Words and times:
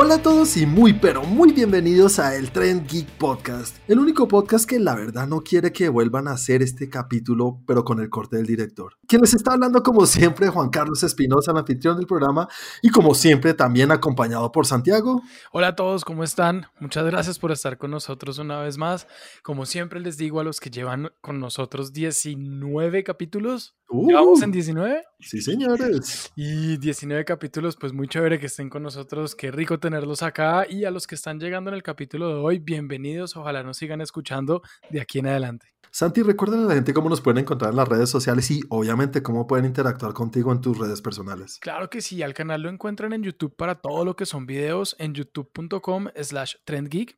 Hola 0.00 0.14
a 0.14 0.22
todos 0.22 0.56
y 0.56 0.64
muy 0.64 0.92
pero 0.92 1.24
muy 1.24 1.50
bienvenidos 1.50 2.20
a 2.20 2.36
el 2.36 2.52
Trend 2.52 2.88
Geek 2.88 3.08
Podcast, 3.18 3.76
el 3.88 3.98
único 3.98 4.28
podcast 4.28 4.64
que 4.64 4.78
la 4.78 4.94
verdad 4.94 5.26
no 5.26 5.40
quiere 5.40 5.72
que 5.72 5.88
vuelvan 5.88 6.28
a 6.28 6.34
hacer 6.34 6.62
este 6.62 6.88
capítulo, 6.88 7.60
pero 7.66 7.84
con 7.84 7.98
el 7.98 8.08
corte 8.08 8.36
del 8.36 8.46
director. 8.46 8.96
Quien 9.08 9.22
les 9.22 9.34
está 9.34 9.54
hablando 9.54 9.82
como 9.82 10.06
siempre, 10.06 10.50
Juan 10.50 10.70
Carlos 10.70 11.02
Espinosa, 11.02 11.50
el 11.50 11.58
anfitrión 11.58 11.96
del 11.96 12.06
programa, 12.06 12.46
y 12.80 12.90
como 12.90 13.12
siempre 13.12 13.54
también 13.54 13.90
acompañado 13.90 14.52
por 14.52 14.66
Santiago. 14.66 15.20
Hola 15.50 15.66
a 15.66 15.74
todos, 15.74 16.04
¿cómo 16.04 16.22
están? 16.22 16.66
Muchas 16.78 17.04
gracias 17.04 17.40
por 17.40 17.50
estar 17.50 17.76
con 17.76 17.90
nosotros 17.90 18.38
una 18.38 18.60
vez 18.60 18.78
más. 18.78 19.08
Como 19.42 19.66
siempre 19.66 19.98
les 19.98 20.16
digo 20.16 20.38
a 20.38 20.44
los 20.44 20.60
que 20.60 20.70
llevan 20.70 21.10
con 21.20 21.40
nosotros 21.40 21.92
19 21.92 23.02
capítulos, 23.02 23.74
Uh, 23.90 24.12
¿Vamos 24.12 24.42
en 24.42 24.52
19? 24.52 25.02
Sí, 25.18 25.40
señores. 25.40 26.30
Y 26.36 26.76
19 26.76 27.24
capítulos, 27.24 27.76
pues 27.76 27.94
muy 27.94 28.06
chévere 28.06 28.38
que 28.38 28.46
estén 28.46 28.68
con 28.68 28.82
nosotros, 28.82 29.34
qué 29.34 29.50
rico 29.50 29.78
tenerlos 29.88 30.22
acá. 30.22 30.66
Y 30.68 30.84
a 30.84 30.90
los 30.90 31.06
que 31.06 31.14
están 31.14 31.40
llegando 31.40 31.70
en 31.70 31.74
el 31.74 31.82
capítulo 31.82 32.28
de 32.28 32.34
hoy, 32.34 32.58
bienvenidos, 32.58 33.36
ojalá 33.36 33.62
nos 33.62 33.78
sigan 33.78 34.02
escuchando 34.02 34.60
de 34.90 35.00
aquí 35.00 35.20
en 35.20 35.28
adelante. 35.28 35.72
Santi, 35.90 36.22
recuerda 36.22 36.58
a 36.58 36.66
la 36.66 36.74
gente 36.74 36.92
cómo 36.92 37.08
nos 37.08 37.22
pueden 37.22 37.38
encontrar 37.38 37.70
en 37.70 37.78
las 37.78 37.88
redes 37.88 38.10
sociales 38.10 38.50
y 38.50 38.60
obviamente 38.68 39.22
cómo 39.22 39.46
pueden 39.46 39.64
interactuar 39.64 40.12
contigo 40.12 40.52
en 40.52 40.60
tus 40.60 40.76
redes 40.76 41.00
personales. 41.00 41.58
Claro 41.62 41.88
que 41.88 42.02
sí, 42.02 42.22
al 42.22 42.34
canal 42.34 42.60
lo 42.60 42.68
encuentran 42.68 43.14
en 43.14 43.22
YouTube 43.22 43.56
para 43.56 43.76
todo 43.76 44.04
lo 44.04 44.14
que 44.14 44.26
son 44.26 44.44
videos 44.44 44.94
en 44.98 45.14
youtube.com 45.14 46.08
slash 46.22 46.56
trendgeek. 46.66 47.16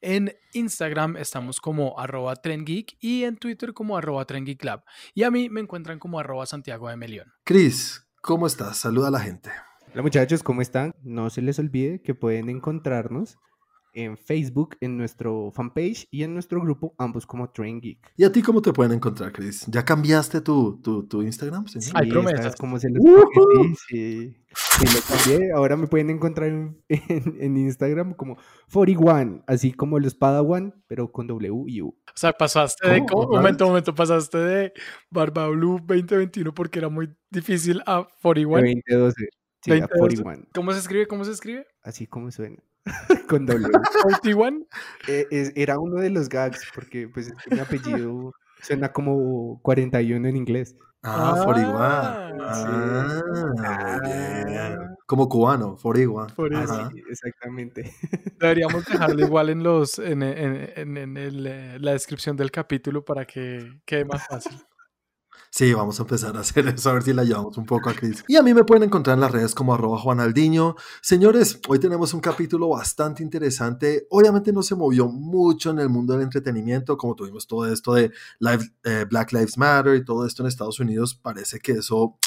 En 0.00 0.34
Instagram 0.54 1.18
estamos 1.18 1.60
como 1.60 2.00
arroba 2.00 2.36
trendgeek 2.36 2.96
y 2.98 3.24
en 3.24 3.36
Twitter 3.36 3.74
como 3.74 3.98
arroba 3.98 4.24
trendgeeklab. 4.24 4.84
Y 5.12 5.24
a 5.24 5.30
mí 5.30 5.50
me 5.50 5.60
encuentran 5.60 5.98
como 5.98 6.18
arroba 6.18 6.46
Santiago 6.46 6.88
de 6.88 6.96
Melión. 6.96 7.30
Cris, 7.44 8.08
¿cómo 8.22 8.46
estás? 8.46 8.78
Saluda 8.78 9.08
a 9.08 9.10
la 9.10 9.20
gente. 9.20 9.50
Hola 9.96 10.02
muchachos, 10.02 10.42
¿cómo 10.42 10.60
están? 10.60 10.94
No 11.02 11.30
se 11.30 11.40
les 11.40 11.58
olvide 11.58 12.02
que 12.02 12.14
pueden 12.14 12.50
encontrarnos 12.50 13.38
en 13.94 14.18
Facebook, 14.18 14.76
en 14.82 14.98
nuestro 14.98 15.50
fanpage 15.52 16.06
y 16.10 16.22
en 16.22 16.34
nuestro 16.34 16.60
grupo, 16.60 16.94
ambos 16.98 17.24
como 17.24 17.48
Train 17.48 17.80
Geek. 17.80 18.12
¿Y 18.14 18.24
a 18.24 18.30
ti 18.30 18.42
cómo 18.42 18.60
te 18.60 18.74
pueden 18.74 18.92
encontrar, 18.92 19.32
Cris? 19.32 19.64
¿Ya 19.68 19.86
cambiaste 19.86 20.42
tu, 20.42 20.82
tu, 20.82 21.06
tu 21.06 21.22
Instagram? 21.22 21.66
señor? 21.66 21.92
Hay 21.94 22.08
Sí, 22.08 22.10
promesas. 22.12 22.40
¿sabes 22.40 22.56
cómo 22.56 22.78
se. 22.78 22.88
Sí, 23.88 24.36
sí, 24.54 24.84
lo 24.84 25.00
cambié. 25.16 25.50
Ahora 25.52 25.78
me 25.78 25.86
pueden 25.86 26.10
encontrar 26.10 26.50
en, 26.50 26.78
en- 26.90 27.36
en 27.40 27.56
Instagram 27.56 28.12
como 28.12 28.36
41, 28.70 29.44
así 29.46 29.72
como 29.72 29.98
los 29.98 30.14
Padawan, 30.14 30.74
pero 30.88 31.10
con 31.10 31.26
W 31.26 31.64
y 31.68 31.80
U. 31.80 31.88
O 31.88 31.96
sea, 32.14 32.34
pasaste 32.34 32.86
de. 32.86 32.98
¿Cómo? 32.98 33.08
¿cómo? 33.08 33.22
¿Otra 33.28 33.40
Momento, 33.40 33.66
momento, 33.66 33.94
pasaste 33.94 34.36
de 34.36 34.72
Barba 35.10 35.48
Blue 35.48 35.78
2021 35.82 36.52
porque 36.52 36.80
era 36.80 36.90
muy 36.90 37.08
difícil 37.30 37.80
a 37.86 38.06
41. 38.20 38.60
2012. 38.90 39.28
Sí, 39.66 39.80
a 39.82 39.86
2012. 39.86 40.22
41, 40.22 40.48
¿Cómo 40.54 40.72
se 40.72 40.78
escribe? 40.78 41.06
¿Cómo 41.06 41.24
se 41.24 41.32
escribe? 41.32 41.66
así 41.82 42.06
como 42.06 42.30
suena. 42.30 42.56
con 43.28 43.46
W. 43.46 43.68
41. 44.02 44.64
Eh, 45.08 45.26
es- 45.30 45.52
era 45.56 45.78
uno 45.78 46.00
de 46.00 46.10
los 46.10 46.28
gags, 46.28 46.64
porque 46.74 47.08
pues 47.08 47.32
mi 47.50 47.58
apellido 47.58 48.32
suena 48.62 48.92
como 48.92 49.60
41 49.62 50.28
en 50.28 50.36
inglés. 50.36 50.76
Ah, 51.02 51.40
41. 51.44 51.78
Ah, 51.78 52.22
Ah, 52.48 54.00
bien. 54.04 54.78
Como 55.06 55.28
cubano, 55.28 55.76
41. 55.80 56.26
Por 56.34 56.52
eso. 56.52 56.72
Ajá. 56.74 56.90
Sí, 56.92 57.02
exactamente. 57.08 57.92
Deberíamos 58.40 58.84
dejarlo 58.84 59.24
igual 59.24 59.50
en 59.50 59.62
los 59.62 59.98
en, 59.98 60.22
en- 60.22 60.70
en- 60.76 60.96
en 60.96 61.16
el, 61.16 61.46
eh, 61.46 61.78
la 61.80 61.92
descripción 61.92 62.36
del 62.36 62.50
capítulo 62.50 63.04
para 63.04 63.24
que 63.24 63.80
quede 63.84 64.04
más 64.04 64.26
fácil. 64.26 64.58
Sí, 65.50 65.72
vamos 65.72 65.98
a 65.98 66.02
empezar 66.02 66.36
a 66.36 66.40
hacer 66.40 66.68
eso, 66.68 66.90
a 66.90 66.94
ver 66.94 67.02
si 67.02 67.12
la 67.12 67.24
llevamos 67.24 67.56
un 67.56 67.64
poco 67.64 67.88
a 67.88 67.94
Cris. 67.94 68.24
Y 68.28 68.36
a 68.36 68.42
mí 68.42 68.52
me 68.52 68.64
pueden 68.64 68.84
encontrar 68.84 69.14
en 69.14 69.20
las 69.20 69.30
redes 69.30 69.54
como 69.54 69.74
arroba 69.74 69.98
juanaldiño. 69.98 70.76
Señores, 71.00 71.60
hoy 71.68 71.78
tenemos 71.78 72.12
un 72.14 72.20
capítulo 72.20 72.68
bastante 72.68 73.22
interesante. 73.22 74.06
Obviamente 74.10 74.52
no 74.52 74.62
se 74.62 74.74
movió 74.74 75.08
mucho 75.08 75.70
en 75.70 75.78
el 75.78 75.88
mundo 75.88 76.12
del 76.12 76.22
entretenimiento, 76.22 76.96
como 76.96 77.14
tuvimos 77.14 77.46
todo 77.46 77.66
esto 77.72 77.94
de 77.94 78.10
eh, 78.84 79.06
Black 79.08 79.32
Lives 79.32 79.56
Matter 79.56 79.96
y 79.96 80.04
todo 80.04 80.26
esto 80.26 80.42
en 80.42 80.48
Estados 80.48 80.80
Unidos. 80.80 81.14
Parece 81.14 81.58
que 81.58 81.72
eso 81.72 82.18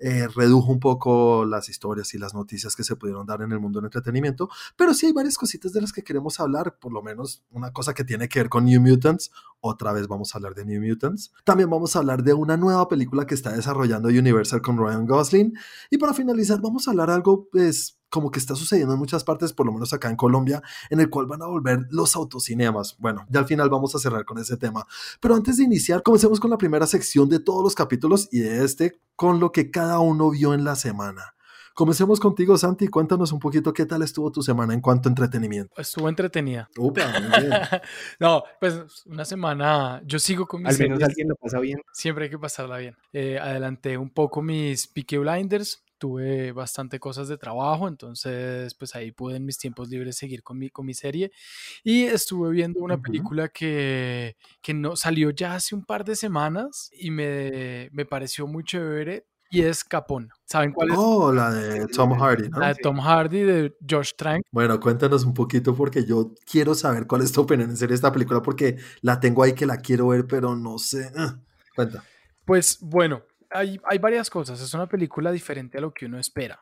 eh, 0.00 0.28
redujo 0.34 0.72
un 0.72 0.80
poco 0.80 1.44
las 1.44 1.68
historias 1.68 2.14
y 2.14 2.18
las 2.18 2.34
noticias 2.34 2.74
que 2.74 2.84
se 2.84 2.96
pudieron 2.96 3.26
dar 3.26 3.42
en 3.42 3.52
el 3.52 3.60
mundo 3.60 3.80
del 3.80 3.86
entretenimiento. 3.86 4.48
Pero 4.76 4.94
sí 4.94 5.06
hay 5.06 5.12
varias 5.12 5.36
cositas 5.36 5.72
de 5.72 5.80
las 5.82 5.92
que 5.92 6.02
queremos 6.02 6.40
hablar, 6.40 6.78
por 6.80 6.92
lo 6.92 7.02
menos 7.02 7.44
una 7.50 7.72
cosa 7.72 7.92
que 7.92 8.04
tiene 8.04 8.28
que 8.28 8.40
ver 8.40 8.48
con 8.48 8.64
New 8.64 8.80
Mutants. 8.80 9.30
Otra 9.60 9.92
vez 9.92 10.08
vamos 10.08 10.34
a 10.34 10.38
hablar 10.38 10.54
de 10.54 10.64
New 10.64 10.82
Mutants. 10.82 11.32
También 11.44 11.68
vamos 11.68 11.94
a 11.94 11.98
hablar 11.98 12.22
de 12.22 12.32
una 12.32 12.56
nueva 12.56 12.88
película 12.88 13.26
que 13.26 13.34
está 13.34 13.52
desarrollando 13.52 14.08
Universal 14.08 14.62
con 14.62 14.78
Ryan 14.78 15.06
Gosling. 15.06 15.54
Y 15.90 15.98
para 15.98 16.14
finalizar, 16.14 16.60
vamos 16.60 16.88
a 16.88 16.92
hablar 16.92 17.10
algo, 17.10 17.48
pues, 17.52 17.99
como 18.10 18.30
que 18.30 18.38
está 18.38 18.54
sucediendo 18.54 18.92
en 18.92 18.98
muchas 18.98 19.24
partes, 19.24 19.52
por 19.52 19.66
lo 19.66 19.72
menos 19.72 19.92
acá 19.92 20.10
en 20.10 20.16
Colombia, 20.16 20.62
en 20.90 21.00
el 21.00 21.08
cual 21.08 21.26
van 21.26 21.42
a 21.42 21.46
volver 21.46 21.86
los 21.90 22.16
autocinemas. 22.16 22.96
Bueno, 22.98 23.24
ya 23.30 23.40
al 23.40 23.46
final 23.46 23.70
vamos 23.70 23.94
a 23.94 23.98
cerrar 23.98 24.24
con 24.24 24.38
ese 24.38 24.56
tema. 24.56 24.86
Pero 25.20 25.34
antes 25.34 25.56
de 25.56 25.64
iniciar, 25.64 26.02
comencemos 26.02 26.40
con 26.40 26.50
la 26.50 26.58
primera 26.58 26.86
sección 26.86 27.28
de 27.28 27.40
todos 27.40 27.62
los 27.62 27.74
capítulos 27.74 28.28
y 28.30 28.40
de 28.40 28.64
este, 28.64 29.00
con 29.16 29.40
lo 29.40 29.52
que 29.52 29.70
cada 29.70 30.00
uno 30.00 30.30
vio 30.30 30.52
en 30.52 30.64
la 30.64 30.76
semana. 30.76 31.34
Comencemos 31.74 32.20
contigo, 32.20 32.58
Santi. 32.58 32.88
Cuéntanos 32.88 33.32
un 33.32 33.38
poquito 33.38 33.72
qué 33.72 33.86
tal 33.86 34.02
estuvo 34.02 34.30
tu 34.30 34.42
semana 34.42 34.74
en 34.74 34.80
cuanto 34.80 35.08
a 35.08 35.12
entretenimiento. 35.12 35.72
Estuvo 35.80 36.08
entretenida. 36.08 36.68
Upa, 36.76 37.06
muy 37.20 37.40
bien. 37.46 37.52
no, 38.20 38.42
pues 38.58 39.04
una 39.06 39.24
semana. 39.24 40.02
Yo 40.04 40.18
sigo 40.18 40.46
con 40.46 40.62
mis 40.62 40.72
Al 40.72 40.78
menos 40.78 40.98
series, 40.98 41.08
alguien 41.08 41.28
lo 41.28 41.36
pasa 41.36 41.58
bien. 41.60 41.80
Siempre 41.92 42.24
hay 42.24 42.30
que 42.30 42.38
pasarla 42.38 42.76
bien. 42.76 42.96
Eh, 43.12 43.38
adelanté 43.38 43.96
un 43.96 44.10
poco 44.10 44.42
mis 44.42 44.88
Peaky 44.88 45.18
Blinders. 45.18 45.82
Tuve 46.00 46.52
bastante 46.52 46.98
cosas 46.98 47.28
de 47.28 47.36
trabajo, 47.36 47.86
entonces 47.86 48.74
pues 48.74 48.94
ahí 48.94 49.12
pude 49.12 49.36
en 49.36 49.44
mis 49.44 49.58
tiempos 49.58 49.90
libres 49.90 50.16
seguir 50.16 50.42
con 50.42 50.58
mi, 50.58 50.70
con 50.70 50.86
mi 50.86 50.94
serie. 50.94 51.30
Y 51.84 52.04
estuve 52.04 52.50
viendo 52.52 52.80
una 52.80 52.94
Ujú. 52.94 53.02
película 53.02 53.48
que, 53.50 54.36
que 54.62 54.72
no, 54.72 54.96
salió 54.96 55.28
ya 55.30 55.54
hace 55.56 55.74
un 55.74 55.84
par 55.84 56.04
de 56.06 56.16
semanas 56.16 56.90
y 56.98 57.10
me, 57.10 57.90
me 57.92 58.06
pareció 58.06 58.46
muy 58.46 58.64
chévere 58.64 59.26
y 59.50 59.60
es 59.60 59.84
Capón. 59.84 60.30
¿Saben 60.46 60.72
cuál 60.72 60.90
es? 60.92 60.96
Oh, 60.98 61.30
la 61.32 61.50
de 61.50 61.86
Tom 61.88 62.18
Hardy, 62.18 62.48
¿no? 62.48 62.60
La 62.60 62.68
de 62.68 62.74
Tom 62.76 62.98
Hardy, 62.98 63.42
de 63.42 63.76
Josh 63.88 64.12
Trank. 64.16 64.42
Bueno, 64.52 64.80
cuéntanos 64.80 65.24
un 65.24 65.34
poquito 65.34 65.74
porque 65.76 66.04
yo 66.04 66.32
quiero 66.50 66.74
saber 66.74 67.06
cuál 67.06 67.22
es 67.22 67.30
tu 67.32 67.42
opinión 67.42 67.68
en 67.70 67.76
serio 67.76 67.90
de 67.90 67.96
esta 67.96 68.10
película 68.10 68.42
porque 68.42 68.78
la 69.02 69.20
tengo 69.20 69.42
ahí 69.42 69.54
que 69.54 69.66
la 69.66 69.76
quiero 69.76 70.08
ver, 70.08 70.26
pero 70.26 70.56
no 70.56 70.78
sé. 70.78 71.12
Ah, 71.16 71.38
Cuenta. 71.74 72.08
Pues 72.44 72.78
bueno, 72.80 73.22
hay, 73.50 73.80
hay 73.84 73.98
varias 73.98 74.30
cosas. 74.30 74.60
Es 74.60 74.74
una 74.74 74.88
película 74.88 75.32
diferente 75.32 75.78
a 75.78 75.80
lo 75.80 75.92
que 75.92 76.06
uno 76.06 76.18
espera. 76.18 76.60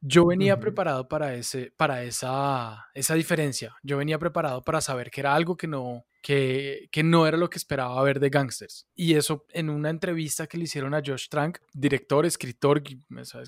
Yo 0.00 0.26
venía 0.26 0.58
preparado 0.60 1.08
para, 1.08 1.34
ese, 1.34 1.72
para 1.76 2.02
esa, 2.02 2.88
esa 2.94 3.14
diferencia. 3.14 3.76
Yo 3.82 3.98
venía 3.98 4.18
preparado 4.18 4.62
para 4.62 4.80
saber 4.80 5.10
que 5.10 5.20
era 5.20 5.34
algo 5.34 5.56
que 5.56 5.66
no, 5.66 6.04
que, 6.22 6.88
que 6.90 7.02
no 7.02 7.26
era 7.26 7.36
lo 7.36 7.50
que 7.50 7.58
esperaba 7.58 8.02
ver 8.02 8.20
de 8.20 8.30
Gangsters. 8.30 8.86
Y 8.94 9.14
eso 9.14 9.46
en 9.50 9.70
una 9.70 9.90
entrevista 9.90 10.46
que 10.46 10.58
le 10.58 10.64
hicieron 10.64 10.94
a 10.94 11.02
Josh 11.04 11.28
Trank, 11.28 11.58
director, 11.72 12.26
escritor, 12.26 12.82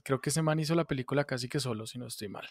creo 0.02 0.20
que 0.20 0.30
ese 0.30 0.42
man 0.42 0.60
hizo 0.60 0.74
la 0.74 0.84
película 0.84 1.24
casi 1.24 1.48
que 1.48 1.60
solo, 1.60 1.86
si 1.86 1.98
no 1.98 2.06
estoy 2.06 2.28
mal. 2.28 2.48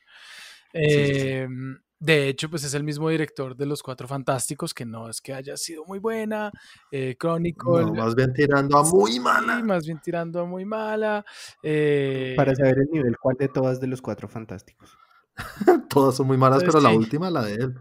Sí, 0.74 1.16
sí. 1.16 1.30
Em, 1.30 1.78
de 2.00 2.28
hecho, 2.28 2.50
pues 2.50 2.64
es 2.66 2.74
el 2.74 2.84
mismo 2.84 3.10
director 3.10 3.56
de 3.56 3.66
Los 3.66 3.82
Cuatro 3.82 4.08
Fantásticos, 4.10 4.74
que 4.74 4.86
no 4.86 5.10
es 5.10 5.22
que 5.22 5.34
haya 5.34 5.56
sido 5.56 5.86
muy 5.86 6.00
buena. 6.00 6.52
Eh, 6.92 7.16
Chronicle, 7.18 7.86
No, 7.86 7.94
más 7.94 8.14
bien 8.14 8.34
tirando 8.34 8.78
a 8.78 8.84
muy 8.84 9.14
Sí, 9.14 9.20
mala. 9.20 9.64
más 9.64 9.86
bien 9.86 10.00
tirando 10.00 10.42
a 10.42 10.46
muy 10.46 10.66
mala. 10.66 11.24
eh, 11.62 12.34
Para 12.36 12.54
saber 12.56 12.80
el 12.80 12.90
nivel, 12.92 13.18
¿cuál 13.18 13.38
de 13.38 13.48
todas 13.48 13.80
de 13.80 13.88
los 13.88 14.02
cuatro 14.02 14.28
fantásticos? 14.28 14.98
Todas 15.90 16.16
son 16.16 16.28
muy 16.28 16.38
malas, 16.38 16.64
pero 16.64 16.82
la 16.82 16.90
sí. 16.90 16.96
última, 16.96 17.30
la 17.30 17.44
de 17.44 17.54
él. 17.54 17.76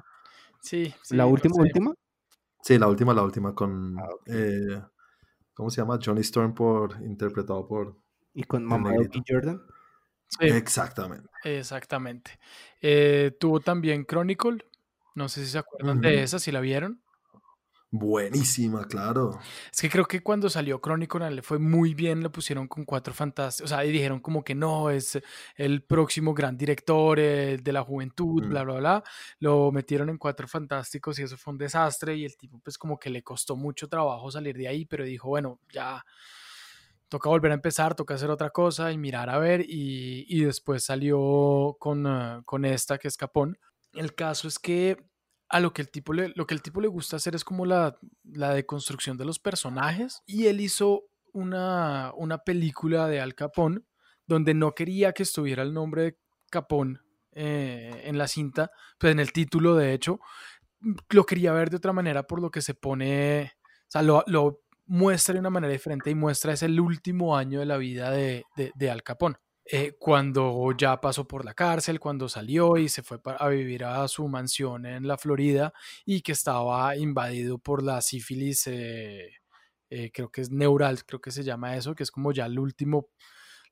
sí, 0.60 0.94
sí, 1.02 1.16
¿La 1.16 1.24
no 1.24 1.30
última, 1.30 1.54
sé. 1.54 1.60
última? 1.62 1.94
Sí, 2.62 2.78
la 2.78 2.88
última, 2.88 3.14
la 3.14 3.22
última 3.24 3.54
con. 3.54 3.98
Ah, 3.98 4.08
eh, 4.26 4.82
¿Cómo 5.54 5.68
se 5.68 5.80
llama? 5.80 5.98
Johnny 6.02 6.20
Storm, 6.20 6.54
por, 6.54 6.94
interpretado 7.02 7.66
por. 7.66 7.96
Y 8.34 8.44
con 8.44 8.64
y 8.64 9.22
Jordan. 9.28 9.60
Sí, 10.40 10.46
Exactamente. 10.46 11.28
exactamente. 11.44 12.38
Eh, 12.80 13.32
tuvo 13.38 13.60
también 13.60 14.04
Chronicle. 14.06 14.64
No 15.14 15.28
sé 15.28 15.44
si 15.44 15.50
se 15.52 15.58
acuerdan 15.58 16.00
de 16.00 16.22
esa, 16.22 16.38
si 16.38 16.50
la 16.52 16.60
vieron. 16.60 17.02
Buenísima, 17.94 18.86
claro. 18.86 19.38
Es 19.70 19.82
que 19.82 19.90
creo 19.90 20.06
que 20.06 20.22
cuando 20.22 20.48
salió 20.48 20.80
Chronicle 20.80 21.30
le 21.30 21.42
fue 21.42 21.58
muy 21.58 21.92
bien, 21.92 22.22
lo 22.22 22.32
pusieron 22.32 22.66
con 22.66 22.86
cuatro 22.86 23.12
fantásticos. 23.12 23.70
O 23.70 23.74
sea, 23.74 23.84
y 23.84 23.92
dijeron 23.92 24.20
como 24.20 24.42
que 24.42 24.54
no, 24.54 24.88
es 24.88 25.20
el 25.56 25.82
próximo 25.84 26.32
gran 26.32 26.56
director 26.56 27.18
eh, 27.20 27.58
de 27.62 27.72
la 27.72 27.82
juventud, 27.82 28.42
Mm. 28.46 28.48
bla, 28.48 28.62
bla, 28.62 28.74
bla. 28.78 29.04
Lo 29.40 29.70
metieron 29.72 30.08
en 30.08 30.16
cuatro 30.16 30.48
fantásticos 30.48 31.18
y 31.18 31.24
eso 31.24 31.36
fue 31.36 31.52
un 31.52 31.58
desastre. 31.58 32.16
Y 32.16 32.24
el 32.24 32.34
tipo, 32.38 32.58
pues, 32.60 32.78
como 32.78 32.98
que 32.98 33.10
le 33.10 33.22
costó 33.22 33.56
mucho 33.56 33.86
trabajo 33.88 34.30
salir 34.30 34.56
de 34.56 34.68
ahí, 34.68 34.86
pero 34.86 35.04
dijo, 35.04 35.28
bueno, 35.28 35.60
ya 35.70 36.02
toca 37.12 37.28
volver 37.28 37.50
a 37.50 37.56
empezar, 37.56 37.94
toca 37.94 38.14
hacer 38.14 38.30
otra 38.30 38.48
cosa 38.48 38.90
y 38.90 38.96
mirar 38.96 39.28
a 39.28 39.38
ver. 39.38 39.60
Y, 39.68 40.24
y 40.28 40.44
después 40.44 40.82
salió 40.82 41.76
con, 41.78 42.06
eh, 42.06 42.40
con 42.46 42.64
esta 42.64 42.96
que 42.96 43.06
es 43.06 43.18
Capón. 43.18 43.58
El 43.92 44.14
caso 44.14 44.48
es 44.48 44.58
que 44.58 44.96
a 45.50 45.60
lo 45.60 45.74
que 45.74 45.82
el 45.82 45.90
tipo 45.90 46.14
le, 46.14 46.32
lo 46.34 46.46
que 46.46 46.54
el 46.54 46.62
tipo 46.62 46.80
le 46.80 46.88
gusta 46.88 47.16
hacer 47.16 47.34
es 47.34 47.44
como 47.44 47.66
la, 47.66 47.98
la 48.24 48.54
deconstrucción 48.54 49.18
de 49.18 49.26
los 49.26 49.38
personajes. 49.38 50.22
Y 50.24 50.46
él 50.46 50.62
hizo 50.62 51.02
una, 51.34 52.12
una 52.16 52.38
película 52.38 53.06
de 53.08 53.20
Al 53.20 53.34
Capón 53.34 53.86
donde 54.26 54.54
no 54.54 54.74
quería 54.74 55.12
que 55.12 55.24
estuviera 55.24 55.62
el 55.62 55.74
nombre 55.74 56.02
de 56.02 56.18
Capón 56.50 57.02
eh, 57.32 58.04
en 58.04 58.16
la 58.16 58.26
cinta, 58.26 58.70
pues 58.96 59.12
en 59.12 59.20
el 59.20 59.32
título 59.32 59.76
de 59.76 59.92
hecho, 59.92 60.18
lo 61.10 61.26
quería 61.26 61.52
ver 61.52 61.68
de 61.68 61.76
otra 61.76 61.92
manera 61.92 62.22
por 62.22 62.40
lo 62.40 62.50
que 62.50 62.62
se 62.62 62.72
pone, 62.72 63.52
o 63.64 63.90
sea, 63.90 64.00
lo 64.00 64.62
muestra 64.92 65.32
de 65.32 65.40
una 65.40 65.48
manera 65.48 65.72
diferente 65.72 66.10
y 66.10 66.14
muestra 66.14 66.52
es 66.52 66.62
el 66.62 66.78
último 66.78 67.34
año 67.34 67.60
de 67.60 67.64
la 67.66 67.78
vida 67.78 68.10
de, 68.10 68.44
de, 68.54 68.90
Al 68.90 69.02
Capone. 69.02 69.36
Eh, 69.64 69.96
cuando 69.98 70.70
ya 70.76 71.00
pasó 71.00 71.26
por 71.26 71.46
la 71.46 71.54
cárcel, 71.54 71.98
cuando 71.98 72.28
salió 72.28 72.76
y 72.76 72.90
se 72.90 73.02
fue 73.02 73.18
a 73.24 73.48
vivir 73.48 73.84
a 73.84 74.06
su 74.06 74.28
mansión 74.28 74.84
en 74.84 75.08
la 75.08 75.16
Florida 75.16 75.72
y 76.04 76.20
que 76.20 76.32
estaba 76.32 76.94
invadido 76.94 77.56
por 77.56 77.82
la 77.82 78.02
sífilis, 78.02 78.66
eh, 78.66 79.30
eh, 79.88 80.10
creo 80.12 80.30
que 80.30 80.42
es 80.42 80.50
neural, 80.50 81.06
creo 81.06 81.22
que 81.22 81.30
se 81.30 81.42
llama 81.42 81.74
eso, 81.74 81.94
que 81.94 82.02
es 82.02 82.10
como 82.10 82.32
ya 82.32 82.44
el 82.44 82.58
último, 82.58 83.08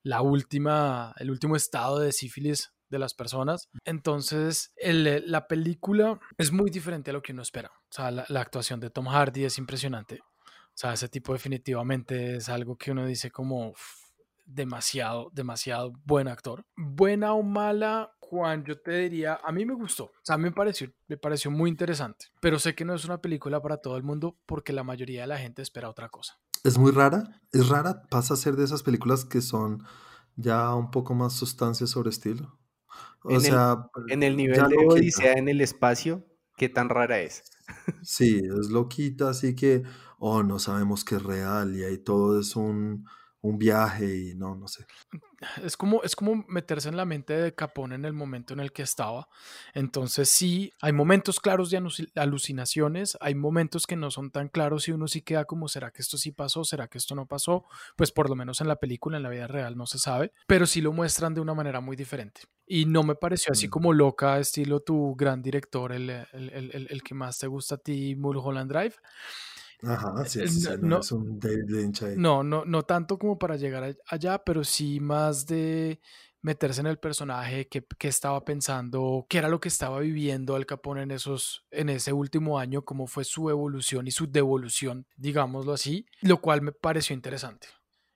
la 0.01 0.23
última, 0.23 1.13
el 1.19 1.29
último 1.29 1.55
estado 1.55 1.99
de 1.99 2.13
sífilis 2.13 2.73
de 2.89 2.97
las 2.97 3.13
personas. 3.13 3.69
Entonces, 3.85 4.73
el, 4.75 5.23
la 5.29 5.47
película 5.47 6.19
es 6.39 6.51
muy 6.51 6.71
diferente 6.71 7.11
a 7.11 7.13
lo 7.13 7.21
que 7.21 7.33
uno 7.33 7.43
espera. 7.43 7.69
O 7.69 7.93
sea, 7.93 8.09
la 8.09 8.41
actuación 8.41 8.79
de 8.79 8.89
Tom 8.89 9.05
Hardy 9.05 9.45
es 9.45 9.59
impresionante. 9.59 10.21
O 10.73 10.77
sea, 10.81 10.93
ese 10.93 11.09
tipo 11.09 11.33
definitivamente 11.33 12.37
es 12.37 12.49
algo 12.49 12.77
que 12.77 12.91
uno 12.91 13.05
dice 13.05 13.29
como 13.29 13.73
demasiado, 14.45 15.29
demasiado 15.33 15.93
buen 16.05 16.27
actor. 16.27 16.65
Buena 16.75 17.33
o 17.33 17.43
mala, 17.43 18.11
Juan, 18.19 18.63
yo 18.63 18.79
te 18.79 18.91
diría, 18.97 19.39
a 19.43 19.51
mí 19.51 19.65
me 19.65 19.73
gustó, 19.73 20.05
o 20.05 20.23
sea, 20.23 20.37
me 20.37 20.51
pareció, 20.51 20.89
me 21.07 21.17
pareció 21.17 21.51
muy 21.51 21.69
interesante, 21.69 22.27
pero 22.39 22.59
sé 22.59 22.73
que 22.75 22.85
no 22.85 22.93
es 22.93 23.03
una 23.03 23.21
película 23.21 23.61
para 23.61 23.77
todo 23.77 23.97
el 23.97 24.03
mundo 24.03 24.37
porque 24.45 24.71
la 24.71 24.83
mayoría 24.83 25.21
de 25.21 25.27
la 25.27 25.37
gente 25.37 25.61
espera 25.61 25.89
otra 25.89 26.07
cosa. 26.07 26.39
Es 26.63 26.77
muy 26.77 26.91
rara, 26.91 27.41
es 27.51 27.67
rara, 27.67 28.03
pasa 28.09 28.35
a 28.35 28.37
ser 28.37 28.55
de 28.55 28.63
esas 28.63 28.83
películas 28.83 29.25
que 29.25 29.41
son 29.41 29.83
ya 30.37 30.73
un 30.75 30.91
poco 30.91 31.13
más 31.13 31.33
sustancia 31.33 31.87
sobre 31.87 32.09
estilo. 32.09 32.57
O 33.23 33.31
en 33.31 33.41
sea, 33.41 33.89
el, 34.07 34.13
en 34.13 34.23
el 34.23 34.37
nivel 34.37 34.67
de 34.69 34.77
Odisea 34.87 35.33
en 35.33 35.49
el 35.49 35.59
espacio, 35.61 36.25
¿qué 36.55 36.69
tan 36.69 36.89
rara 36.89 37.19
es? 37.19 37.43
Sí, 38.01 38.41
es 38.59 38.69
loquita, 38.69 39.29
así 39.29 39.55
que, 39.55 39.83
oh, 40.21 40.43
no 40.43 40.59
sabemos 40.59 41.03
que 41.03 41.15
es 41.15 41.23
real 41.23 41.75
y 41.75 41.83
ahí 41.83 41.97
todo 41.97 42.39
es 42.39 42.55
un, 42.55 43.07
un 43.41 43.57
viaje 43.57 44.15
y 44.15 44.35
no, 44.35 44.55
no 44.55 44.67
sé. 44.67 44.85
Es 45.63 45.75
como, 45.75 46.03
es 46.03 46.15
como 46.15 46.45
meterse 46.47 46.89
en 46.89 46.95
la 46.95 47.05
mente 47.05 47.33
de 47.33 47.55
Capone 47.55 47.95
en 47.95 48.05
el 48.05 48.13
momento 48.13 48.53
en 48.53 48.59
el 48.59 48.71
que 48.71 48.83
estaba. 48.83 49.27
Entonces 49.73 50.29
sí, 50.29 50.71
hay 50.79 50.93
momentos 50.93 51.39
claros 51.39 51.71
de 51.71 51.81
alucinaciones, 52.15 53.17
hay 53.19 53.33
momentos 53.33 53.87
que 53.87 53.95
no 53.95 54.11
son 54.11 54.29
tan 54.29 54.47
claros 54.47 54.87
y 54.87 54.91
uno 54.91 55.07
sí 55.07 55.23
queda 55.23 55.45
como, 55.45 55.67
¿será 55.67 55.89
que 55.89 56.03
esto 56.03 56.19
sí 56.19 56.31
pasó? 56.31 56.63
¿Será 56.63 56.87
que 56.87 56.99
esto 56.99 57.15
no 57.15 57.25
pasó? 57.25 57.65
Pues 57.95 58.11
por 58.11 58.29
lo 58.29 58.35
menos 58.35 58.61
en 58.61 58.67
la 58.67 58.75
película, 58.75 59.17
en 59.17 59.23
la 59.23 59.29
vida 59.29 59.47
real 59.47 59.75
no 59.75 59.87
se 59.87 59.97
sabe, 59.97 60.33
pero 60.45 60.67
sí 60.67 60.81
lo 60.81 60.93
muestran 60.93 61.33
de 61.33 61.41
una 61.41 61.55
manera 61.55 61.81
muy 61.81 61.95
diferente. 61.95 62.41
Y 62.67 62.85
no 62.85 63.01
me 63.01 63.15
pareció 63.15 63.51
así 63.53 63.67
como 63.67 63.91
loca, 63.91 64.37
estilo 64.37 64.81
tu 64.81 65.15
gran 65.15 65.41
director, 65.41 65.91
el, 65.91 66.11
el, 66.11 66.49
el, 66.51 66.87
el 66.89 67.03
que 67.03 67.15
más 67.15 67.39
te 67.39 67.47
gusta 67.47 67.75
a 67.75 67.77
ti, 67.79 68.15
Mulholland 68.15 68.71
Drive. 68.71 68.95
Ajá, 69.83 70.25
sí, 70.25 70.47
sí, 70.47 70.67
no, 70.81 70.87
no, 70.87 70.99
es 70.99 71.11
un 71.11 71.39
David 71.39 71.69
Lynch 71.69 72.03
ahí. 72.03 72.13
No, 72.17 72.43
no, 72.43 72.65
no 72.65 72.83
tanto 72.83 73.17
como 73.17 73.39
para 73.39 73.55
llegar 73.55 73.95
allá, 74.07 74.43
pero 74.43 74.63
sí 74.63 74.99
más 74.99 75.45
de 75.47 75.99
meterse 76.41 76.81
en 76.81 76.87
el 76.87 76.97
personaje, 76.97 77.67
qué, 77.67 77.85
qué 77.97 78.07
estaba 78.07 78.43
pensando, 78.43 79.25
qué 79.29 79.37
era 79.37 79.49
lo 79.49 79.59
que 79.59 79.69
estaba 79.69 79.99
viviendo 79.99 80.55
Al 80.55 80.65
Capone 80.65 81.03
en, 81.03 81.11
esos, 81.11 81.65
en 81.71 81.89
ese 81.89 82.13
último 82.13 82.59
año, 82.59 82.83
cómo 82.83 83.07
fue 83.07 83.23
su 83.23 83.49
evolución 83.49 84.07
y 84.07 84.11
su 84.11 84.31
devolución, 84.31 85.07
digámoslo 85.15 85.73
así, 85.73 86.05
lo 86.21 86.41
cual 86.41 86.61
me 86.61 86.71
pareció 86.71 87.13
interesante. 87.13 87.67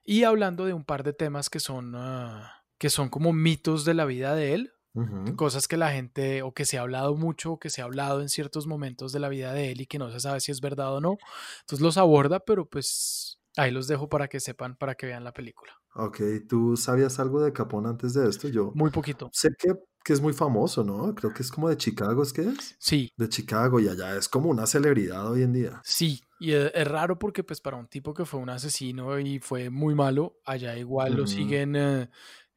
Y 0.03 0.23
hablando 0.23 0.65
de 0.65 0.73
un 0.73 0.83
par 0.83 1.03
de 1.03 1.13
temas 1.13 1.50
que 1.50 1.59
son, 1.59 1.95
uh, 1.95 2.41
que 2.77 2.89
son 2.89 3.09
como 3.09 3.33
mitos 3.33 3.85
de 3.85 3.94
la 3.94 4.06
vida 4.06 4.35
de 4.35 4.53
él, 4.53 4.73
Uh 4.95 5.01
-huh. 5.01 5.36
Cosas 5.36 5.68
que 5.68 5.77
la 5.77 5.92
gente, 5.92 6.42
o 6.42 6.53
que 6.53 6.65
se 6.65 6.77
ha 6.77 6.81
hablado 6.81 7.15
mucho, 7.15 7.53
o 7.53 7.59
que 7.59 7.69
se 7.69 7.81
ha 7.81 7.86
hablado 7.86 8.21
en 8.21 8.30
ciertos 8.30 8.65
momentos 8.65 9.12
de 9.12 9.19
la 9.19 9.30
vida 9.30 9.53
de 9.53 9.71
él 9.71 9.81
y 9.81 9.86
que 9.88 10.00
no 10.00 10.09
se 10.09 10.19
sabe 10.21 10.39
si 10.39 10.51
es 10.51 10.62
verdad 10.62 10.95
o 10.95 11.01
no. 11.01 11.18
Entonces 11.62 11.81
los 11.81 11.97
aborda, 11.97 12.39
pero 12.39 12.65
pues 12.68 13.39
ahí 13.57 13.71
los 13.71 13.88
dejo 13.88 14.07
para 14.07 14.27
que 14.27 14.39
sepan, 14.39 14.75
para 14.77 14.95
que 14.95 15.06
vean 15.06 15.24
la 15.24 15.33
película. 15.33 15.71
Ok, 15.95 16.19
¿tú 16.47 16.75
sabías 16.77 17.19
algo 17.19 17.42
de 17.42 17.53
Capone 17.53 17.89
antes 17.89 18.13
de 18.13 18.27
esto? 18.27 18.47
Yo 18.50 18.71
muy 18.74 18.89
poquito. 18.92 19.30
Sé 19.33 19.50
que, 19.57 19.74
que 20.03 20.13
es 20.13 20.21
muy 20.21 20.33
famoso, 20.33 20.83
¿no? 20.83 21.13
Creo 21.15 21.33
que 21.33 21.41
es 21.41 21.51
como 21.51 21.69
de 21.69 21.77
Chicago, 21.77 22.21
¿es 22.24 22.33
que 22.33 22.41
es? 22.41 22.75
Sí. 22.80 23.12
De 23.18 23.30
Chicago 23.30 23.80
y 23.80 23.88
allá 23.88 24.15
es 24.18 24.27
como 24.30 24.50
una 24.50 24.65
celebridad 24.68 25.30
hoy 25.30 25.44
en 25.44 25.53
día. 25.53 25.81
Sí, 25.83 26.21
y 26.39 26.51
es, 26.51 26.71
es 26.74 26.88
raro 26.88 27.18
porque 27.18 27.44
pues 27.44 27.62
para 27.62 27.77
un 27.77 27.88
tipo 27.88 28.13
que 28.13 28.25
fue 28.25 28.39
un 28.41 28.50
asesino 28.50 29.18
y 29.19 29.39
fue 29.39 29.69
muy 29.69 29.95
malo, 29.95 30.38
allá 30.45 30.77
igual 30.77 31.12
uh 31.12 31.15
-huh. 31.15 31.18
lo 31.19 31.27
siguen 31.27 31.75
eh, 31.77 32.09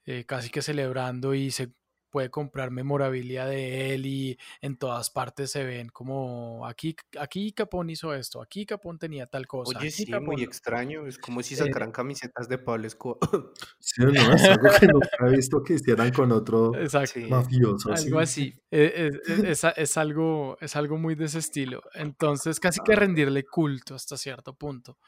eh, 0.04 0.24
casi 0.24 0.50
que 0.50 0.62
celebrando 0.62 1.32
y 1.34 1.50
se 1.52 1.72
puede 2.10 2.30
comprar 2.30 2.70
memorabilia 2.70 3.46
de 3.46 3.94
él 3.94 4.06
y 4.06 4.38
en 4.60 4.76
todas 4.76 5.10
partes 5.10 5.50
se 5.50 5.64
ven 5.64 5.88
como 5.88 6.66
aquí, 6.66 6.96
aquí 7.18 7.52
Capón 7.52 7.90
hizo 7.90 8.14
esto, 8.14 8.40
aquí 8.42 8.66
Capón 8.66 8.98
tenía 8.98 9.26
tal 9.26 9.46
cosa. 9.46 9.78
Oye, 9.78 9.90
sí, 9.90 10.06
Capón... 10.06 10.34
muy 10.34 10.42
extraño, 10.42 11.06
es 11.06 11.18
como 11.18 11.42
si 11.42 11.56
sacaran 11.56 11.90
eh... 11.90 11.92
camisetas 11.92 12.48
de 12.48 12.58
Pablo 12.58 12.86
Escobar. 12.86 13.18
Sí, 13.80 14.02
no, 14.02 14.34
es 14.34 14.44
algo 14.44 14.68
que 14.78 14.86
nunca 14.86 15.08
he 15.26 15.30
visto 15.30 15.62
que 15.62 15.74
hicieran 15.74 16.10
con 16.12 16.32
otro 16.32 16.74
Exacto. 16.74 17.20
mafioso. 17.28 17.92
Algo 17.92 18.18
así, 18.18 18.54
es, 18.70 19.14
es, 19.26 19.64
es, 19.76 19.96
algo, 19.96 20.56
es 20.60 20.76
algo 20.76 20.98
muy 20.98 21.14
de 21.14 21.26
ese 21.26 21.38
estilo. 21.38 21.82
Entonces, 21.94 22.60
casi 22.60 22.80
que 22.84 22.96
rendirle 22.96 23.44
culto 23.44 23.94
hasta 23.94 24.16
cierto 24.16 24.54
punto. 24.54 24.98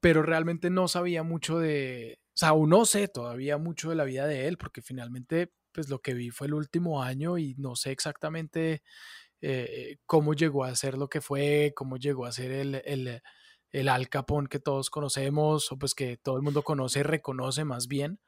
Pero 0.00 0.22
realmente 0.22 0.70
no 0.70 0.88
sabía 0.88 1.22
mucho 1.22 1.58
de, 1.58 2.20
o 2.28 2.36
sea, 2.36 2.50
aún 2.50 2.70
no 2.70 2.84
sé 2.84 3.08
todavía 3.08 3.58
mucho 3.58 3.90
de 3.90 3.96
la 3.96 4.04
vida 4.04 4.26
de 4.26 4.48
él, 4.48 4.56
porque 4.56 4.82
finalmente 4.82 5.52
pues 5.72 5.88
lo 5.88 6.00
que 6.00 6.14
vi 6.14 6.30
fue 6.30 6.46
el 6.46 6.54
último 6.54 7.02
año 7.02 7.38
y 7.38 7.54
no 7.56 7.76
sé 7.76 7.92
exactamente 7.92 8.82
eh, 9.40 9.96
cómo 10.06 10.34
llegó 10.34 10.64
a 10.64 10.74
ser 10.76 10.98
lo 10.98 11.08
que 11.08 11.20
fue, 11.20 11.72
cómo 11.74 11.96
llegó 11.96 12.26
a 12.26 12.32
ser 12.32 12.52
el, 12.52 12.74
el, 12.84 13.22
el, 13.70 13.88
Al 13.88 14.08
Capón 14.08 14.46
que 14.46 14.58
todos 14.60 14.90
conocemos, 14.90 15.72
o 15.72 15.78
pues 15.78 15.94
que 15.94 16.16
todo 16.18 16.36
el 16.36 16.42
mundo 16.42 16.62
conoce 16.62 17.00
y 17.00 17.02
reconoce 17.02 17.64
más 17.64 17.88
bien. 17.88 18.20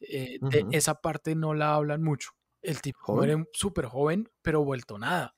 Eh, 0.00 0.38
uh 0.40 0.46
-huh. 0.46 0.70
De 0.70 0.76
esa 0.76 1.00
parte 1.00 1.34
no 1.34 1.54
la 1.54 1.74
hablan 1.74 2.02
mucho. 2.02 2.30
El 2.62 2.80
tipo 2.82 3.14
muere 3.14 3.44
súper 3.52 3.86
joven, 3.86 4.30
pero 4.42 4.64
vuelto 4.64 4.98
nada. 4.98 5.37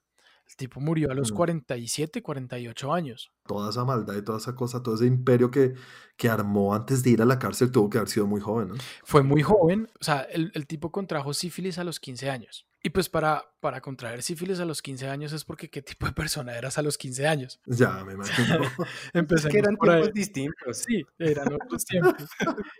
El 0.50 0.56
tipo 0.56 0.80
murió 0.80 1.12
a 1.12 1.14
los 1.14 1.30
47, 1.30 2.24
48 2.24 2.92
años. 2.92 3.30
Toda 3.46 3.70
esa 3.70 3.84
maldad 3.84 4.16
y 4.16 4.22
toda 4.22 4.38
esa 4.38 4.56
cosa, 4.56 4.82
todo 4.82 4.96
ese 4.96 5.06
imperio 5.06 5.48
que, 5.48 5.74
que 6.16 6.28
armó 6.28 6.74
antes 6.74 7.04
de 7.04 7.10
ir 7.10 7.22
a 7.22 7.24
la 7.24 7.38
cárcel 7.38 7.70
tuvo 7.70 7.88
que 7.88 7.98
haber 7.98 8.08
sido 8.08 8.26
muy 8.26 8.40
joven, 8.40 8.70
¿no? 8.70 8.74
Fue 9.04 9.22
muy 9.22 9.42
joven, 9.42 9.86
o 10.00 10.04
sea, 10.04 10.22
el, 10.22 10.50
el 10.54 10.66
tipo 10.66 10.90
contrajo 10.90 11.34
sífilis 11.34 11.78
a 11.78 11.84
los 11.84 12.00
15 12.00 12.30
años. 12.30 12.66
Y 12.82 12.90
pues 12.90 13.10
para, 13.10 13.44
para 13.60 13.80
contraer 13.82 14.22
sífilis 14.22 14.58
a 14.58 14.64
los 14.64 14.80
15 14.80 15.08
años 15.08 15.32
es 15.34 15.44
porque 15.44 15.68
qué 15.68 15.82
tipo 15.82 16.06
de 16.06 16.12
persona 16.12 16.56
eras 16.56 16.78
a 16.78 16.82
los 16.82 16.96
15 16.96 17.26
años. 17.26 17.60
Ya, 17.66 18.02
me 18.04 18.14
imagino. 18.14 18.58
Empecé 19.12 19.48
es 19.48 19.52
que 19.52 19.58
eran 19.58 19.76
tiempos 19.76 20.12
distintos. 20.14 20.78
Sí, 20.78 21.04
eran 21.18 21.52
otros 21.52 21.84
tiempos. 21.84 22.14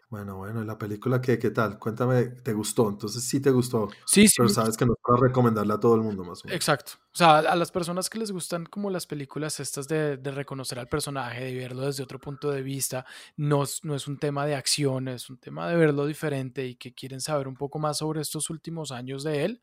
bueno, 0.09 0.38
bueno, 0.38 0.62
¿y 0.62 0.66
la 0.66 0.78
película 0.78 1.21
qué, 1.21 1.38
qué 1.38 1.50
tal? 1.50 1.78
Cuéntame, 1.78 2.25
¿te 2.25 2.54
gustó? 2.54 2.88
Entonces 2.88 3.23
sí 3.23 3.40
te 3.40 3.50
gustó. 3.50 3.88
Sí, 4.07 4.26
sí. 4.26 4.35
Pero 4.38 4.49
sabes 4.49 4.76
que 4.78 4.87
no 4.87 4.95
es 4.95 4.99
para 5.02 5.21
recomendarla 5.21 5.75
a 5.75 5.80
todo 5.80 5.95
el 5.97 6.00
mundo 6.00 6.25
más 6.25 6.42
o 6.45 6.49
menos. 6.49 6.57
Exacto. 6.57 6.92
O 7.12 7.16
sea, 7.16 7.38
a 7.38 7.57
las 7.57 7.73
personas 7.73 8.09
que 8.09 8.19
les 8.19 8.30
gustan 8.30 8.64
como 8.64 8.88
las 8.88 9.07
películas 9.07 9.61
estas 9.61 9.88
de, 9.88 10.16
de 10.16 10.30
reconocer 10.30 10.78
al 10.78 10.88
personaje, 10.88 11.45
de 11.45 11.54
verlo 11.54 11.83
desde 11.83 12.04
otro 12.04 12.21
punto 12.21 12.50
de 12.50 12.62
vista, 12.62 13.04
no, 13.37 13.64
no 13.83 13.95
es 13.97 14.09
un 14.09 14.16
tema 14.16 14.47
de 14.47 14.54
acción, 14.54 15.09
es 15.09 15.28
un 15.28 15.37
tema 15.37 15.69
de 15.69 15.76
verlo 15.76 16.07
diferente 16.07 16.66
y 16.66 16.76
que 16.76 16.95
quieren 16.95 17.21
saber 17.21 17.49
un 17.49 17.57
poco 17.57 17.78
más 17.80 17.99
sobre 17.99 18.21
estos 18.21 18.49
últimos 18.49 18.92
años 18.92 19.25
de 19.25 19.45
él, 19.45 19.62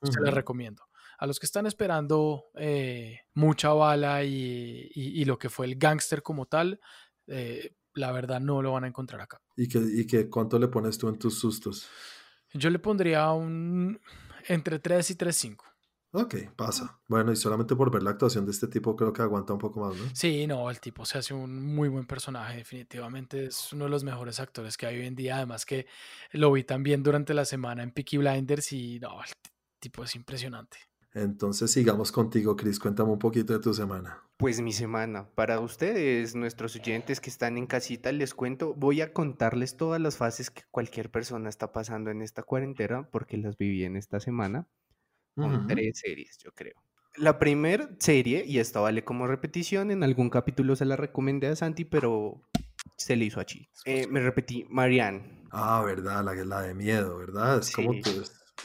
uh 0.00 0.06
-huh. 0.06 0.12
se 0.12 0.20
les 0.20 0.34
recomiendo. 0.34 0.82
A 1.18 1.26
los 1.26 1.40
que 1.40 1.46
están 1.46 1.66
esperando 1.66 2.46
eh, 2.54 3.20
mucha 3.34 3.72
bala 3.72 4.22
y, 4.24 4.90
y, 4.94 5.20
y, 5.20 5.24
lo 5.24 5.36
que 5.38 5.48
fue 5.48 5.66
el 5.66 5.76
gángster 5.76 6.22
como 6.22 6.46
tal, 6.46 6.80
eh, 7.26 7.74
la 7.94 8.12
verdad 8.12 8.40
no 8.40 8.62
lo 8.62 8.72
van 8.72 8.84
a 8.84 8.88
encontrar 8.88 9.20
acá. 9.20 9.40
¿Y, 9.56 9.66
que, 9.68 9.78
¿Y 9.78 10.06
que 10.06 10.30
cuánto 10.30 10.58
le 10.58 10.68
pones 10.68 10.96
tú 10.96 11.08
en 11.08 11.18
tus 11.18 11.38
sustos? 11.38 11.88
Yo 12.52 12.70
le 12.70 12.78
pondría 12.78 13.30
un 13.32 14.00
entre 14.46 14.78
3 14.78 15.10
y 15.10 15.14
3.5. 15.14 15.64
Ok, 16.12 16.36
pasa. 16.56 16.98
Bueno, 17.06 17.32
y 17.32 17.36
solamente 17.36 17.76
por 17.76 17.90
ver 17.90 18.02
la 18.02 18.10
actuación 18.10 18.46
de 18.46 18.52
este 18.52 18.66
tipo 18.66 18.96
creo 18.96 19.12
que 19.12 19.20
aguanta 19.20 19.52
un 19.52 19.58
poco 19.58 19.80
más, 19.80 19.94
¿no? 19.94 20.04
Sí, 20.14 20.46
no, 20.46 20.70
el 20.70 20.80
tipo 20.80 21.04
se 21.04 21.18
hace 21.18 21.34
un 21.34 21.62
muy 21.74 21.90
buen 21.90 22.06
personaje, 22.06 22.56
definitivamente 22.56 23.46
es 23.46 23.72
uno 23.74 23.84
de 23.84 23.90
los 23.90 24.04
mejores 24.04 24.40
actores 24.40 24.78
que 24.78 24.86
hay 24.86 25.00
hoy 25.00 25.06
en 25.06 25.14
día, 25.14 25.36
además 25.36 25.66
que 25.66 25.86
lo 26.32 26.50
vi 26.50 26.64
también 26.64 27.02
durante 27.02 27.34
la 27.34 27.44
semana 27.44 27.82
en 27.82 27.90
Peaky 27.90 28.16
Blinders 28.16 28.72
y 28.72 28.98
no, 29.00 29.20
el 29.22 29.28
tipo 29.78 30.04
es 30.04 30.14
impresionante. 30.14 30.78
Entonces 31.14 31.70
sigamos 31.70 32.12
contigo, 32.12 32.54
Chris, 32.54 32.78
cuéntame 32.78 33.10
un 33.10 33.18
poquito 33.18 33.52
de 33.52 33.60
tu 33.60 33.72
semana. 33.72 34.22
Pues 34.36 34.60
mi 34.60 34.72
semana, 34.72 35.28
para 35.34 35.58
ustedes, 35.58 36.36
nuestros 36.36 36.76
oyentes 36.76 37.20
que 37.20 37.30
están 37.30 37.58
en 37.58 37.66
casita, 37.66 38.12
les 38.12 38.34
cuento, 38.34 38.74
voy 38.74 39.00
a 39.00 39.12
contarles 39.12 39.76
todas 39.76 40.00
las 40.00 40.16
fases 40.16 40.50
que 40.50 40.62
cualquier 40.70 41.10
persona 41.10 41.48
está 41.48 41.72
pasando 41.72 42.10
en 42.10 42.22
esta 42.22 42.42
cuarentena, 42.42 43.08
porque 43.10 43.36
las 43.36 43.56
viví 43.56 43.84
en 43.84 43.96
esta 43.96 44.20
semana 44.20 44.68
con 45.34 45.54
uh 45.54 45.58
-huh. 45.58 45.66
tres 45.66 45.98
series, 45.98 46.38
yo 46.38 46.52
creo. 46.52 46.74
La 47.16 47.38
primera 47.40 47.88
serie, 47.98 48.44
y 48.46 48.58
esta 48.60 48.78
vale 48.78 49.02
como 49.02 49.26
repetición, 49.26 49.90
en 49.90 50.04
algún 50.04 50.30
capítulo 50.30 50.76
se 50.76 50.84
la 50.84 50.94
recomendé 50.94 51.48
a 51.48 51.56
Santi, 51.56 51.84
pero 51.84 52.42
se 52.96 53.16
le 53.16 53.24
hizo 53.24 53.40
allí. 53.40 53.68
Eh, 53.86 54.06
me 54.06 54.20
repetí, 54.20 54.66
Marianne. 54.68 55.46
Ah, 55.50 55.82
verdad, 55.84 56.24
la, 56.24 56.34
la 56.34 56.62
de 56.62 56.74
miedo, 56.74 57.18
¿verdad? 57.18 57.58
Es 57.58 57.66
sí. 57.66 57.74
como 57.74 57.92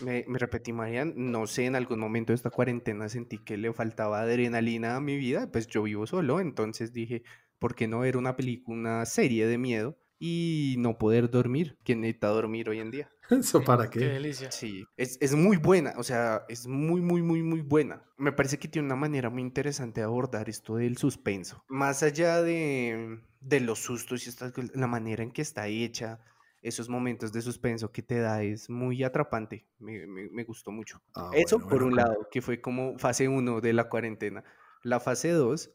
Me, 0.01 0.25
me, 0.27 0.39
repetí, 0.39 0.73
Marian, 0.73 1.13
no 1.15 1.45
sé, 1.47 1.65
en 1.65 1.75
algún 1.75 1.99
momento 1.99 2.31
de 2.31 2.35
esta 2.35 2.49
cuarentena 2.49 3.09
sentí 3.09 3.37
que 3.37 3.57
le 3.57 3.71
faltaba 3.73 4.21
adrenalina 4.21 4.95
a 4.95 5.01
mi 5.01 5.17
vida, 5.17 5.51
pues 5.51 5.67
yo 5.67 5.83
vivo 5.83 6.07
solo, 6.07 6.39
entonces 6.39 6.93
dije, 6.93 7.23
¿por 7.59 7.75
qué 7.75 7.87
no 7.87 7.99
ver 7.99 8.17
una 8.17 8.35
película, 8.35 8.77
una 8.77 9.05
serie 9.05 9.47
de 9.47 9.57
miedo 9.57 9.97
y 10.19 10.75
no 10.79 10.97
poder 10.97 11.29
dormir? 11.29 11.77
¿Quién 11.83 12.01
necesita 12.01 12.27
dormir 12.27 12.69
hoy 12.69 12.79
en 12.79 12.91
día? 12.91 13.09
¿Eso 13.29 13.63
para 13.63 13.89
qué? 13.89 13.99
Qué 13.99 14.05
delicia. 14.09 14.51
Sí, 14.51 14.85
es, 14.97 15.17
es, 15.21 15.35
muy 15.35 15.57
buena, 15.57 15.93
o 15.97 16.03
sea, 16.03 16.43
es 16.49 16.67
muy, 16.67 17.01
muy, 17.01 17.21
muy, 17.21 17.41
muy 17.41 17.61
buena. 17.61 18.03
Me 18.17 18.31
parece 18.31 18.57
que 18.59 18.67
tiene 18.67 18.87
una 18.87 18.95
manera 18.95 19.29
muy 19.29 19.41
interesante 19.41 20.01
de 20.01 20.05
abordar 20.05 20.49
esto 20.49 20.75
del 20.75 20.97
suspenso. 20.97 21.63
Más 21.67 22.03
allá 22.03 22.41
de, 22.41 23.19
de 23.39 23.59
los 23.59 23.79
sustos 23.79 24.25
y 24.25 24.29
esta, 24.29 24.51
la 24.73 24.87
manera 24.87 25.23
en 25.23 25.31
que 25.31 25.41
está 25.41 25.67
hecha, 25.67 26.19
esos 26.63 26.89
momentos 26.89 27.33
de 27.33 27.41
suspenso 27.43 27.91
que 27.91 28.03
te 28.03 28.19
da 28.19 28.43
es 28.43 28.69
muy 28.69 29.03
atrapante. 29.03 29.67
Me, 29.79 30.07
me, 30.07 30.29
me 30.31 30.43
gustó 30.45 30.71
mucho. 30.71 31.01
Ah, 31.15 31.29
Eso 31.31 31.59
bueno, 31.59 31.65
por 31.67 31.83
bueno, 31.83 31.85
un 31.85 31.95
claro. 31.95 32.09
lado, 32.09 32.27
que 32.31 32.41
fue 32.41 32.61
como 32.61 32.97
fase 32.99 33.27
1 33.29 33.61
de 33.61 33.73
la 33.73 33.89
cuarentena. 33.89 34.43
La 34.83 34.99
fase 34.99 35.31
2 35.31 35.71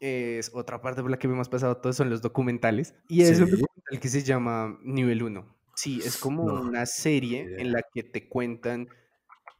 es 0.00 0.50
otra 0.54 0.80
parte 0.82 1.02
por 1.02 1.10
la 1.10 1.18
que 1.18 1.26
hemos 1.28 1.48
pasado 1.50 1.78
todos, 1.78 1.96
son 1.96 2.10
los 2.10 2.22
documentales. 2.22 2.94
Y 3.08 3.22
es 3.22 3.40
un 3.40 3.50
Sí. 3.50 3.50
documental 3.50 4.00
que 4.00 4.08
se 4.08 4.22
llama 4.22 4.78
Nivel 4.82 5.22
1. 5.22 5.56
Sí, 5.76 6.02
es 6.04 6.16
como 6.18 6.44
No, 6.44 6.60
una 6.62 6.86
serie 6.86 7.52
en 7.58 7.72
la 7.72 7.82
que 7.94 8.02
te 8.02 8.28
cuentan 8.28 8.88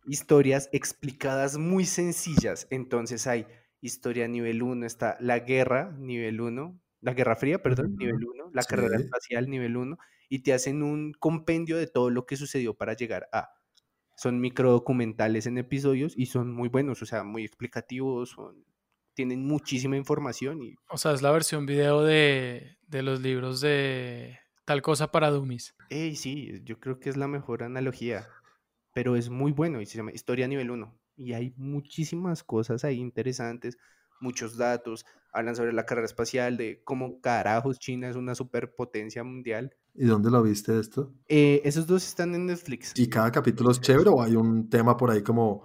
historias 0.06 0.68
explicadas 0.72 1.58
muy 1.58 1.84
sencillas. 1.86 2.66
Entonces 2.70 3.26
hay 3.26 3.46
historia 3.80 4.28
nivel 4.28 4.62
1, 4.62 4.86
está 4.86 5.16
la 5.20 5.40
guerra 5.40 5.92
nivel 5.98 6.40
1, 6.40 6.80
la 7.00 7.14
Guerra 7.14 7.36
Fría, 7.36 7.62
perdón, 7.62 7.96
nivel 7.98 8.24
1, 8.26 8.50
la 8.52 8.64
carrera 8.64 8.96
Sí. 8.98 9.04
espacial 9.04 9.48
nivel 9.50 9.76
1, 9.76 9.98
y 10.30 10.38
te 10.38 10.54
hacen 10.54 10.82
un 10.82 11.12
compendio 11.12 11.76
de 11.76 11.88
todo 11.88 12.08
lo 12.08 12.24
que 12.24 12.36
sucedió 12.36 12.72
para 12.72 12.94
llegar 12.94 13.28
a. 13.32 13.50
Son 14.16 14.40
microdocumentales 14.40 15.46
en 15.46 15.58
episodios 15.58 16.14
y 16.16 16.26
son 16.26 16.52
muy 16.52 16.68
buenos, 16.68 17.02
o 17.02 17.06
sea, 17.06 17.24
muy 17.24 17.44
explicativos, 17.44 18.30
son, 18.30 18.64
tienen 19.14 19.44
muchísima 19.44 19.96
información 19.96 20.62
y 20.62 20.76
O 20.88 20.96
sea, 20.96 21.12
es 21.12 21.20
la 21.20 21.32
versión 21.32 21.66
video 21.66 22.02
de, 22.02 22.78
de 22.86 23.02
los 23.02 23.20
libros 23.20 23.60
de 23.60 24.38
Tal 24.64 24.82
cosa 24.82 25.10
para 25.10 25.30
Dummies. 25.30 25.74
Ey, 25.88 26.14
sí, 26.14 26.60
yo 26.64 26.78
creo 26.78 27.00
que 27.00 27.10
es 27.10 27.16
la 27.16 27.26
mejor 27.26 27.64
analogía, 27.64 28.28
pero 28.94 29.16
es 29.16 29.30
muy 29.30 29.50
bueno 29.50 29.80
y 29.80 29.86
se 29.86 29.96
llama 29.96 30.12
Historia 30.12 30.46
Nivel 30.46 30.70
1. 30.70 30.96
Y 31.16 31.32
hay 31.32 31.52
muchísimas 31.56 32.44
cosas 32.44 32.84
ahí 32.84 32.98
interesantes, 32.98 33.78
muchos 34.20 34.56
datos, 34.56 35.04
hablan 35.32 35.56
sobre 35.56 35.72
la 35.72 35.86
carrera 35.86 36.06
espacial, 36.06 36.56
de 36.56 36.82
cómo 36.84 37.20
carajos 37.20 37.78
China 37.78 38.08
es 38.08 38.16
una 38.16 38.34
superpotencia 38.34 39.24
mundial. 39.24 39.76
¿Y 40.00 40.06
dónde 40.06 40.30
lo 40.30 40.42
viste 40.42 40.78
esto? 40.80 41.12
Eh, 41.28 41.60
esos 41.62 41.86
dos 41.86 42.06
están 42.06 42.34
en 42.34 42.46
Netflix. 42.46 42.94
¿Y 42.96 43.06
cada 43.06 43.30
capítulo 43.30 43.70
es 43.70 43.82
chévere 43.82 44.08
o 44.08 44.22
hay 44.22 44.34
un 44.34 44.70
tema 44.70 44.96
por 44.96 45.10
ahí 45.10 45.22
como 45.22 45.64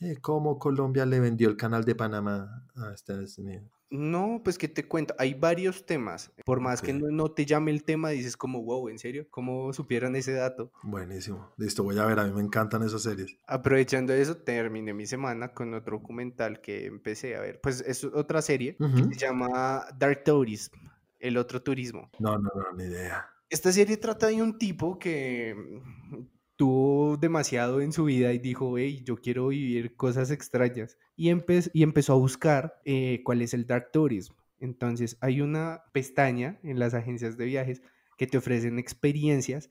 eh, 0.00 0.16
cómo 0.20 0.58
Colombia 0.58 1.06
le 1.06 1.20
vendió 1.20 1.48
el 1.48 1.56
canal 1.56 1.84
de 1.84 1.94
Panamá 1.94 2.66
a 2.74 2.92
Estados 2.92 3.38
Unidos? 3.38 3.70
No, 3.88 4.40
pues 4.42 4.58
que 4.58 4.66
te 4.66 4.88
cuento, 4.88 5.14
hay 5.20 5.34
varios 5.34 5.86
temas. 5.86 6.32
Por 6.44 6.58
más 6.58 6.82
que 6.82 6.92
no, 6.92 7.06
no 7.12 7.30
te 7.30 7.46
llame 7.46 7.70
el 7.70 7.84
tema, 7.84 8.08
dices 8.08 8.36
como, 8.36 8.60
wow, 8.64 8.88
¿en 8.88 8.98
serio? 8.98 9.28
¿Cómo 9.30 9.72
supieron 9.72 10.16
ese 10.16 10.32
dato? 10.32 10.72
Buenísimo. 10.82 11.52
Listo, 11.56 11.84
voy 11.84 11.96
a 12.00 12.06
ver, 12.06 12.18
a 12.18 12.24
mí 12.24 12.32
me 12.32 12.42
encantan 12.42 12.82
esas 12.82 13.02
series. 13.02 13.38
Aprovechando 13.46 14.12
eso, 14.12 14.36
terminé 14.36 14.94
mi 14.94 15.06
semana 15.06 15.54
con 15.54 15.72
otro 15.74 15.98
documental 15.98 16.60
que 16.60 16.86
empecé 16.86 17.36
a 17.36 17.40
ver. 17.40 17.60
Pues 17.60 17.82
es 17.82 18.02
otra 18.02 18.42
serie 18.42 18.76
que 18.78 19.14
se 19.14 19.26
llama 19.26 19.86
Dark 19.96 20.24
Tourism, 20.24 20.74
el 21.20 21.36
otro 21.36 21.62
turismo. 21.62 22.10
No, 22.18 22.36
no, 22.36 22.50
no, 22.52 22.72
ni 22.76 22.82
idea. 22.82 23.30
Esta 23.48 23.72
serie 23.72 23.96
trata 23.96 24.26
de 24.28 24.42
un 24.42 24.58
tipo 24.58 24.98
que 24.98 25.54
mm, 25.54 26.26
tuvo 26.56 27.16
demasiado 27.16 27.80
en 27.80 27.92
su 27.92 28.04
vida 28.04 28.32
y 28.32 28.38
dijo, 28.38 28.76
hey, 28.78 29.02
yo 29.04 29.16
quiero 29.16 29.48
vivir 29.48 29.94
cosas 29.96 30.30
extrañas. 30.30 30.98
Y, 31.16 31.30
empe- 31.30 31.70
empezó 31.74 32.14
a 32.14 32.16
buscar 32.16 32.80
eh, 32.84 33.22
cuál 33.24 33.42
es 33.42 33.54
el 33.54 33.66
Dark 33.66 33.90
Tourism. 33.92 34.34
Entonces 34.58 35.16
hay 35.20 35.40
una 35.42 35.82
pestaña 35.92 36.58
en 36.62 36.78
las 36.78 36.94
agencias 36.94 37.36
de 37.36 37.44
viajes 37.46 37.82
que 38.16 38.26
te 38.26 38.38
ofrecen 38.38 38.78
experiencias 38.78 39.70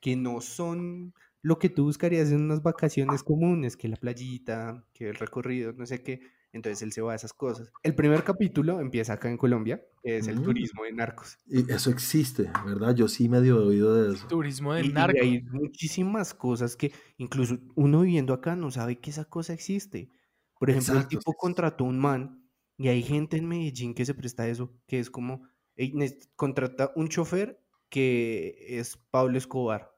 que 0.00 0.16
no 0.16 0.40
son 0.40 1.14
lo 1.42 1.58
que 1.58 1.68
tú 1.70 1.84
buscarías 1.84 2.30
en 2.30 2.42
unas 2.42 2.62
vacaciones 2.62 3.22
comunes, 3.22 3.76
que 3.76 3.88
la 3.88 3.96
playita, 3.96 4.84
que 4.94 5.08
el 5.10 5.14
recorrido, 5.16 5.72
no 5.72 5.86
sé 5.86 6.02
qué. 6.02 6.20
Entonces 6.52 6.82
él 6.82 6.92
se 6.92 7.02
va 7.02 7.12
a 7.12 7.16
esas 7.16 7.32
cosas. 7.32 7.70
El 7.82 7.94
primer 7.94 8.24
capítulo 8.24 8.80
empieza 8.80 9.14
acá 9.14 9.28
en 9.30 9.36
Colombia, 9.36 9.82
que 10.02 10.18
es 10.18 10.28
el 10.28 10.36
Mm. 10.36 10.44
turismo 10.44 10.84
de 10.84 10.92
narcos. 10.92 11.38
Y 11.46 11.70
eso 11.72 11.90
existe, 11.90 12.50
¿verdad? 12.66 12.94
Yo 12.94 13.08
sí 13.08 13.28
medio 13.28 13.60
he 13.60 13.66
oído 13.66 13.94
de 13.94 14.14
eso. 14.14 14.26
Turismo 14.28 14.74
de 14.74 14.82
Y, 14.82 14.90
y 14.90 15.18
hay 15.18 15.42
muchísimas 15.42 16.34
cosas 16.34 16.76
que 16.76 16.92
incluso 17.16 17.58
uno 17.74 18.00
viviendo 18.02 18.32
acá 18.34 18.56
no 18.56 18.70
sabe 18.70 19.00
que 19.00 19.10
esa 19.10 19.24
cosa 19.24 19.52
existe. 19.54 20.10
Por 20.58 20.70
ejemplo, 20.70 20.94
Exacto, 20.94 21.02
el 21.02 21.08
tipo 21.08 21.32
contrató 21.34 21.84
un 21.84 21.98
man 21.98 22.50
y 22.76 22.88
hay 22.88 23.02
gente 23.02 23.36
en 23.36 23.46
Medellín 23.48 23.94
que 23.94 24.04
se 24.04 24.14
presta 24.14 24.42
a 24.44 24.48
eso, 24.48 24.76
que 24.86 24.98
es 25.00 25.10
como, 25.10 25.48
"Ey, 25.76 25.92
nes- 25.94 26.28
contrata 26.36 26.92
un 26.96 27.08
chofer 27.08 27.60
que 27.88 28.78
es 28.78 28.96
Pablo 29.10 29.38
Escobar 29.38 29.92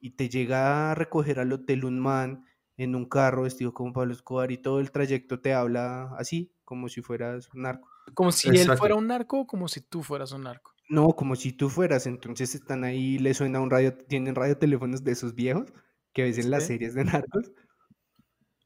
y 0.00 0.10
te 0.16 0.28
llega 0.28 0.90
a 0.90 0.94
recoger 0.94 1.38
al 1.40 1.52
hotel 1.52 1.84
un 1.84 2.00
man 2.00 2.44
en 2.76 2.94
un 2.94 3.08
carro 3.08 3.42
vestido 3.42 3.72
como 3.72 3.92
Pablo 3.92 4.12
Escobar 4.12 4.50
y 4.50 4.58
todo 4.58 4.80
el 4.80 4.90
trayecto 4.90 5.40
te 5.40 5.54
habla 5.54 6.14
así, 6.18 6.52
como 6.64 6.88
si 6.88 7.02
fueras 7.02 7.52
un 7.54 7.62
narco. 7.62 7.88
Como 8.14 8.32
si 8.32 8.48
él 8.48 8.76
fuera 8.76 8.94
un 8.94 9.06
narco 9.06 9.40
o 9.40 9.46
como 9.46 9.68
si 9.68 9.80
tú 9.80 10.02
fueras 10.02 10.32
un 10.32 10.42
narco. 10.44 10.72
No, 10.88 11.08
como 11.08 11.34
si 11.34 11.52
tú 11.52 11.68
fueras, 11.68 12.06
entonces 12.06 12.54
están 12.54 12.84
ahí, 12.84 13.18
le 13.18 13.34
suena 13.34 13.60
un 13.60 13.70
radio, 13.70 13.96
tienen 13.96 14.34
radioteléfonos 14.34 15.02
de 15.02 15.12
esos 15.12 15.34
viejos 15.34 15.72
que 16.12 16.22
ves 16.22 16.38
en 16.38 16.50
las 16.50 16.66
series 16.66 16.94
de 16.94 17.04
narcos. 17.04 17.52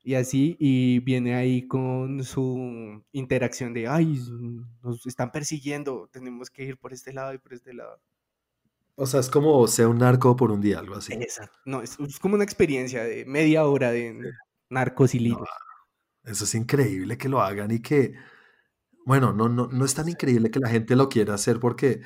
Y 0.03 0.15
así, 0.15 0.57
y 0.59 1.01
viene 1.01 1.35
ahí 1.35 1.67
con 1.67 2.25
su 2.25 3.05
interacción 3.13 3.75
de, 3.75 3.87
ay, 3.87 4.19
nos 4.83 5.07
están 5.07 5.31
persiguiendo, 5.31 6.09
tenemos 6.11 6.49
que 6.49 6.65
ir 6.65 6.79
por 6.79 6.93
este 6.93 7.13
lado 7.13 7.35
y 7.35 7.39
por 7.39 7.53
este 7.53 7.75
lado. 7.75 8.01
O 9.03 9.07
sea, 9.07 9.21
es 9.21 9.31
como 9.31 9.67
sea 9.67 9.89
un 9.89 9.97
narco 9.97 10.37
por 10.37 10.51
un 10.51 10.61
día, 10.61 10.79
algo 10.79 10.95
así. 10.95 11.15
Exacto. 11.15 11.57
No, 11.65 11.81
es, 11.81 11.99
es 12.01 12.19
como 12.19 12.35
una 12.35 12.45
experiencia 12.45 13.03
de 13.03 13.25
media 13.25 13.65
hora 13.65 13.91
de 13.91 14.31
narcos 14.69 15.15
y 15.15 15.19
No, 15.19 15.25
linos. 15.25 15.49
eso 16.25 16.45
es 16.45 16.55
increíble 16.55 17.17
que 17.17 17.31
lo 17.31 17.41
hagan 17.41 17.71
y 17.71 17.81
que, 17.81 18.13
bueno, 19.07 19.33
no, 19.33 19.49
no, 19.49 19.69
no 19.69 19.85
es 19.87 19.95
tan 19.95 20.09
increíble 20.11 20.51
que 20.51 20.61
la 20.61 20.69
gente 20.69 20.97
lo 20.97 21.09
quiera 21.09 21.33
hacer 21.33 21.59
porque 21.61 22.03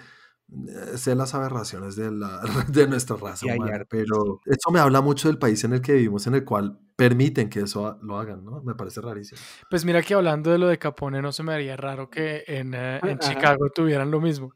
eh, 0.52 0.96
sé 0.96 1.16
las 1.16 1.34
aberraciones 1.34 1.96
de, 1.96 2.12
la, 2.12 2.40
de 2.68 2.86
nuestra 2.86 3.16
raza 3.16 3.44
humana, 3.46 3.84
pero 3.90 4.40
eso 4.46 4.70
me 4.70 4.78
habla 4.78 5.00
mucho 5.00 5.26
del 5.26 5.38
país 5.38 5.64
en 5.64 5.72
el 5.72 5.80
que 5.80 5.94
vivimos, 5.94 6.26
en 6.28 6.36
el 6.36 6.44
cual 6.44 6.78
permiten 6.94 7.50
que 7.50 7.60
eso 7.60 7.98
lo 8.02 8.18
hagan, 8.18 8.44
¿no? 8.44 8.62
Me 8.62 8.76
parece 8.76 9.00
rarísimo. 9.00 9.40
Pues 9.68 9.84
mira 9.84 10.00
que 10.00 10.14
hablando 10.14 10.52
de 10.52 10.58
lo 10.58 10.68
de 10.68 10.78
Capone, 10.78 11.20
no 11.20 11.32
se 11.32 11.42
me 11.42 11.54
haría 11.54 11.76
raro 11.76 12.08
que 12.08 12.44
en, 12.46 12.72
eh, 12.72 13.00
en. 13.02 13.18
Chicago 13.18 13.68
tuvieran 13.74 14.12
lo 14.12 14.20
mismo. 14.20 14.52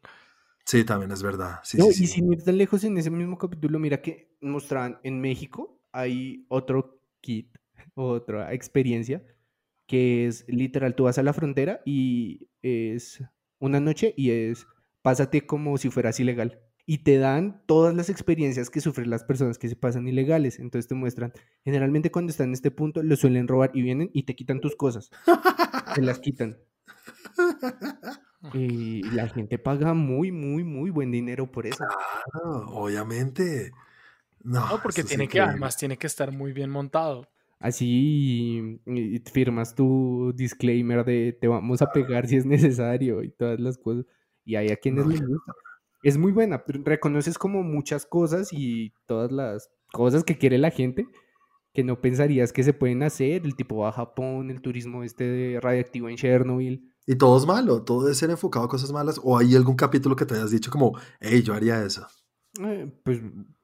Sí, 0.68 0.84
también 0.84 1.10
es 1.12 1.22
verdad. 1.22 1.60
Sí, 1.64 1.78
No, 1.78 1.86
sí, 1.86 2.04
y 2.04 2.06
sí. 2.06 2.06
sin 2.08 2.30
ir 2.30 2.42
tan 2.42 2.58
lejos, 2.58 2.84
en 2.84 2.98
ese 2.98 3.08
mismo 3.10 3.38
capítulo, 3.38 3.78
mira 3.78 4.02
que 4.02 4.36
mostraban 4.42 4.98
en 5.02 5.18
México 5.18 5.80
hay 5.92 6.44
otro 6.48 7.00
kit, 7.22 7.56
otra 7.94 8.52
experiencia, 8.52 9.24
que 9.86 10.26
es 10.26 10.44
literal, 10.46 10.94
tú 10.94 11.04
vas 11.04 11.16
a 11.16 11.22
la 11.22 11.32
frontera 11.32 11.80
y 11.86 12.48
es 12.60 13.24
una 13.58 13.80
noche 13.80 14.12
y 14.14 14.30
es 14.30 14.66
pásate 15.00 15.46
como 15.46 15.78
si 15.78 15.88
fueras 15.88 16.20
ilegal. 16.20 16.60
Y 16.84 16.98
te 16.98 17.16
dan 17.18 17.62
todas 17.66 17.94
las 17.94 18.10
experiencias 18.10 18.68
que 18.68 18.82
sufren 18.82 19.08
las 19.10 19.24
personas 19.24 19.58
que 19.58 19.68
se 19.68 19.76
pasan 19.76 20.06
ilegales. 20.08 20.58
Entonces 20.58 20.86
te 20.88 20.94
muestran, 20.94 21.32
generalmente 21.64 22.10
cuando 22.10 22.30
están 22.30 22.48
en 22.48 22.54
este 22.54 22.70
punto, 22.70 23.02
lo 23.02 23.16
suelen 23.16 23.48
robar 23.48 23.70
y 23.74 23.80
vienen 23.82 24.10
y 24.12 24.24
te 24.24 24.34
quitan 24.36 24.60
tus 24.60 24.76
cosas. 24.76 25.10
Te 25.94 26.02
las 26.02 26.18
quitan. 26.18 26.58
Y 28.54 29.02
la 29.10 29.28
gente 29.28 29.58
paga 29.58 29.94
muy, 29.94 30.30
muy, 30.32 30.64
muy 30.64 30.90
buen 30.90 31.10
dinero 31.10 31.50
por 31.50 31.66
eso. 31.66 31.84
Claro, 32.32 32.68
obviamente. 32.70 33.70
No, 34.42 34.66
No, 34.68 34.80
porque 34.82 35.02
tiene 35.02 35.24
que, 35.24 35.38
increíble. 35.38 35.50
además 35.50 35.76
tiene 35.76 35.96
que 35.96 36.06
estar 36.06 36.32
muy 36.32 36.52
bien 36.52 36.70
montado. 36.70 37.26
Así 37.60 38.78
y- 38.86 39.16
y 39.16 39.18
firmas 39.32 39.74
tu 39.74 40.32
disclaimer 40.36 41.04
de 41.04 41.36
te 41.40 41.48
vamos 41.48 41.82
a 41.82 41.90
pegar 41.90 42.28
si 42.28 42.36
es 42.36 42.46
necesario 42.46 43.22
y 43.24 43.30
todas 43.30 43.58
las 43.58 43.76
cosas. 43.78 44.04
Y 44.44 44.54
hay 44.54 44.68
a 44.70 44.76
quienes 44.76 45.04
No, 45.06 45.10
les 45.10 45.20
gusta. 45.26 45.52
Es 46.04 46.16
muy 46.16 46.30
buena, 46.30 46.62
reconoces 46.68 47.36
como 47.38 47.64
muchas 47.64 48.06
cosas 48.06 48.52
y 48.52 48.92
todas 49.06 49.32
las 49.32 49.68
cosas 49.92 50.22
que 50.22 50.38
quiere 50.38 50.56
la 50.58 50.70
gente 50.70 51.06
que 51.74 51.82
no 51.82 52.00
pensarías 52.00 52.52
que 52.52 52.62
se 52.62 52.72
pueden 52.72 53.02
hacer. 53.02 53.44
El 53.44 53.56
tipo 53.56 53.78
va 53.78 53.88
a 53.88 53.92
Japón, 53.92 54.50
el 54.50 54.62
turismo 54.62 55.02
este 55.02 55.24
de 55.24 55.60
radiactivo 55.60 56.08
en 56.08 56.16
Chernobyl. 56.16 56.92
Y 57.10 57.16
todo 57.16 57.38
es 57.38 57.46
malo, 57.46 57.82
todo 57.84 58.02
debe 58.02 58.14
ser 58.14 58.28
enfocado 58.28 58.66
a 58.66 58.68
cosas 58.68 58.92
malas. 58.92 59.18
O 59.24 59.38
hay 59.38 59.56
algún 59.56 59.76
capítulo 59.76 60.14
que 60.14 60.26
te 60.26 60.34
hayas 60.34 60.50
dicho 60.50 60.70
como, 60.70 60.92
hey, 61.20 61.42
yo 61.42 61.54
haría 61.54 61.82
eso. 61.82 62.06
Eh, 62.62 62.86
pues 63.02 63.22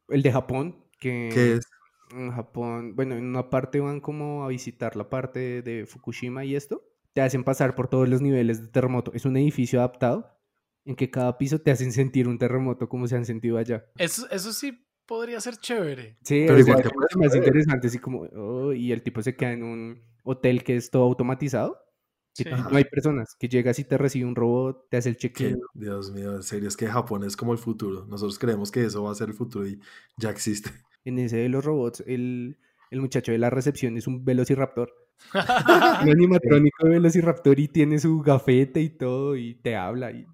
el 0.09 0.23
de 0.23 0.33
Japón, 0.33 0.83
¿Qué 0.99 1.29
que 1.31 1.53
es? 1.53 1.67
en 2.13 2.33
Japón, 2.33 2.97
bueno, 2.97 3.17
en 3.17 3.25
una 3.27 3.51
parte 3.51 3.81
van 3.81 4.01
como 4.01 4.47
a 4.47 4.49
visitar 4.49 4.97
la 4.97 5.11
parte 5.11 5.61
de 5.61 5.85
Fukushima 5.85 6.47
y 6.47 6.57
esto, 6.57 6.89
te 7.13 7.21
hacen 7.21 7.45
pasar 7.45 7.75
por 7.75 7.89
todos 7.89 8.09
los 8.09 8.23
niveles 8.23 8.63
de 8.63 8.69
terremoto. 8.69 9.13
Es 9.13 9.27
un 9.27 9.37
edificio 9.37 9.81
adaptado 9.81 10.27
en 10.87 10.97
que 10.97 11.11
cada 11.11 11.37
piso 11.37 11.59
te 11.59 11.71
hacen 11.71 11.93
sentir 11.93 12.29
un 12.29 12.39
terremoto 12.39 12.89
como 12.89 13.07
se 13.09 13.17
han 13.17 13.27
sentido 13.27 13.59
allá. 13.59 13.85
Eso, 13.99 14.27
eso 14.31 14.55
sí 14.55 14.87
podría 15.05 15.39
ser 15.43 15.59
chévere. 15.59 16.17
Sí, 16.23 16.45
Pero 16.47 16.61
igual 16.61 16.81
es 16.81 17.17
más 17.19 17.37
interesante, 17.37 17.89
así 17.89 17.99
como, 17.99 18.21
oh, 18.21 18.73
y 18.73 18.91
el 18.91 19.03
tipo 19.03 19.21
se 19.21 19.37
queda 19.37 19.53
en 19.53 19.65
un 19.65 20.03
hotel 20.23 20.65
que 20.65 20.77
es 20.77 20.91
todo 20.91 21.03
automatizado, 21.03 21.84
Sí. 22.35 22.45
no 22.50 22.76
hay 22.76 22.85
personas, 22.85 23.37
que 23.38 23.49
llegas 23.49 23.79
y 23.79 23.85
te 23.85 23.97
recibe 23.97 24.26
un 24.26 24.35
robot, 24.35 24.88
te 24.91 24.97
hace 24.97 25.09
el 25.11 25.17
Que, 25.17 25.29
check-in. 25.29 25.61
Dios 25.73 26.11
mío, 26.11 26.35
en 26.35 26.43
serio, 26.43 26.69
es 26.69 26.76
que 26.76 26.88
Japón 26.88 27.23
es 27.25 27.37
como 27.37 27.53
el 27.53 27.59
futuro. 27.59 28.07
Nosotros 28.07 28.38
creemos 28.41 28.73
que 28.73 28.85
eso 28.85 29.05
va 29.05 29.12
a 29.12 29.14
ser 29.14 29.29
el 29.29 29.35
futuro 29.35 29.67
y 29.67 29.81
ya 30.17 30.31
existe. 30.31 30.71
En 31.07 31.19
ese 31.19 31.37
de 31.37 31.50
los 31.50 31.62
robots, 31.62 32.03
el, 32.07 32.57
el 32.91 33.00
muchacho 33.03 33.31
de 33.31 33.37
la 33.38 33.50
recepción 33.50 33.99
es 33.99 34.07
un 34.07 34.25
velociraptor. 34.25 34.91
Un 36.03 36.11
animatrónico 36.11 36.85
de 36.87 36.91
velociraptor 36.91 37.61
y 37.61 37.69
tiene 37.69 37.99
su 37.99 38.21
gafete 38.21 38.81
y 38.81 38.88
todo, 38.88 39.37
y 39.37 39.55
te 39.55 39.76
habla. 39.76 40.12
Y 40.12 40.26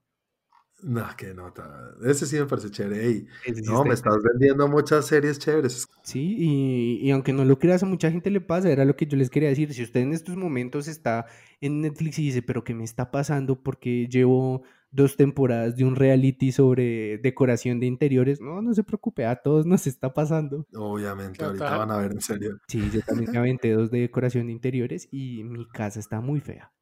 No, 0.83 1.05
qué 1.17 1.35
nota. 1.35 1.95
Ese 2.05 2.27
sí 2.27 2.37
me 2.37 2.47
parece 2.47 2.71
chévere. 2.71 3.07
Ey, 3.07 3.27
no, 3.65 3.85
me 3.85 3.95
estás 3.95 4.23
vendiendo 4.23 4.67
muchas 4.69 5.07
series 5.07 5.39
chéveres. 5.39 5.87
Sí, 6.03 6.37
y, 6.39 7.07
y 7.07 7.11
aunque 7.11 7.33
no 7.33 7.45
lo 7.45 7.59
creas, 7.59 7.83
a 7.83 7.87
mucha 7.87 8.11
gente 8.11 8.31
le 8.31 8.41
pasa, 8.41 8.71
era 8.71 8.85
lo 8.85 8.97
que 8.97 9.07
yo 9.07 9.17
les 9.17 9.31
quería 9.31 9.49
decir. 9.49 9.73
Si 9.75 9.83
usted 9.83 10.01
en 10.01 10.13
estos 10.13 10.37
momentos 10.37 10.89
está 10.89 11.27
en 11.61 11.83
Netflix 11.83 12.19
y 12.19 12.25
dice, 12.25 12.43
pero 12.43 12.65
¿qué 12.65 12.75
me 12.75 12.85
está 12.85 13.11
pasando? 13.11 13.63
Porque 13.63 14.09
llevo 14.09 14.63
dos 14.91 15.17
temporadas 15.17 15.77
de 15.77 15.85
un 15.85 15.97
reality 15.97 16.53
sobre 16.53 17.19
decoración 17.19 17.81
de 17.81 17.87
interiores. 17.87 18.41
No, 18.41 18.63
no 18.63 18.75
se 18.75 18.83
preocupe, 18.83 19.27
a 19.27 19.37
todos 19.37 19.67
nos 19.67 19.87
está 19.87 20.13
pasando. 20.13 20.67
Obviamente, 20.75 21.45
ahorita 21.45 21.77
van 21.77 21.91
a 21.91 21.99
ver 21.99 22.13
en 22.13 22.21
serio. 22.21 22.59
Sí, 22.69 22.91
yo 22.93 23.01
también 23.03 23.31
me 23.31 23.39
aventé 23.39 23.73
dos 23.73 23.91
de 23.91 24.01
decoración 24.01 24.47
de 24.47 24.53
interiores 24.53 25.09
y 25.11 25.45
mi 25.45 25.67
casa 25.69 26.01
está 26.01 26.21
muy 26.21 26.41
fea. 26.41 26.73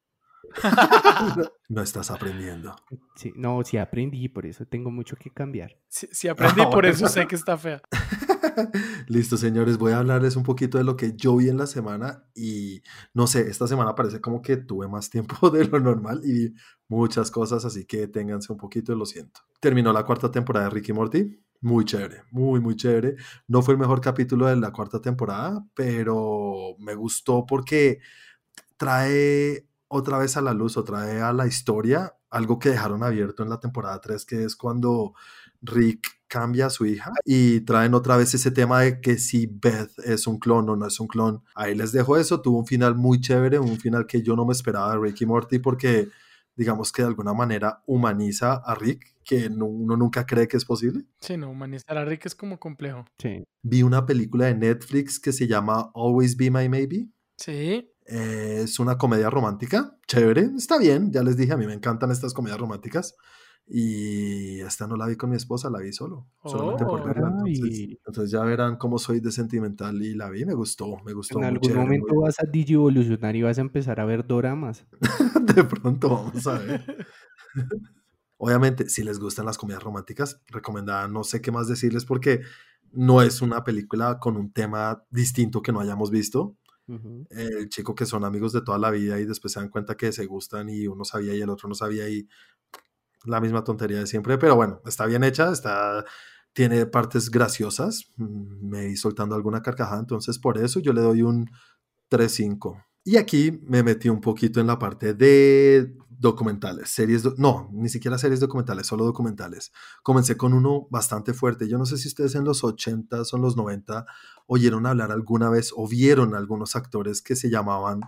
No 1.69 1.83
estás 1.83 2.09
aprendiendo. 2.09 2.75
Sí, 3.15 3.31
no, 3.35 3.63
sí 3.63 3.77
aprendí, 3.77 4.27
por 4.27 4.47
eso 4.47 4.65
tengo 4.65 4.89
mucho 4.89 5.15
que 5.15 5.29
cambiar. 5.29 5.77
Si, 5.87 6.07
si 6.11 6.27
aprendí, 6.27 6.61
Ah, 6.61 6.69
por 6.71 6.83
eso 6.83 7.07
sé 7.07 7.27
que 7.27 7.35
está 7.35 7.59
fea. 7.59 7.79
Listo, 9.07 9.37
señores, 9.37 9.77
voy 9.77 9.91
a 9.91 9.99
hablarles 9.99 10.35
un 10.35 10.41
poquito 10.41 10.79
de 10.79 10.83
lo 10.83 10.95
que 10.97 11.13
yo 11.15 11.35
vi 11.35 11.49
en 11.49 11.57
la 11.57 11.67
semana 11.67 12.23
y 12.33 12.81
no 13.13 13.27
sé, 13.27 13.49
esta 13.49 13.67
semana 13.67 13.93
parece 13.93 14.19
como 14.19 14.41
que 14.41 14.57
tuve 14.57 14.87
más 14.87 15.11
tiempo 15.11 15.49
de 15.51 15.65
lo 15.65 15.79
normal 15.79 16.21
y 16.23 16.33
vi 16.33 16.53
muchas 16.87 17.29
cosas, 17.29 17.65
así 17.65 17.85
que 17.85 18.07
ténganse 18.07 18.51
un 18.51 18.57
poquito, 18.57 18.95
lo 18.95 19.05
siento. 19.05 19.41
Terminó 19.59 19.93
la 19.93 20.03
cuarta 20.03 20.31
temporada 20.31 20.65
de 20.65 20.71
Ricky 20.71 20.91
Morty, 20.91 21.39
muy 21.61 21.85
chévere, 21.85 22.23
muy, 22.31 22.59
muy 22.59 22.75
chévere. 22.75 23.15
No 23.47 23.61
fue 23.61 23.75
el 23.75 23.79
mejor 23.79 24.01
capítulo 24.01 24.47
de 24.47 24.55
la 24.55 24.71
cuarta 24.71 24.99
temporada, 24.99 25.63
pero 25.75 26.75
me 26.79 26.95
gustó 26.95 27.45
porque 27.45 27.99
trae 28.77 29.68
otra 29.89 30.17
vez 30.19 30.37
a 30.37 30.41
la 30.41 30.53
luz 30.53 30.77
o 30.77 30.83
trae 30.83 31.19
a 31.21 31.33
la 31.33 31.45
historia 31.47 32.15
algo 32.29 32.57
que 32.59 32.69
dejaron 32.69 33.03
abierto 33.03 33.43
en 33.43 33.49
la 33.49 33.59
temporada 33.59 33.99
3, 33.99 34.23
que 34.25 34.43
es 34.45 34.55
cuando 34.55 35.13
Rick 35.61 36.07
cambia 36.27 36.67
a 36.67 36.69
su 36.69 36.85
hija 36.85 37.11
y 37.25 37.61
traen 37.61 37.93
otra 37.95 38.15
vez 38.15 38.33
ese 38.35 38.51
tema 38.51 38.81
de 38.81 39.01
que 39.01 39.17
si 39.17 39.47
Beth 39.47 39.91
es 40.05 40.27
un 40.27 40.37
clon 40.39 40.69
o 40.69 40.75
no 40.75 40.85
es 40.87 40.99
un 40.99 41.07
clon. 41.07 41.43
Ahí 41.55 41.73
les 41.75 41.91
dejo 41.91 42.17
eso, 42.17 42.39
tuvo 42.41 42.59
un 42.59 42.67
final 42.67 42.95
muy 42.95 43.19
chévere, 43.19 43.57
un 43.59 43.77
final 43.77 44.05
que 44.05 44.21
yo 44.21 44.35
no 44.35 44.45
me 44.45 44.53
esperaba 44.53 44.93
de 44.93 44.99
Rick 45.01 45.21
y 45.21 45.25
Morty 45.25 45.59
porque 45.59 46.09
digamos 46.55 46.91
que 46.91 47.01
de 47.01 47.07
alguna 47.07 47.33
manera 47.33 47.81
humaniza 47.87 48.53
a 48.63 48.75
Rick, 48.75 49.15
que 49.23 49.49
no- 49.49 49.65
uno 49.65 49.95
nunca 49.97 50.25
cree 50.25 50.47
que 50.47 50.57
es 50.57 50.65
posible. 50.65 51.05
Sí, 51.21 51.35
no, 51.37 51.49
humanizar 51.49 51.97
a 51.97 52.05
Rick 52.05 52.25
es 52.27 52.35
como 52.35 52.59
complejo. 52.59 53.05
Sí. 53.17 53.43
Vi 53.63 53.81
una 53.81 54.05
película 54.05 54.45
de 54.47 54.55
Netflix 54.55 55.19
que 55.19 55.31
se 55.31 55.47
llama 55.47 55.89
Always 55.95 56.35
Be 56.37 56.51
My 56.51 56.67
Maybe. 56.69 57.07
Sí, 57.37 57.89
Eh, 58.11 58.61
es 58.63 58.79
una 58.79 58.97
comedia 58.97 59.29
romántica, 59.29 59.95
chévere, 60.07 60.49
está 60.57 60.79
bien, 60.79 61.11
ya 61.11 61.21
les 61.21 61.37
dije, 61.37 61.53
a 61.53 61.57
mí 61.57 61.67
me 61.67 61.73
encantan 61.73 62.09
estas 62.11 62.33
comedias 62.33 62.59
románticas. 62.59 63.15
Y 63.71 64.61
esta 64.61 64.87
no 64.87 64.95
la 64.95 65.05
vi 65.05 65.15
con 65.15 65.29
mi 65.29 65.35
esposa, 65.35 65.69
la 65.69 65.77
vi 65.77 65.93
solo, 65.93 66.25
solamente 66.43 66.83
por 66.85 67.01
Oh. 67.01 67.03
verla. 67.05 67.27
Entonces, 67.45 67.61
Ay. 67.79 67.99
entonces 68.03 68.31
ya 68.31 68.41
verán 68.43 68.77
cómo 68.77 68.97
soy 68.97 69.19
de 69.19 69.31
sentimental 69.31 70.01
y 70.01 70.15
la 70.15 70.27
vi, 70.31 70.43
me 70.43 70.55
gustó, 70.55 70.97
me 71.05 71.13
gustó. 71.13 71.37
En 71.37 71.45
algún 71.45 71.61
chévere, 71.69 71.83
momento 71.83 72.15
muy- 72.15 72.23
vas 72.23 72.39
a 72.39 72.45
digievolucionar 72.51 73.35
y 73.35 73.43
vas 73.43 73.59
a 73.59 73.61
empezar 73.61 73.99
a 73.99 74.05
ver 74.05 74.25
doramas. 74.25 74.87
De 75.55 75.63
pronto 75.65 76.09
vamos 76.09 76.47
a 76.47 76.57
ver. 76.57 77.05
Obviamente, 78.37 78.89
si 78.89 79.03
les 79.03 79.19
gustan 79.19 79.45
las 79.45 79.57
comedias 79.59 79.83
románticas, 79.83 80.41
recomendada, 80.47 81.07
no 81.07 81.23
sé 81.23 81.41
qué 81.41 81.51
más 81.51 81.67
decirles 81.67 82.05
porque 82.05 82.41
no 82.91 83.21
es 83.21 83.41
una 83.43 83.63
película 83.63 84.17
con 84.19 84.35
un 84.37 84.51
tema 84.51 85.03
distinto 85.11 85.61
que 85.61 85.71
no 85.71 85.79
hayamos 85.81 86.09
visto. 86.09 86.55
El 87.29 87.69
chico 87.69 87.93
que 87.93 88.05
son 88.05 88.25
amigos 88.25 88.53
de 88.53 88.61
toda 88.61 88.79
la 88.79 88.89
vida 88.91 89.19
y 89.19 89.25
después 89.25 89.53
se 89.53 89.59
dan 89.59 89.69
cuenta 89.69 89.95
que 89.95 90.11
se 90.11 90.25
gustan 90.25 90.69
y 90.69 90.87
uno 90.87 91.05
sabía 91.05 91.35
y 91.35 91.41
el 91.41 91.49
otro 91.49 91.69
no 91.69 91.75
sabía 91.75 92.09
y 92.09 92.27
la 93.25 93.41
misma 93.41 93.63
tontería 93.63 93.99
de 93.99 94.07
siempre, 94.07 94.37
pero 94.37 94.55
bueno, 94.55 94.81
está 94.85 95.05
bien 95.05 95.23
hecha, 95.23 95.51
está 95.51 96.05
tiene 96.53 96.85
partes 96.85 97.29
graciosas, 97.29 98.11
mm, 98.17 98.69
me 98.69 98.89
ir 98.89 98.97
soltando 98.97 99.35
alguna 99.35 99.61
carcajada, 99.61 99.99
entonces 99.99 100.39
por 100.39 100.57
eso 100.57 100.79
yo 100.79 100.93
le 100.93 101.01
doy 101.01 101.21
un 101.21 101.49
3-5. 102.09 102.83
Y 103.03 103.17
aquí 103.17 103.59
me 103.65 103.81
metí 103.83 104.09
un 104.09 104.21
poquito 104.21 104.59
en 104.59 104.67
la 104.67 104.77
parte 104.77 105.13
de 105.13 105.95
documentales, 106.09 106.89
series, 106.89 107.23
do- 107.23 107.33
no, 107.37 107.69
ni 107.71 107.87
siquiera 107.89 108.17
series 108.17 108.41
documentales, 108.41 108.85
solo 108.87 109.05
documentales. 109.05 109.71
Comencé 110.03 110.35
con 110.35 110.53
uno 110.53 110.87
bastante 110.91 111.33
fuerte. 111.33 111.67
Yo 111.69 111.77
no 111.77 111.85
sé 111.85 111.97
si 111.97 112.09
ustedes 112.09 112.35
en 112.35 112.43
los 112.43 112.63
80 112.63 113.21
o 113.21 113.35
en 113.37 113.41
los 113.41 113.55
90 113.55 114.05
oyeron 114.45 114.85
hablar 114.85 115.11
alguna 115.11 115.49
vez 115.49 115.71
o 115.75 115.87
vieron 115.87 116.35
algunos 116.35 116.75
actores 116.75 117.21
que 117.21 117.35
se 117.37 117.49
llamaban 117.49 118.01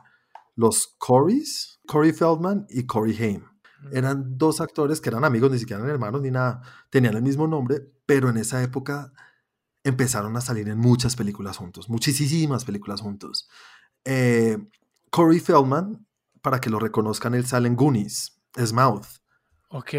los 0.56 0.94
Corys, 0.98 1.80
Corey 1.88 2.12
Feldman 2.12 2.66
y 2.70 2.86
Corey 2.86 3.16
Haim. 3.18 3.46
Eran 3.94 4.38
dos 4.38 4.60
actores 4.62 5.00
que 5.02 5.10
eran 5.10 5.24
amigos, 5.24 5.50
ni 5.52 5.58
siquiera 5.58 5.80
eran 5.82 5.92
hermanos 5.94 6.22
ni 6.22 6.30
nada. 6.32 6.62
Tenían 6.90 7.16
el 7.16 7.24
mismo 7.24 7.48
nombre, 7.48 7.80
pero 8.06 8.30
en 8.30 8.38
esa 8.38 8.62
época 8.62 9.14
empezaron 9.84 10.36
a 10.38 10.42
salir 10.42 10.68
en 10.70 10.78
muchas 10.78 11.16
películas 11.16 11.58
juntos, 11.58 11.90
muchísimas 11.90 12.66
películas 12.66 13.02
juntos. 13.02 13.50
Eh, 14.06 14.58
Corey 15.12 15.40
Feldman, 15.40 16.08
para 16.42 16.60
que 16.60 16.70
lo 16.70 16.80
reconozcan, 16.80 17.36
él 17.36 17.46
sale 17.46 17.68
en 17.68 17.76
Goonies, 17.76 18.42
Mouth. 18.74 19.08
Ok. 19.70 19.94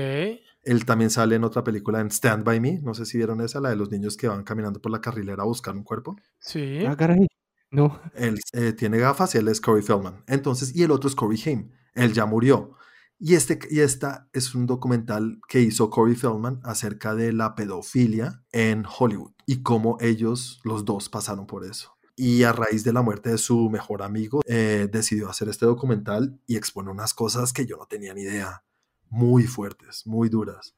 Él 0.64 0.85
también 0.87 1.11
sale 1.11 1.37
en 1.37 1.44
otra 1.44 1.62
película, 1.62 2.01
en 2.01 2.11
Stand 2.11 2.44
By 2.44 2.61
Me. 2.61 2.81
No 2.83 2.94
sé 2.94 3.05
si 3.05 3.18
vieron 3.18 3.40
esa, 3.42 3.61
la 3.61 3.68
de 3.70 3.77
los 3.77 3.90
niños 3.90 4.16
que 4.16 4.29
van 4.29 4.42
caminando 4.42 4.81
por 4.81 4.90
la 4.90 5.01
carrilera 5.01 5.42
a 5.42 5.46
buscar 5.46 5.75
un 5.75 5.83
cuerpo. 5.83 6.16
Sí. 6.40 6.85
Ah, 6.87 6.96
caray. 6.96 7.27
No. 7.70 8.01
Él 8.14 8.38
eh, 8.53 8.72
tiene 8.72 8.98
gafas 8.98 9.35
y 9.35 9.38
él 9.38 9.48
es 9.48 9.61
Corey 9.61 9.83
Feldman. 9.83 10.25
Entonces, 10.27 10.75
y 10.75 10.83
el 10.83 10.90
otro 10.90 11.09
es 11.09 11.14
Corey 11.14 11.40
Haim. 11.44 11.70
Él 11.94 12.12
ya 12.14 12.25
murió. 12.25 12.77
Y, 13.18 13.35
este, 13.35 13.59
y 13.70 13.81
esta 13.81 14.29
es 14.33 14.55
un 14.55 14.66
documental 14.66 15.40
que 15.46 15.61
hizo 15.61 15.90
Corey 15.90 16.16
Feldman 16.16 16.61
acerca 16.64 17.14
de 17.14 17.33
la 17.33 17.55
pedofilia 17.55 18.42
en 18.51 18.85
Hollywood 18.87 19.33
y 19.46 19.62
cómo 19.62 19.98
ellos, 20.01 20.61
los 20.64 20.85
dos, 20.85 21.09
pasaron 21.09 21.46
por 21.46 21.64
eso. 21.64 21.92
Y 22.14 22.42
a 22.42 22.53
raíz 22.53 22.85
de 22.85 22.92
la 22.92 23.03
muerte 23.03 23.31
de 23.31 23.38
su 23.38 23.70
mejor 23.70 24.03
amigo, 24.03 24.42
eh, 24.46 24.88
decidió 24.90 25.29
hacer 25.29 25.48
este 25.48 25.66
documental 25.66 26.38
y 26.46 26.57
expone 26.57 26.90
unas 26.90 27.14
cosas 27.14 27.53
que 27.53 27.66
yo 27.66 27.77
no 27.77 27.87
tenía 27.87 28.12
ni 28.14 28.22
idea. 28.22 28.62
Muy 29.09 29.44
fuertes, 29.44 30.07
muy 30.07 30.29
duras. 30.29 30.75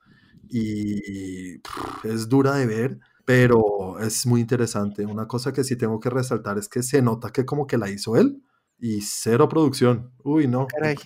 Y 0.49 1.61
es 2.05 2.29
dura 2.29 2.55
de 2.55 2.67
ver, 2.67 3.01
pero 3.25 3.99
es 4.01 4.27
muy 4.27 4.41
interesante. 4.41 5.07
Una 5.07 5.27
cosa 5.27 5.53
que 5.53 5.65
sí 5.65 5.77
tengo 5.77 5.99
que 6.01 6.11
resaltar 6.11 6.59
es 6.59 6.69
que 6.69 6.83
se 6.83 7.03
nota 7.03 7.31
que 7.31 7.45
como 7.45 7.67
que 7.67 7.79
la 7.79 7.91
hizo 7.91 8.17
él 8.17 8.43
y 8.79 9.01
cero 9.01 9.49
producción. 9.49 10.13
Uy, 10.23 10.47
no. 10.47 10.67
Caray. 10.67 10.97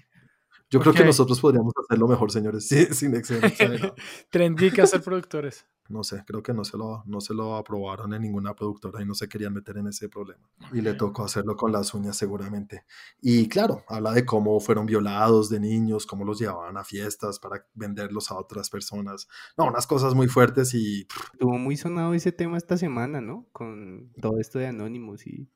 Yo 0.71 0.81
creo 0.81 0.93
que 0.93 1.05
nosotros 1.05 1.41
podríamos 1.41 1.73
hacerlo 1.83 2.09
mejor, 2.09 2.31
señores, 2.31 2.69
sí, 2.69 2.87
sin 2.93 3.25
ser 3.25 3.45
exagerado. 3.45 3.95
Trendy 4.31 4.71
que 4.71 4.87
ser 4.87 5.03
productores. 5.03 5.67
No 5.89 6.05
sé, 6.05 6.23
creo 6.27 6.43
que 6.43 6.53
no 6.53 6.65
se, 6.65 6.77
lo, 6.77 7.03
no 7.07 7.23
se 7.23 7.33
lo 7.33 7.57
aprobaron 7.57 8.13
en 8.13 8.21
ninguna 8.21 8.55
productora 8.55 9.01
y 9.01 9.07
no 9.07 9.15
se 9.15 9.27
querían 9.27 9.55
meter 9.55 9.79
en 9.79 9.87
ese 9.87 10.11
problema. 10.11 10.47
Y 10.71 10.83
le 10.83 10.93
tocó 10.93 11.25
hacerlo 11.25 11.57
con 11.57 11.73
las 11.73 11.95
uñas 11.95 12.15
seguramente. 12.15 12.85
Y 13.23 13.49
claro, 13.49 13.85
habla 13.89 14.13
de 14.13 14.27
cómo 14.27 14.61
fueron 14.61 14.85
violados 14.85 15.49
de 15.49 15.61
niños, 15.61 16.05
cómo 16.05 16.27
los 16.27 16.39
llevaban 16.39 16.77
a 16.77 16.85
fiestas 16.85 17.39
para 17.39 17.67
venderlos 17.73 18.31
a 18.31 18.39
otras 18.39 18.69
personas. 18.69 19.29
No, 19.57 19.65
unas 19.65 19.87
cosas 19.87 20.15
muy 20.15 20.29
fuertes 20.29 20.75
y 20.75 21.07
Estuvo 21.33 21.57
muy 21.57 21.79
sonado 21.79 22.13
ese 22.13 22.33
tema 22.33 22.59
esta 22.59 22.77
semana, 22.77 23.23
¿no? 23.23 23.47
Con 23.53 24.13
todo 24.21 24.39
esto 24.41 24.59
de 24.59 24.67
Anonymous 24.67 25.27
y, 25.27 25.49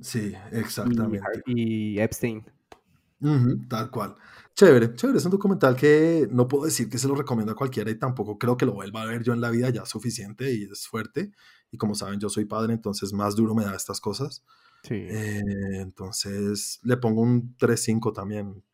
sí, 0.00 0.34
exactamente. 0.50 1.24
Y 1.46 2.00
Epstein. 2.00 2.44
Tal 3.68 3.90
cual. 3.90 4.16
Chévere, 4.56 4.94
chévere. 4.94 5.18
Es 5.18 5.24
un 5.26 5.32
documental 5.32 5.76
que 5.76 6.26
no 6.30 6.48
puedo 6.48 6.64
decir 6.64 6.88
que 6.88 6.96
se 6.96 7.06
lo 7.06 7.14
recomiendo 7.14 7.52
a 7.52 7.54
cualquiera 7.54 7.90
y 7.90 7.98
tampoco 7.98 8.38
creo 8.38 8.56
que 8.56 8.64
lo 8.64 8.72
vuelva 8.72 9.02
a 9.02 9.04
ver 9.04 9.22
yo 9.22 9.34
en 9.34 9.42
la 9.42 9.50
vida 9.50 9.68
ya 9.68 9.84
suficiente 9.84 10.50
y 10.50 10.64
es 10.64 10.88
fuerte. 10.88 11.32
Y 11.70 11.76
como 11.76 11.94
saben, 11.94 12.18
yo 12.20 12.30
soy 12.30 12.46
padre, 12.46 12.72
entonces 12.72 13.12
más 13.12 13.36
duro 13.36 13.54
me 13.54 13.64
da 13.64 13.74
estas 13.74 14.00
cosas. 14.00 14.44
Sí. 14.82 14.94
Eh, 14.94 15.42
entonces 15.74 16.80
le 16.84 16.96
pongo 16.96 17.20
un 17.20 17.54
3-5 17.58 18.14
también, 18.14 18.64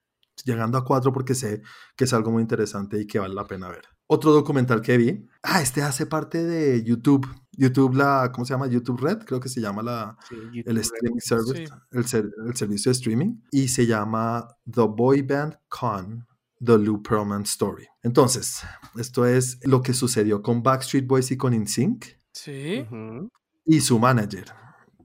llegando 0.44 0.78
a 0.78 0.84
4 0.84 1.12
porque 1.12 1.34
sé 1.34 1.62
que 1.96 2.04
es 2.04 2.12
algo 2.12 2.30
muy 2.30 2.42
interesante 2.42 3.00
y 3.00 3.06
que 3.06 3.18
vale 3.18 3.34
la 3.34 3.46
pena 3.46 3.68
ver. 3.68 3.84
Otro 4.12 4.32
documental 4.32 4.82
que 4.82 4.96
vi, 4.98 5.26
ah, 5.42 5.62
este 5.62 5.82
hace 5.82 6.04
parte 6.06 6.44
de 6.44 6.82
YouTube. 6.84 7.26
YouTube, 7.52 7.94
la, 7.94 8.30
¿cómo 8.32 8.44
se 8.44 8.52
llama? 8.54 8.66
YouTube 8.66 9.00
Red, 9.00 9.24
creo 9.24 9.38
que 9.40 9.48
se 9.48 9.60
llama 9.60 9.82
la, 9.82 10.16
sí, 10.28 10.36
el 10.66 10.78
streaming 10.78 11.14
Red. 11.18 11.20
service, 11.22 11.66
Sí. 11.66 11.72
el, 11.92 12.06
ser- 12.06 12.30
el 12.46 12.54
servicio 12.56 12.90
de 12.90 12.94
streaming, 12.94 13.36
y 13.50 13.68
se 13.68 13.86
llama 13.86 14.48
The 14.70 14.82
Boy 14.82 15.22
Band 15.22 15.56
Con, 15.68 16.26
The 16.64 16.78
Lou 16.78 17.02
Pearlman 17.02 17.42
Story. 17.42 17.86
Entonces, 18.02 18.62
esto 18.96 19.24
es 19.26 19.58
lo 19.66 19.80
que 19.82 19.92
sucedió 19.94 20.42
con 20.42 20.62
Backstreet 20.62 21.06
Boys 21.06 21.30
y 21.30 21.36
con 21.36 21.54
InSync 21.54 22.04
Sí. 22.32 22.86
Y 23.64 23.80
su 23.80 23.98
manager. 23.98 24.46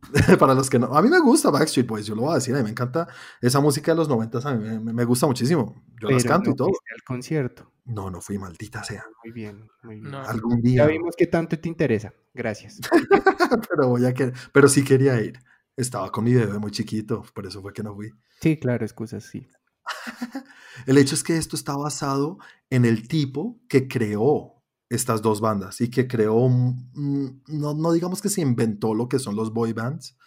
Para 0.40 0.54
los 0.54 0.70
que 0.70 0.80
no, 0.80 0.88
a 0.88 1.02
mí 1.02 1.10
me 1.10 1.20
gusta 1.20 1.50
Backstreet 1.50 1.88
Boys, 1.88 2.06
yo 2.06 2.16
lo 2.16 2.22
voy 2.24 2.32
a 2.32 2.36
decir, 2.36 2.54
a 2.56 2.58
mí 2.60 2.64
me 2.64 2.70
encanta 2.70 3.08
esa 3.42 3.60
música 3.60 3.92
de 3.92 3.98
los 3.98 4.08
noventas, 4.08 4.46
a 4.46 4.54
mí 4.56 4.80
me, 4.94 5.04
gusta 5.06 5.28
muchísimo. 5.28 5.76
Yo 6.02 6.10
las 6.10 6.24
canto 6.24 6.50
no 6.50 6.54
y 6.54 6.56
todo. 6.58 6.68
al 6.70 7.04
concierto. 7.06 7.72
No, 7.88 8.10
no 8.10 8.22
fui 8.22 8.38
maldita 8.38 8.84
sea. 8.84 9.06
Muy 9.24 9.34
bien, 9.34 9.70
muy 9.84 10.00
bien. 10.00 10.12
No. 10.12 10.22
Algún 10.22 10.62
Ya 10.62 10.86
día, 10.86 10.86
vimos 10.88 11.16
que 11.16 11.28
tanto 11.28 11.58
te 11.58 11.70
interesa. 11.70 12.14
Gracias. 12.34 12.80
pero 13.70 13.88
voy 13.88 14.06
a 14.06 14.14
que, 14.14 14.34
pero 14.52 14.68
sí 14.68 14.84
quería 14.84 15.20
ir. 15.22 15.40
Estaba 15.76 16.12
con 16.12 16.26
mi 16.26 16.34
bebé 16.34 16.60
muy 16.60 16.72
chiquito, 16.72 17.24
por 17.34 17.46
eso 17.46 17.62
fue 17.62 17.72
que 17.72 17.84
no 17.84 17.96
fui. 17.96 18.12
Sí, 18.42 18.58
claro, 18.58 18.84
excusas, 18.84 19.24
sí. 19.24 19.48
El 20.86 20.98
hecho 20.98 21.16
es 21.16 21.24
que 21.24 21.38
esto 21.38 21.56
está 21.56 21.76
basado 21.76 22.40
en 22.70 22.84
el 22.84 23.08
tipo 23.08 23.60
que 23.70 23.88
creó 23.88 24.64
estas 24.90 25.22
dos 25.22 25.40
bandas 25.40 25.80
y 25.82 25.90
que 25.90 26.08
creó, 26.08 26.50
mm, 26.50 27.42
no, 27.48 27.74
no 27.74 27.92
digamos 27.92 28.22
que 28.22 28.30
se 28.30 28.42
inventó 28.42 28.94
lo 28.94 29.08
que 29.08 29.20
son 29.20 29.36
los 29.36 29.54
boy 29.54 29.74
bands, 29.74 30.18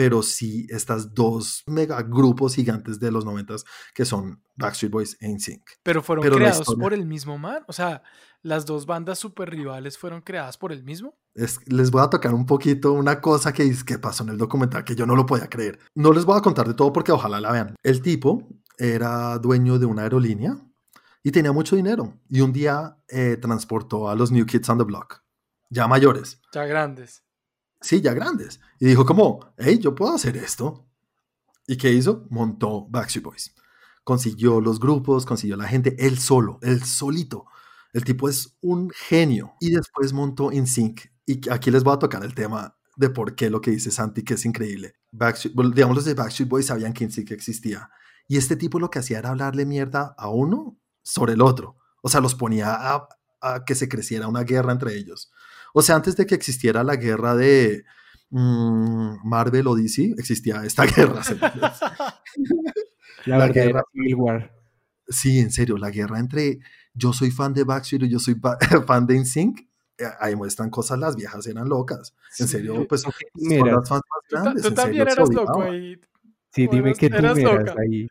pero 0.00 0.22
sí 0.22 0.66
estas 0.70 1.12
dos 1.12 1.62
mega 1.66 2.00
grupos 2.00 2.54
gigantes 2.54 2.98
de 2.98 3.10
los 3.12 3.26
noventas 3.26 3.66
que 3.92 4.06
son 4.06 4.42
Backstreet 4.56 4.90
Boys 4.90 5.18
e 5.20 5.28
NSYNC. 5.28 5.60
Pero 5.82 6.02
fueron 6.02 6.22
Pero 6.22 6.36
creados 6.36 6.60
historia- 6.60 6.82
por 6.82 6.94
el 6.94 7.04
mismo 7.04 7.36
man. 7.36 7.62
O 7.68 7.74
sea, 7.74 8.02
las 8.40 8.64
dos 8.64 8.86
bandas 8.86 9.18
super 9.18 9.50
rivales 9.50 9.98
fueron 9.98 10.22
creadas 10.22 10.56
por 10.56 10.72
el 10.72 10.84
mismo. 10.84 11.18
Es- 11.34 11.60
les 11.70 11.90
voy 11.90 12.02
a 12.02 12.08
tocar 12.08 12.32
un 12.32 12.46
poquito 12.46 12.94
una 12.94 13.20
cosa 13.20 13.52
que, 13.52 13.70
que 13.84 13.98
pasó 13.98 14.22
en 14.22 14.30
el 14.30 14.38
documental 14.38 14.84
que 14.84 14.94
yo 14.96 15.04
no 15.04 15.14
lo 15.14 15.26
podía 15.26 15.48
creer. 15.50 15.78
No 15.94 16.14
les 16.14 16.24
voy 16.24 16.38
a 16.38 16.40
contar 16.40 16.66
de 16.66 16.72
todo 16.72 16.94
porque 16.94 17.12
ojalá 17.12 17.38
la 17.38 17.52
vean. 17.52 17.74
El 17.82 18.00
tipo 18.00 18.48
era 18.78 19.36
dueño 19.38 19.78
de 19.78 19.84
una 19.84 20.04
aerolínea 20.04 20.56
y 21.22 21.30
tenía 21.30 21.52
mucho 21.52 21.76
dinero. 21.76 22.18
Y 22.30 22.40
un 22.40 22.54
día 22.54 22.96
eh, 23.08 23.36
transportó 23.38 24.08
a 24.08 24.14
los 24.14 24.32
New 24.32 24.46
Kids 24.46 24.66
on 24.70 24.78
the 24.78 24.84
Block, 24.84 25.22
ya 25.68 25.86
mayores, 25.86 26.40
Ya 26.54 26.64
grandes. 26.64 27.22
Ya 27.80 28.12
grandes. 28.12 28.60
Y 28.78 28.86
dijo 28.86 29.06
como, 29.06 29.52
hey, 29.56 29.78
yo 29.78 29.94
puedo 29.94 30.14
hacer 30.14 30.36
esto. 30.36 30.86
¿Y 31.66 31.76
qué 31.76 31.92
hizo? 31.92 32.26
Montó 32.30 32.86
Backstreet 32.88 33.24
Boys. 33.24 33.54
Consiguió 34.04 34.60
los 34.60 34.80
grupos, 34.80 35.24
consiguió 35.24 35.56
la 35.56 35.68
gente, 35.68 35.94
él 35.98 36.18
solo, 36.18 36.58
él 36.62 36.82
solito. 36.84 37.46
El 37.92 38.04
tipo 38.04 38.28
es 38.28 38.56
un 38.60 38.90
genio. 38.90 39.54
Y 39.60 39.70
después 39.70 40.12
montó 40.12 40.52
InSync. 40.52 41.00
Y 41.26 41.48
aquí 41.50 41.70
les 41.70 41.84
voy 41.84 41.94
a 41.94 41.98
tocar 41.98 42.24
el 42.24 42.34
tema 42.34 42.76
de 42.96 43.10
por 43.10 43.34
qué 43.34 43.50
lo 43.50 43.60
que 43.60 43.70
dice 43.70 43.90
Santi, 43.90 44.22
que 44.22 44.34
es 44.34 44.44
increíble. 44.44 44.94
Backstreet, 45.12 45.54
digamos, 45.74 45.96
los 45.96 46.04
de 46.04 46.14
Backstreet 46.14 46.48
Boys 46.48 46.66
sabían 46.66 46.92
que 46.92 47.04
InSync 47.04 47.30
existía. 47.30 47.90
Y 48.28 48.36
este 48.36 48.56
tipo 48.56 48.78
lo 48.78 48.90
que 48.90 48.98
hacía 48.98 49.18
era 49.18 49.30
hablarle 49.30 49.64
mierda 49.64 50.14
a 50.18 50.28
uno 50.28 50.78
sobre 51.02 51.32
el 51.32 51.42
otro. 51.42 51.76
O 52.02 52.08
sea, 52.08 52.20
los 52.20 52.34
ponía 52.34 52.76
a 53.42 53.64
que 53.64 53.74
se 53.74 53.88
creciera 53.88 54.28
una 54.28 54.42
guerra 54.42 54.72
entre 54.72 54.94
ellos. 54.96 55.30
O 55.74 55.82
sea, 55.82 55.96
antes 55.96 56.16
de 56.16 56.26
que 56.26 56.34
existiera 56.34 56.82
la 56.84 56.96
guerra 56.96 57.34
de 57.36 57.84
mm, 58.30 59.26
Marvel 59.28 59.66
o 59.68 59.74
DC, 59.74 60.14
existía 60.18 60.62
esta 60.64 60.84
guerra. 60.96 61.22
La, 63.26 63.48
guerra. 63.48 63.82
Civil 63.92 64.14
War. 64.16 64.52
Sí, 65.08 65.40
en 65.40 65.50
serio, 65.50 65.76
la 65.76 65.90
guerra 65.90 66.18
entre 66.18 66.58
yo 66.94 67.12
soy 67.12 67.30
fan 67.30 67.52
de 67.52 67.64
Backstreet 67.64 68.04
y 68.04 68.08
yo 68.08 68.18
soy 68.18 68.36
fan 68.86 69.06
de 69.06 69.18
NSYNC, 69.18 69.60
eh, 69.98 70.04
ahí 70.20 70.34
muestran 70.36 70.70
cosas, 70.70 70.98
las 70.98 71.16
viejas 71.16 71.46
eran 71.46 71.68
locas. 71.68 72.14
En 72.38 72.46
Sí. 72.46 72.52
serio, 72.52 72.86
pues 72.88 73.02
¿Tú 73.02 73.10
qué 73.18 73.26
son 73.34 73.48
team 73.48 73.66
eras? 73.66 73.76
las 73.80 73.88
fans 73.88 74.02
más 74.08 74.42
grandes. 74.44 74.62
tú 74.62 74.72
también 74.74 75.06
serio, 75.06 75.12
eras 75.24 75.34
loco 75.34 75.62
ahí. 75.62 76.00
Sí, 76.52 76.66
¿O 76.66 76.70
dime 76.72 76.94
qué 76.94 77.10
tú 77.10 77.16
eras 77.16 77.38
ahí. 77.78 78.08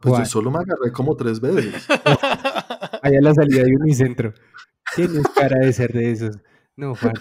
Pues 0.00 0.18
yo 0.18 0.24
solo 0.26 0.50
me 0.50 0.58
agarré 0.58 0.92
como 0.92 1.16
tres 1.16 1.40
veces. 1.40 1.86
allá 1.88 3.18
a 3.18 3.22
la 3.22 3.34
salida 3.34 3.62
de 3.62 3.74
Unicentro. 3.76 4.34
Tienes 4.94 5.26
cara 5.34 5.58
de 5.64 5.72
ser 5.72 5.92
de 5.92 6.10
esos. 6.12 6.36
No, 6.76 6.94
Juan, 6.96 7.14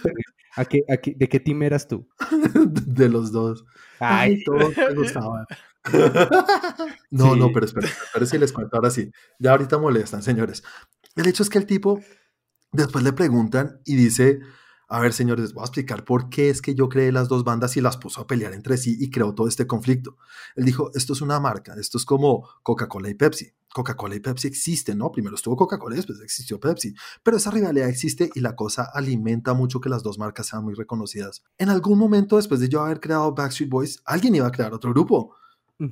¿a 0.56 0.66
qué, 0.66 0.80
a 0.90 0.98
qué- 0.98 1.16
¿de 1.16 1.30
qué 1.30 1.40
team 1.40 1.62
eras 1.64 1.88
tú? 1.88 2.08
de 2.86 3.10
los 3.10 3.32
dos. 3.32 3.66
Ay, 4.00 4.34
Ay, 4.36 4.44
todos 4.46 4.76
me 4.78 4.94
gustaban. 4.96 5.46
No, 7.12 7.36
no, 7.36 7.52
pero 7.54 7.66
espera, 7.66 7.88
espera 7.88 8.26
si 8.26 8.38
les 8.38 8.52
cuento 8.54 8.76
ahora 8.76 8.90
sí. 8.90 9.12
Ya 9.40 9.52
ahorita 9.52 9.78
molestan, 9.78 10.24
señores. 10.24 10.64
El 11.16 11.28
hecho 11.28 11.44
es 11.44 11.50
que 11.50 11.58
el 11.58 11.66
tipo, 11.66 12.02
después 12.72 13.04
le 13.04 13.14
preguntan 13.14 13.82
y 13.86 13.96
dice, 13.96 14.40
a 14.88 15.00
ver, 15.00 15.14
señores, 15.14 15.44
les 15.44 15.54
voy 15.54 15.62
a 15.62 15.66
explicar 15.66 16.06
por 16.06 16.30
qué 16.30 16.50
es 16.50 16.62
que 16.62 16.74
yo 16.74 16.90
creé 16.90 17.12
las 17.12 17.28
dos 17.28 17.44
bandas 17.44 17.78
y 17.78 17.82
las 17.82 17.98
puso 17.98 18.22
a 18.22 18.28
pelear 18.28 18.54
entre 18.54 18.78
sí 18.78 18.96
y 19.00 19.10
creó 19.12 19.36
todo 19.36 19.48
este 19.48 19.68
conflicto. 19.68 20.18
Él 20.56 20.66
dijo, 20.66 20.90
esto 20.96 21.14
es 21.14 21.22
una 21.22 21.40
marca, 21.40 21.76
esto 21.80 21.98
es 21.98 22.06
como 22.06 22.48
Coca-Cola 22.64 23.10
y 23.10 23.14
Pepsi. 23.16 23.52
Coca-Cola 23.74 24.16
y 24.16 24.20
Pepsi 24.20 24.48
existen, 24.48 24.98
¿no? 25.00 25.12
Primero 25.12 25.36
estuvo 25.36 25.58
Coca-Cola 25.58 25.96
y 25.96 25.98
después 25.98 26.22
existió 26.22 26.60
Pepsi. 26.60 26.94
Pero 27.24 27.38
esa 27.38 27.52
rivalidad 27.52 27.90
existe 27.90 28.30
y 28.36 28.40
la 28.40 28.56
cosa 28.56 28.90
alimenta 28.94 29.54
mucho 29.54 29.82
que 29.82 29.90
las 29.90 30.04
dos 30.04 30.18
marcas 30.18 30.48
sean 30.48 30.64
muy 30.64 30.76
reconocidas. 30.76 31.44
En 31.58 31.70
algún 31.70 31.98
momento, 31.98 32.38
después 32.38 32.60
de 32.60 32.70
yo 32.70 32.82
haber 32.82 33.00
creado 33.00 33.34
Backstreet 33.34 33.70
Boys, 33.70 34.02
alguien 34.06 34.36
iba 34.36 34.48
a 34.48 34.52
crear 34.52 34.74
otro 34.74 34.92
grupo 34.92 35.36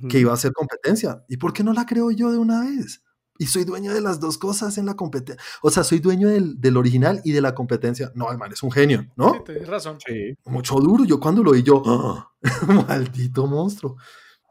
que 0.08 0.20
iba 0.20 0.32
a 0.32 0.36
hacer 0.36 0.54
competencia. 0.54 1.26
¿Y 1.28 1.36
por 1.36 1.52
qué 1.52 1.64
no 1.64 1.74
la 1.74 1.86
creo 1.86 2.12
yo 2.12 2.32
de 2.32 2.38
una 2.38 2.62
vez? 2.62 3.04
Y 3.38 3.48
soy 3.48 3.64
dueño 3.64 3.94
de 3.94 4.02
las 4.02 4.20
dos 4.20 4.38
cosas 4.38 4.78
en 4.78 4.86
la 4.86 4.94
competencia. 4.94 5.44
O 5.62 5.72
sea, 5.72 5.84
soy 5.84 6.00
dueño 6.00 6.30
del, 6.30 6.62
del 6.62 6.78
original 6.78 7.22
y 7.26 7.32
de 7.32 7.42
la 7.42 7.56
competencia. 7.56 8.12
No, 8.16 8.32
el 8.32 8.38
man 8.38 8.52
es 8.54 8.62
un 8.62 8.72
genio, 8.72 9.08
¿no? 9.16 9.34
Sí, 9.34 9.40
tienes 9.48 9.68
razón. 9.68 9.98
Sí. 10.06 10.38
Mucho 10.46 10.76
duro. 10.76 11.04
Yo 11.06 11.20
cuando 11.20 11.44
lo 11.44 11.52
vi, 11.52 11.64
yo, 11.64 11.82
¡ah! 11.86 12.32
maldito 12.88 13.48
monstruo. 13.48 13.98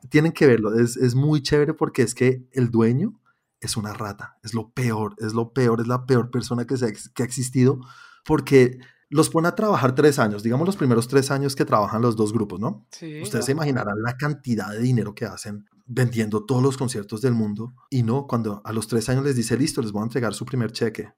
Tienen 0.08 0.32
que 0.32 0.46
verlo. 0.46 0.78
Es, 0.78 0.96
es 0.96 1.14
muy 1.14 1.42
chévere 1.42 1.74
porque 1.74 2.02
es 2.02 2.14
que 2.14 2.46
el 2.52 2.70
dueño 2.70 3.20
es 3.60 3.76
una 3.76 3.92
rata. 3.92 4.38
Es 4.42 4.54
lo 4.54 4.70
peor, 4.70 5.14
es 5.18 5.34
lo 5.34 5.52
peor, 5.52 5.80
es 5.80 5.86
la 5.86 6.06
peor 6.06 6.30
persona 6.30 6.66
que, 6.66 6.76
se 6.76 6.86
ha, 6.86 6.92
que 7.14 7.22
ha 7.22 7.26
existido 7.26 7.80
porque 8.24 8.78
los 9.08 9.28
pone 9.28 9.48
a 9.48 9.54
trabajar 9.54 9.94
tres 9.94 10.18
años, 10.18 10.42
digamos 10.42 10.66
los 10.66 10.76
primeros 10.76 11.08
tres 11.08 11.30
años 11.30 11.56
que 11.56 11.64
trabajan 11.64 12.00
los 12.00 12.16
dos 12.16 12.32
grupos, 12.32 12.60
¿no? 12.60 12.86
Sí. 12.92 13.20
Ustedes 13.20 13.44
se 13.44 13.52
imaginarán 13.52 14.00
la 14.02 14.16
cantidad 14.16 14.70
de 14.70 14.78
dinero 14.78 15.14
que 15.14 15.24
hacen 15.24 15.66
vendiendo 15.84 16.46
todos 16.46 16.62
los 16.62 16.78
conciertos 16.78 17.20
del 17.20 17.34
mundo. 17.34 17.74
Y 17.90 18.04
no, 18.04 18.28
cuando 18.28 18.62
a 18.64 18.72
los 18.72 18.86
tres 18.86 19.08
años 19.08 19.24
les 19.24 19.34
dice, 19.34 19.56
listo, 19.56 19.82
les 19.82 19.90
voy 19.90 20.02
a 20.02 20.04
entregar 20.04 20.32
su 20.32 20.46
primer 20.46 20.70
cheque. 20.70 21.12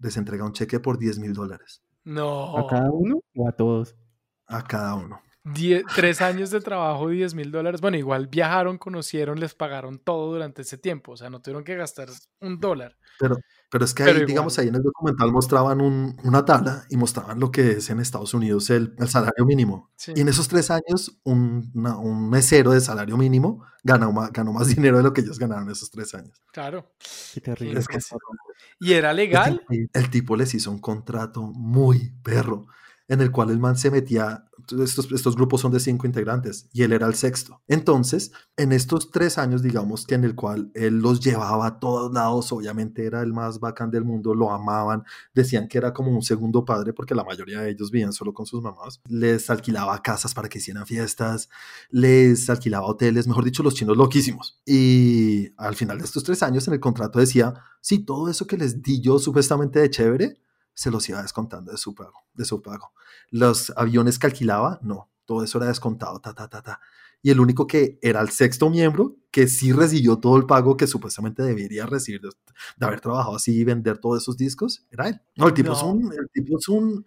Les 0.00 0.16
entrega 0.18 0.44
un 0.44 0.52
cheque 0.52 0.78
por 0.78 0.98
10 0.98 1.18
mil 1.18 1.32
dólares 1.32 1.82
No. 2.04 2.56
¿A 2.56 2.66
cada 2.68 2.90
uno 2.92 3.20
o 3.34 3.48
a 3.48 3.52
todos? 3.52 3.96
a 4.46 4.62
cada 4.62 4.94
uno. 4.94 5.20
Die- 5.54 5.82
tres 5.94 6.20
años 6.20 6.50
de 6.50 6.60
trabajo, 6.60 7.08
10 7.08 7.34
mil 7.34 7.50
dólares. 7.50 7.80
Bueno, 7.80 7.96
igual 7.96 8.26
viajaron, 8.26 8.78
conocieron, 8.78 9.38
les 9.40 9.54
pagaron 9.54 9.98
todo 9.98 10.32
durante 10.32 10.62
ese 10.62 10.78
tiempo. 10.78 11.12
O 11.12 11.16
sea, 11.16 11.30
no 11.30 11.40
tuvieron 11.40 11.64
que 11.64 11.76
gastar 11.76 12.08
un 12.40 12.58
dólar. 12.60 12.96
Pero, 13.18 13.36
pero 13.70 13.84
es 13.84 13.94
que 13.94 14.02
ahí, 14.04 14.24
digamos, 14.24 14.58
ahí 14.58 14.68
en 14.68 14.76
el 14.76 14.82
documental 14.82 15.32
mostraban 15.32 15.80
un- 15.80 16.16
una 16.24 16.44
tabla 16.44 16.84
y 16.90 16.96
mostraban 16.96 17.38
lo 17.40 17.50
que 17.50 17.72
es 17.72 17.90
en 17.90 18.00
Estados 18.00 18.34
Unidos 18.34 18.70
el, 18.70 18.94
el 18.98 19.08
salario 19.08 19.44
mínimo. 19.44 19.90
Sí. 19.96 20.12
Y 20.16 20.20
en 20.20 20.28
esos 20.28 20.48
tres 20.48 20.70
años, 20.70 21.18
un, 21.24 21.70
una- 21.74 21.96
un 21.98 22.28
mesero 22.30 22.72
de 22.72 22.80
salario 22.80 23.16
mínimo 23.16 23.64
ganó 23.82 24.12
más, 24.12 24.32
ganó 24.32 24.52
más 24.52 24.66
dinero 24.90 24.96
de 24.98 25.02
lo 25.02 25.12
que 25.12 25.20
ellos 25.22 25.38
ganaron 25.38 25.70
esos 25.70 25.90
tres 25.90 26.14
años. 26.14 26.40
Claro. 26.52 26.92
Qué 27.34 27.40
terrible. 27.40 27.80
Es 27.80 27.88
que 27.88 27.98
¿Y 28.80 28.92
era 28.92 29.12
legal? 29.12 29.64
El 29.92 30.10
tipo 30.10 30.36
les 30.36 30.54
hizo 30.54 30.70
un 30.70 30.78
contrato 30.80 31.42
muy 31.42 32.12
perro, 32.22 32.66
en 33.08 33.22
el 33.22 33.32
cual 33.32 33.50
el 33.50 33.58
man 33.58 33.76
se 33.76 33.90
metía, 33.90 34.44
estos, 34.70 35.34
grupos 35.34 35.62
son 35.62 35.72
de 35.72 35.80
cinco 35.80 36.06
integrantes, 36.06 36.68
y 36.74 36.82
él 36.82 36.92
era 36.92 37.06
el 37.06 37.14
sexto. 37.14 37.62
Entonces, 37.66 38.32
en 38.58 38.70
estos 38.70 39.10
tres 39.10 39.38
años, 39.38 39.62
digamos 39.62 40.06
que 40.06 40.14
en 40.14 40.24
el 40.24 40.34
cual 40.34 40.70
él 40.74 40.98
los 40.98 41.20
llevaba 41.20 41.66
a 41.66 41.80
todos 41.80 42.12
lados, 42.12 42.52
obviamente 42.52 43.06
era 43.06 43.22
el 43.22 43.32
más 43.32 43.60
bacán 43.60 43.90
del 43.90 44.04
mundo, 44.04 44.34
lo 44.34 44.52
amaban, 44.52 45.04
decían 45.34 45.68
que 45.68 45.78
era 45.78 45.94
como 45.94 46.10
un 46.10 46.22
segundo 46.22 46.66
padre, 46.66 46.92
porque 46.92 47.14
la 47.14 47.24
mayoría 47.24 47.62
de 47.62 47.70
ellos 47.70 47.90
vivían 47.90 48.12
solo 48.12 48.34
con 48.34 48.44
sus 48.44 48.62
mamás, 48.62 49.00
les 49.08 49.48
alquilaba 49.48 50.02
casas 50.02 50.34
para 50.34 50.50
que 50.50 50.58
hicieran 50.58 50.84
fiestas, 50.84 51.48
les 51.90 52.50
alquilaba 52.50 52.86
hoteles, 52.86 53.26
mejor 53.26 53.44
dicho, 53.44 53.62
los 53.62 53.74
chinos 53.74 53.96
loquísimos. 53.96 54.60
Y 54.66 55.48
al 55.56 55.76
final 55.76 55.96
de 55.98 56.04
estos 56.04 56.24
tres 56.24 56.42
años 56.42 56.68
en 56.68 56.74
el 56.74 56.80
contrato 56.80 57.18
decía, 57.18 57.54
sí, 57.80 58.00
todo 58.00 58.28
eso 58.28 58.46
que 58.46 58.58
les 58.58 58.82
di 58.82 59.00
yo 59.00 59.18
supuestamente 59.18 59.80
de 59.80 59.88
chévere, 59.88 60.36
se 60.78 60.92
los 60.92 61.08
iba 61.08 61.20
descontando 61.20 61.72
de 61.72 61.78
su 61.78 61.92
pago, 61.92 62.20
de 62.34 62.44
su 62.44 62.62
pago. 62.62 62.92
Los 63.30 63.72
aviones 63.76 64.18
que 64.18 64.28
alquilaba, 64.28 64.78
no, 64.82 65.10
todo 65.24 65.42
eso 65.42 65.58
era 65.58 65.66
descontado, 65.66 66.20
ta, 66.20 66.32
ta, 66.34 66.48
ta, 66.48 66.62
ta. 66.62 66.80
Y 67.20 67.30
el 67.30 67.40
único 67.40 67.66
que 67.66 67.98
era 68.00 68.20
el 68.20 68.28
sexto 68.28 68.70
miembro 68.70 69.16
que 69.32 69.48
sí 69.48 69.72
recibió 69.72 70.18
todo 70.18 70.36
el 70.36 70.46
pago 70.46 70.76
que 70.76 70.86
supuestamente 70.86 71.42
debería 71.42 71.84
recibir 71.84 72.20
de, 72.20 72.28
de 72.76 72.86
haber 72.86 73.00
trabajado 73.00 73.34
así 73.34 73.56
y 73.56 73.64
vender 73.64 73.98
todos 73.98 74.22
esos 74.22 74.36
discos, 74.36 74.86
era 74.92 75.08
él. 75.08 75.20
No, 75.36 75.48
el 75.48 75.54
tipo 75.54 75.72
es 75.72 75.82
No. 75.82 75.88
un, 75.90 76.12
el 76.12 76.28
tipo 76.32 76.56
es 76.58 76.68
un, 76.68 77.04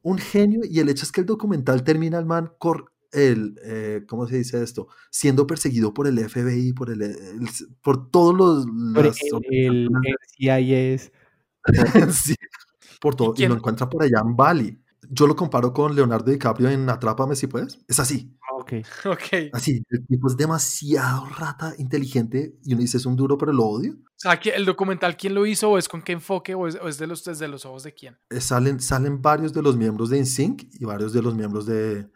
un 0.00 0.16
genio 0.18 0.62
y 0.64 0.78
el 0.80 0.88
hecho 0.88 1.04
es 1.04 1.12
que 1.12 1.20
el 1.20 1.26
documental 1.26 1.84
termina 1.84 2.18
el 2.18 2.24
man 2.24 2.50
cor, 2.58 2.92
el, 3.12 3.60
eh, 3.62 4.04
¿cómo 4.08 4.26
se 4.26 4.38
dice 4.38 4.62
esto? 4.62 4.88
Siendo 5.10 5.46
perseguido 5.46 5.92
por 5.92 6.06
el 6.06 6.18
FBI, 6.18 6.72
por 6.72 6.88
el, 6.88 7.02
el- 7.02 7.48
por 7.82 8.10
todos 8.10 8.34
los 8.34 8.64
Por 8.94 9.04
las 9.04 9.18
el, 9.50 9.90
el 9.90 10.16
CIS. 10.34 11.12
sí, 12.24 12.34
por 13.02 13.16
todo, 13.16 13.34
y 13.36 13.46
lo 13.46 13.54
encuentra 13.56 13.88
por 13.90 14.02
allá 14.04 14.20
en 14.24 14.36
Bali. 14.36 14.78
Yo 15.10 15.26
lo 15.26 15.34
comparo 15.34 15.72
con 15.72 15.94
Leonardo 15.94 16.30
DiCaprio 16.30 16.68
en 16.70 16.88
Atrápame 16.88 17.34
si 17.34 17.48
puedes. 17.48 17.80
Es 17.88 17.98
así. 17.98 18.34
Ok. 18.60 18.72
Ok. 19.06 19.50
Así. 19.52 19.82
El 19.90 20.06
tipo 20.06 20.28
es 20.28 20.36
demasiado 20.36 21.26
rata, 21.36 21.74
inteligente. 21.78 22.54
Y 22.64 22.72
uno 22.74 22.82
dice, 22.82 22.98
es 22.98 23.04
un 23.06 23.16
duro, 23.16 23.36
pero 23.36 23.52
lo 23.52 23.64
odio. 23.66 23.92
O 23.94 24.14
sea, 24.16 24.40
¿qui- 24.40 24.52
¿el 24.54 24.64
documental 24.64 25.16
quién 25.16 25.34
lo 25.34 25.44
hizo 25.44 25.70
o 25.70 25.78
es 25.78 25.88
con 25.88 26.00
qué 26.02 26.12
enfoque 26.12 26.54
o 26.54 26.68
es, 26.68 26.76
o 26.76 26.86
es 26.88 26.96
de 26.98 27.08
los, 27.08 27.24
desde 27.24 27.48
los 27.48 27.66
ojos 27.66 27.82
de 27.82 27.92
quién? 27.92 28.16
Eh, 28.30 28.40
Salen, 28.40 28.78
salen 28.78 29.20
varios 29.20 29.52
de 29.52 29.62
los 29.62 29.76
miembros 29.76 30.08
de 30.10 30.20
NSYNC 30.20 30.68
y 30.80 30.84
varios 30.84 31.12
de 31.12 31.20
los 31.22 31.34
miembros 31.34 31.66
de, 31.66 32.08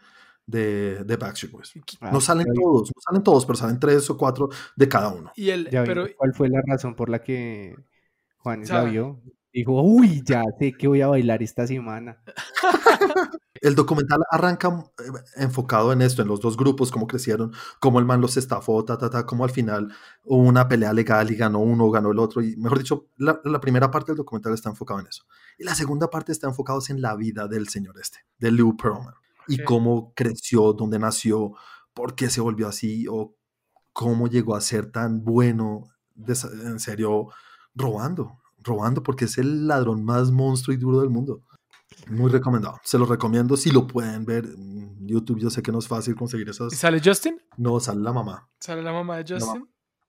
de, 0.46 1.03
de 1.05 1.16
Backstreet 1.16 1.53
Boys. 1.53 1.75
Qui- 1.75 1.99
Ah, 2.01 2.12
No 2.12 2.20
salen 2.20 2.46
todos, 2.55 2.92
no 2.94 3.03
salen 3.03 3.22
todos, 3.25 3.44
pero 3.44 3.57
salen 3.57 3.81
tres 3.81 4.09
o 4.09 4.16
cuatro 4.16 4.49
de 4.77 4.88
cada 4.88 5.09
uno. 5.09 5.33
Y 5.35 5.51
el, 5.51 5.68
pero, 5.70 6.07
¿Cuál 6.16 6.33
fue 6.35 6.49
la 6.49 6.61
razón 6.64 6.94
por 6.94 7.09
la 7.11 7.20
que 7.22 7.75
Juanes 8.38 8.70
la 8.70 8.85
vio? 8.85 9.20
Dijo, 9.57 9.81
uy, 9.81 10.23
ya 10.23 10.42
sé 10.59 10.75
que 10.77 10.87
voy 10.87 11.01
a 11.01 11.07
bailar 11.07 11.42
esta 11.42 11.66
semana. 11.66 12.23
El 13.62 13.75
documental 13.75 14.21
arranca 14.31 14.69
eh, 14.99 15.11
enfocado 15.37 15.95
en 15.95 16.03
esto, 16.03 16.21
en 16.21 16.29
los 16.29 16.40
dos 16.40 16.59
grupos, 16.59 16.90
cómo 16.90 17.07
crecieron, 17.07 17.53
cómo 17.81 17.99
el 17.99 18.05
man 18.05 18.21
los 18.21 18.37
estafó, 18.37 18.85
ta, 18.85 18.99
ta, 18.99 19.09
ta, 19.09 19.25
cómo 19.25 19.45
al 19.45 19.51
final 19.51 19.90
hubo 20.25 20.42
una 20.42 20.69
pelea 20.69 20.92
legal 20.92 21.31
y 21.31 21.37
ganó 21.37 21.61
uno, 21.61 21.90
ganó 21.90 22.11
el 22.12 22.19
otro. 22.19 22.42
Y 22.42 22.55
mejor 22.57 22.79
dicho, 22.81 23.09
la, 23.16 23.40
la 23.45 23.59
primera 23.59 23.90
parte 23.90 24.12
del 24.12 24.19
documental 24.19 24.53
está 24.53 24.69
enfocado 24.69 25.01
en 25.01 25.07
eso. 25.07 25.25
Y 25.57 25.64
la 25.64 25.75
segunda 25.75 26.11
parte 26.11 26.33
está 26.33 26.47
enfocada 26.49 26.79
en 26.90 27.01
la 27.01 27.16
vida 27.16 27.49
del 27.49 27.69
señor 27.69 27.99
este, 27.99 28.19
de 28.38 28.51
Lou 28.51 28.77
Pearlman. 28.77 29.14
Y 29.49 29.62
Ok. 29.62 29.64
cómo 29.64 30.12
creció, 30.14 30.75
dónde 30.75 30.99
nació, 30.99 31.53
por 31.95 32.14
qué 32.14 32.29
se 32.29 32.42
volvió 32.42 32.69
así, 32.69 33.07
o 33.09 33.35
cómo 33.95 34.29
llegó 34.29 34.55
a 34.55 34.61
ser 34.61 34.92
tan 34.92 35.25
bueno, 35.25 35.85
en 36.29 36.79
serio, 36.79 37.29
robando, 37.75 38.38
robando, 38.66 39.02
porque 39.02 39.24
es 39.26 39.38
el 39.38 39.66
ladrón 39.66 40.05
más 40.05 40.31
monstruo 40.31 40.74
y 40.74 40.79
duro 40.79 41.00
del 41.00 41.11
mundo. 41.11 41.42
Muy 42.11 42.31
recomendado. 42.31 42.79
Se 42.83 42.98
los 42.98 43.09
recomiendo 43.09 43.57
si 43.57 43.70
lo 43.70 43.87
pueden 43.87 44.24
ver. 44.24 44.44
en 44.44 45.07
YouTube 45.07 45.38
yo 45.38 45.50
sé 45.50 45.62
que 45.62 45.72
no 45.72 45.79
es 45.79 45.88
fácil 45.88 46.14
conseguir 46.16 46.48
¿y 46.48 46.50
esas. 46.50 46.74
sale 46.76 47.00
Justin? 47.02 47.40
No, 47.57 47.79
sale 47.81 48.00
la 48.00 48.12
mamá. 48.12 48.48
¿Sale 48.59 48.83
la 48.83 48.92
mamá 48.92 49.16
de 49.18 49.24
La. 49.35 49.40
Justin? 49.40 49.68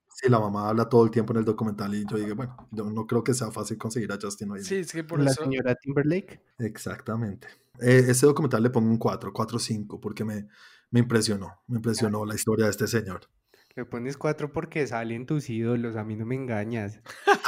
Sí, 0.10 0.30
la 0.30 0.40
mamá 0.40 0.70
habla 0.70 0.90
todo 0.90 1.06
el 1.06 1.12
tiempo 1.12 1.32
en 1.34 1.38
el 1.40 1.46
documental 1.46 1.94
y 1.94 2.04
yo 2.10 2.18
dije, 2.18 2.34
bueno, 2.34 2.68
yo 2.72 2.90
no 2.90 3.06
creo 3.06 3.24
que 3.24 3.36
sea 3.36 3.52
fácil 3.52 3.78
conseguir 3.78 4.12
a 4.12 4.18
Justin 4.20 4.50
hoy. 4.50 4.64
Sí, 4.64 4.76
es 4.78 4.92
que 4.92 5.04
por 5.04 5.22
la 5.22 5.30
eso. 5.30 5.44
señora 5.44 5.76
Timberlake. 5.76 6.42
Exactamente. 6.58 7.48
Eh, 7.80 8.06
ese 8.08 8.26
documental 8.26 8.64
le 8.64 8.72
pongo 8.72 8.90
un 8.90 8.98
4, 8.98 9.32
4 9.32 9.60
5, 9.60 10.02
porque 10.02 10.26
me, 10.26 10.48
me 10.90 11.02
impresionó. 11.02 11.62
Me 11.68 11.76
impresionó 11.78 12.26
la 12.26 12.34
historia 12.34 12.66
de 12.66 12.72
este 12.72 12.88
señor. 12.88 13.30
Le 13.78 13.86
pones 13.86 14.18
cuatro 14.18 14.52
porque 14.52 14.88
salen 14.88 15.26
tus 15.28 15.50
ídolos, 15.52 15.96
a 15.96 16.04
mí 16.04 16.16
no 16.16 16.26
me 16.26 16.34
engañas. 16.36 17.00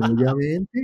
Obviamente. 0.00 0.80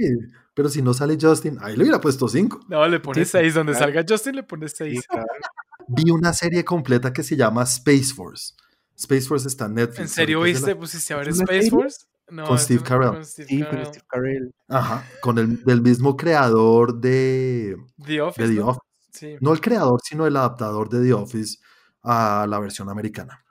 Pero 0.54 0.68
si 0.68 0.82
no 0.82 0.92
sale 0.92 1.16
Justin, 1.20 1.56
ahí 1.60 1.76
le 1.76 1.82
hubiera 1.84 2.00
puesto 2.00 2.28
5. 2.28 2.66
No, 2.68 2.86
le 2.88 3.00
pones 3.00 3.28
Sí, 3.28 3.38
6. 3.38 3.54
Donde 3.54 3.72
claro. 3.72 3.86
salga 3.86 4.04
Justin 4.08 4.34
le 4.36 4.42
pones 4.42 4.72
Sí, 4.72 4.78
6. 4.84 5.06
claro. 5.08 5.26
Vi 5.88 6.10
una 6.10 6.32
serie 6.32 6.64
completa 6.64 7.12
que 7.12 7.22
se 7.22 7.36
llama 7.36 7.62
Space 7.62 8.12
Force. 8.14 8.54
Space 8.96 9.22
Force 9.28 9.48
está 9.48 9.66
en 9.66 9.74
Netflix. 9.74 10.00
¿En 10.00 10.08
serio 10.08 10.42
viste? 10.42 10.70
la- 10.74 10.78
¿Pusiste 10.78 11.14
a 11.14 11.18
ver 11.18 11.28
¿Es 11.28 11.36
una 11.36 11.44
Space? 11.44 11.70
Force? 11.70 11.98
No, 12.30 12.44
Con 12.44 12.58
Steve 12.58 12.82
Carell. 12.82 13.10
con 13.10 13.24
Steve 13.24 13.48
Sí, 13.48 13.60
con. 13.64 13.86
Steve 13.86 14.04
Carell. 14.08 14.54
Ajá, 14.68 15.04
con 15.20 15.38
el 15.38 15.64
del 15.64 15.80
mismo 15.82 16.16
creador 16.16 17.00
de, 17.00 17.76
The 18.04 18.20
Office. 18.20 18.42
de 18.48 18.54
The 18.54 18.60
¿no? 18.60 18.66
Office. 18.68 18.82
Sí. 19.12 19.36
No 19.40 19.52
el 19.52 19.60
creador, 19.60 20.00
sino 20.04 20.26
el 20.26 20.36
adaptador 20.36 20.88
de 20.88 21.02
The 21.02 21.12
Office 21.14 21.58
a 22.02 22.46
la 22.48 22.60
versión 22.60 22.88
americana, 22.88 23.42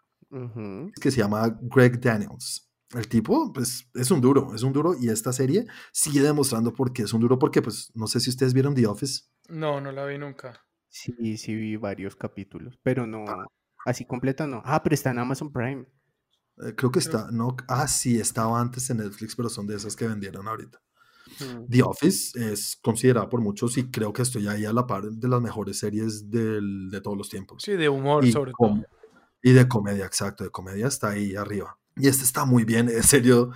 Que 1.02 1.12
se 1.12 1.18
llama 1.18 1.58
Greg 1.62 2.00
Daniels. 2.00 2.66
El 2.96 3.08
tipo, 3.08 3.54
pues, 3.54 3.88
es 3.94 4.10
un 4.10 4.20
duro, 4.20 4.56
es 4.56 4.64
un 4.64 4.74
duro, 4.74 4.96
y 5.00 5.10
esta 5.10 5.32
serie 5.32 5.68
sigue 5.92 6.22
demostrando 6.22 6.74
por 6.74 6.92
qué 6.92 7.04
es 7.04 7.14
un 7.14 7.22
duro, 7.22 7.38
porque, 7.38 7.62
pues, 7.62 7.92
no 7.94 8.08
sé 8.08 8.20
si 8.20 8.30
ustedes 8.32 8.54
vieron 8.54 8.74
The 8.74 8.88
Office. 8.88 9.26
No, 9.48 9.80
no 9.80 9.92
la 9.92 10.06
vi 10.06 10.18
nunca. 10.18 10.66
Sí, 10.88 11.38
sí 11.38 11.54
vi 11.54 11.76
varios 11.76 12.16
capítulos, 12.16 12.80
pero 12.82 13.06
no, 13.06 13.26
así 13.86 14.06
completa 14.06 14.48
no. 14.48 14.64
Ah, 14.66 14.82
pero 14.82 14.96
está 14.96 15.12
en 15.12 15.20
Amazon 15.20 15.52
Prime. 15.52 15.86
Eh, 16.64 16.74
creo 16.76 16.92
que 16.92 16.98
está, 17.00 17.30
no, 17.32 17.56
ah, 17.68 17.88
sí, 17.88 18.20
estaba 18.20 18.60
antes 18.60 18.90
en 18.90 18.98
Netflix, 18.98 19.36
pero 19.36 19.50
son 19.50 19.68
de 19.68 19.76
esas 19.76 19.96
que 19.96 20.08
vendieron 20.08 20.48
ahorita. 20.48 20.82
Mm. 21.42 21.70
The 21.70 21.84
Office 21.84 22.52
es 22.54 22.76
considerada 22.82 23.30
por 23.30 23.40
muchos 23.40 23.78
y 23.78 23.92
creo 23.92 24.12
que 24.12 24.24
estoy 24.24 24.48
ahí 24.48 24.66
a 24.66 24.74
la 24.74 24.88
par 24.88 25.04
de 25.12 25.28
las 25.28 25.42
mejores 25.42 25.78
series 25.78 26.28
del- 26.32 26.90
de 26.90 27.02
todos 27.02 27.16
los 27.16 27.30
tiempos. 27.30 27.62
Sí, 27.64 27.74
de 27.74 27.88
humor 27.88 28.26
y, 28.26 28.32
sobre 28.32 28.52
todo. 28.60 28.82
Y 29.42 29.52
de 29.52 29.68
comedia, 29.68 30.06
exacto, 30.06 30.44
de 30.44 30.50
comedia 30.50 30.88
está 30.88 31.10
ahí 31.10 31.36
arriba. 31.36 31.78
Y 31.96 32.08
este 32.08 32.24
está 32.24 32.46
muy 32.46 32.64
bien, 32.64 32.90
en 32.90 33.04
serio, 33.04 33.52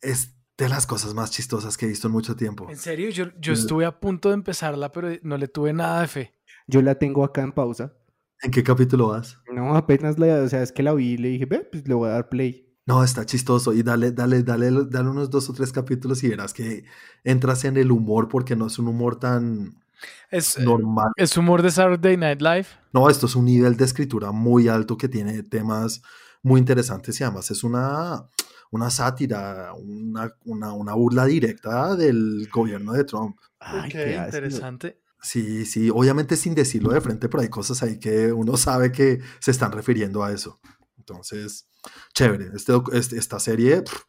es 0.00 0.34
de 0.56 0.68
las 0.68 0.86
cosas 0.86 1.14
más 1.14 1.30
chistosas 1.30 1.76
que 1.76 1.86
he 1.86 1.88
visto 1.88 2.08
en 2.08 2.12
mucho 2.12 2.34
tiempo. 2.34 2.68
En 2.68 2.76
serio, 2.76 3.10
yo, 3.10 3.26
yo 3.40 3.52
estuve 3.52 3.84
a 3.84 4.00
punto 4.00 4.28
de 4.28 4.34
empezarla, 4.34 4.90
pero 4.90 5.08
no 5.22 5.38
le 5.38 5.46
tuve 5.48 5.72
nada 5.72 6.00
de 6.00 6.08
fe. 6.08 6.34
Yo 6.66 6.82
la 6.82 6.96
tengo 6.96 7.24
acá 7.24 7.42
en 7.42 7.52
pausa. 7.52 7.94
¿En 8.42 8.50
qué 8.50 8.62
capítulo 8.62 9.08
vas? 9.08 9.38
No, 9.52 9.76
apenas 9.76 10.18
la, 10.18 10.42
o 10.42 10.48
sea, 10.48 10.62
es 10.62 10.72
que 10.72 10.82
la 10.82 10.94
vi 10.94 11.12
y 11.12 11.16
le 11.16 11.28
dije, 11.28 11.46
ve, 11.46 11.60
pues 11.70 11.86
le 11.86 11.94
voy 11.94 12.08
a 12.08 12.12
dar 12.12 12.28
play. 12.28 12.68
No, 12.86 13.04
está 13.04 13.26
chistoso 13.26 13.72
y 13.74 13.82
dale, 13.82 14.12
dale, 14.12 14.42
dale, 14.42 14.70
dale 14.88 15.10
unos 15.10 15.30
dos 15.30 15.50
o 15.50 15.52
tres 15.52 15.72
capítulos 15.72 16.22
y 16.24 16.28
verás 16.28 16.54
que 16.54 16.84
entras 17.22 17.64
en 17.64 17.76
el 17.76 17.92
humor 17.92 18.28
porque 18.28 18.56
no 18.56 18.66
es 18.66 18.78
un 18.78 18.88
humor 18.88 19.18
tan 19.18 19.82
Es, 20.30 20.58
normal. 20.58 21.10
es 21.16 21.36
humor 21.36 21.62
de 21.62 21.70
Saturday 21.70 22.16
Night 22.16 22.40
Live. 22.40 22.66
No, 22.92 23.08
esto 23.08 23.26
es 23.26 23.34
un 23.36 23.44
nivel 23.46 23.76
de 23.76 23.84
escritura 23.84 24.32
muy 24.32 24.68
alto 24.68 24.96
que 24.96 25.08
tiene 25.08 25.42
temas 25.42 26.02
muy 26.42 26.60
interesantes 26.60 27.20
y 27.20 27.24
además 27.24 27.50
es 27.50 27.64
una, 27.64 28.28
una 28.70 28.90
sátira, 28.90 29.72
una, 29.74 30.32
una, 30.44 30.72
una 30.72 30.94
burla 30.94 31.24
directa 31.24 31.96
del 31.96 32.48
gobierno 32.52 32.92
de 32.92 33.04
Trump. 33.04 33.36
Ay, 33.58 33.90
qué 33.90 34.16
interesante. 34.16 35.00
Sí, 35.20 35.66
sí, 35.66 35.90
obviamente 35.90 36.36
sin 36.36 36.54
decirlo 36.54 36.92
de 36.92 37.00
frente, 37.00 37.28
pero 37.28 37.42
hay 37.42 37.48
cosas 37.48 37.82
ahí 37.82 37.98
que 37.98 38.32
uno 38.32 38.56
sabe 38.56 38.92
que 38.92 39.20
se 39.40 39.50
están 39.50 39.72
refiriendo 39.72 40.22
a 40.22 40.30
eso. 40.32 40.60
Entonces, 40.96 41.68
chévere. 42.14 42.50
Este, 42.54 42.72
este- 42.92 43.18
esta 43.18 43.40
serie, 43.40 43.82
pff, 43.82 44.02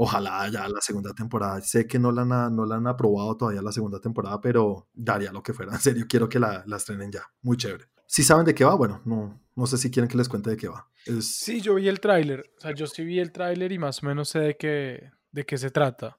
ojalá 0.00 0.48
ya 0.48 0.68
la 0.68 0.80
segunda 0.80 1.12
temporada. 1.12 1.60
Sé 1.60 1.86
que 1.86 1.98
no 1.98 2.12
la, 2.12 2.22
han, 2.22 2.54
no 2.54 2.64
la 2.64 2.76
han 2.76 2.86
aprobado 2.86 3.36
todavía 3.36 3.60
la 3.60 3.72
segunda 3.72 4.00
temporada, 4.00 4.40
pero 4.40 4.88
daría 4.94 5.32
lo 5.32 5.42
que 5.42 5.52
fuera. 5.52 5.72
En 5.72 5.80
serio, 5.80 6.06
quiero 6.08 6.28
que 6.28 6.38
la, 6.38 6.62
la 6.66 6.76
estrenen 6.76 7.10
ya. 7.10 7.22
Muy 7.42 7.56
chévere. 7.56 7.86
Si 8.06 8.22
saben 8.22 8.46
de 8.46 8.54
qué 8.54 8.64
va, 8.64 8.74
bueno, 8.76 9.02
no, 9.04 9.42
no 9.56 9.66
sé 9.66 9.76
si 9.76 9.90
quieren 9.90 10.08
que 10.08 10.16
les 10.16 10.28
cuente 10.28 10.50
de 10.50 10.56
qué 10.56 10.68
va. 10.68 10.88
Es, 11.04 11.36
Sí, 11.38 11.60
yo 11.60 11.74
vi 11.74 11.88
el 11.88 11.98
tráiler. 11.98 12.48
O 12.58 12.60
sea, 12.60 12.72
yo 12.74 12.86
sí 12.86 13.04
vi 13.04 13.18
el 13.18 13.32
tráiler 13.32 13.72
y 13.72 13.78
más 13.78 14.02
o 14.02 14.06
menos 14.06 14.28
sé 14.28 14.38
de 14.38 14.56
qué, 14.56 15.10
de 15.32 15.44
qué 15.44 15.58
se 15.58 15.70
trata. 15.70 16.16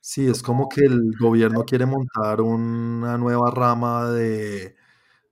Sí, 0.00 0.26
es 0.26 0.42
como 0.42 0.68
que 0.68 0.80
el 0.80 1.12
gobierno 1.18 1.64
quiere 1.64 1.86
montar 1.86 2.40
una 2.40 3.16
nueva 3.16 3.50
rama 3.52 4.10
de, 4.10 4.74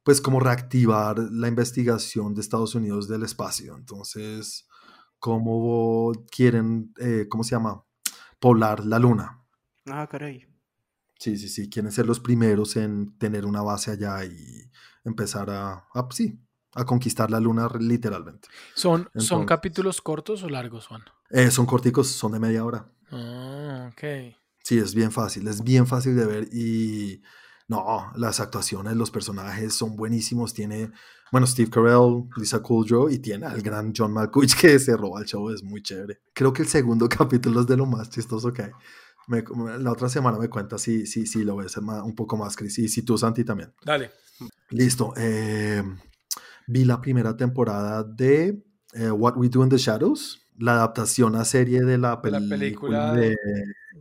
pues 0.04 0.20
como 0.20 0.38
reactivar 0.38 1.18
la 1.18 1.48
investigación 1.48 2.32
de 2.32 2.42
Estados 2.42 2.76
Unidos 2.76 3.08
del 3.08 3.24
espacio. 3.24 3.76
Entonces, 3.76 4.68
cómo 5.22 6.10
quieren, 6.32 6.92
eh, 6.98 7.26
¿cómo 7.30 7.44
se 7.44 7.52
llama? 7.52 7.84
Poblar 8.40 8.84
la 8.84 8.98
luna. 8.98 9.40
Ah, 9.86 10.08
caray. 10.10 10.48
Sí, 11.16 11.38
sí, 11.38 11.48
sí, 11.48 11.70
quieren 11.70 11.92
ser 11.92 12.06
los 12.06 12.18
primeros 12.18 12.74
en 12.74 13.16
tener 13.18 13.46
una 13.46 13.62
base 13.62 13.92
allá 13.92 14.24
y 14.24 14.68
empezar 15.04 15.48
a, 15.48 15.86
a, 15.94 16.08
sí, 16.10 16.40
a 16.74 16.84
conquistar 16.84 17.30
la 17.30 17.38
luna 17.38 17.68
literalmente. 17.78 18.48
¿Son, 18.74 19.08
¿Son 19.14 19.46
capítulos 19.46 20.02
cortos 20.02 20.42
o 20.42 20.48
largos, 20.48 20.88
Juan? 20.88 21.04
Eh, 21.30 21.52
son 21.52 21.66
corticos, 21.66 22.08
son 22.08 22.32
de 22.32 22.40
media 22.40 22.64
hora. 22.64 22.90
Ah, 23.12 23.90
ok. 23.92 24.34
Sí, 24.64 24.78
es 24.78 24.92
bien 24.92 25.12
fácil, 25.12 25.46
es 25.46 25.62
bien 25.62 25.86
fácil 25.86 26.16
de 26.16 26.26
ver 26.26 26.48
y 26.52 27.22
no, 27.68 28.10
las 28.16 28.40
actuaciones, 28.40 28.96
los 28.96 29.12
personajes 29.12 29.72
son 29.72 29.94
buenísimos. 29.94 30.52
Tiene, 30.52 30.90
bueno, 31.32 31.46
Steve 31.46 31.68
Carell, 31.70 32.28
Lisa 32.36 32.60
Kudrow 32.60 33.08
y 33.10 33.18
tiene 33.18 33.46
al 33.46 33.60
gran 33.62 33.92
John 33.96 34.12
Malkovich 34.12 34.54
que 34.60 34.78
se 34.78 34.96
roba 34.96 35.18
el 35.20 35.26
show, 35.26 35.50
es 35.50 35.64
muy 35.64 35.82
chévere. 35.82 36.20
Creo 36.32 36.52
que 36.52 36.62
el 36.62 36.68
segundo 36.68 37.08
capítulo 37.18 37.62
es 37.62 37.66
de 37.66 37.76
lo 37.76 37.86
más 37.86 38.08
chistoso 38.10 38.52
que 38.52 38.62
hay. 38.62 38.70
Me- 39.28 39.42
la 39.78 39.90
otra 39.92 40.08
semana 40.08 40.38
me 40.38 40.48
cuenta 40.48 40.78
si, 40.78 41.06
si, 41.06 41.26
si 41.26 41.42
lo 41.42 41.56
ves 41.56 41.76
un 41.76 42.14
poco 42.14 42.36
más, 42.36 42.54
Chris, 42.56 42.78
y 42.78 42.88
si 42.88 43.02
tú, 43.02 43.16
Santi, 43.18 43.42
también. 43.44 43.72
Dale. 43.84 44.10
Listo. 44.70 45.14
eh, 45.16 45.82
vi 46.66 46.84
la 46.84 47.00
primera 47.00 47.36
temporada 47.36 48.04
de 48.04 48.62
eh, 48.94 49.10
What 49.10 49.36
We 49.36 49.48
Do 49.48 49.62
in 49.62 49.68
the 49.70 49.78
Shadows, 49.78 50.40
la 50.58 50.72
adaptación 50.74 51.34
a 51.36 51.44
serie 51.44 51.82
de 51.82 51.98
la, 51.98 52.10
la 52.10 52.20
película 52.22 53.12
de, 53.14 53.36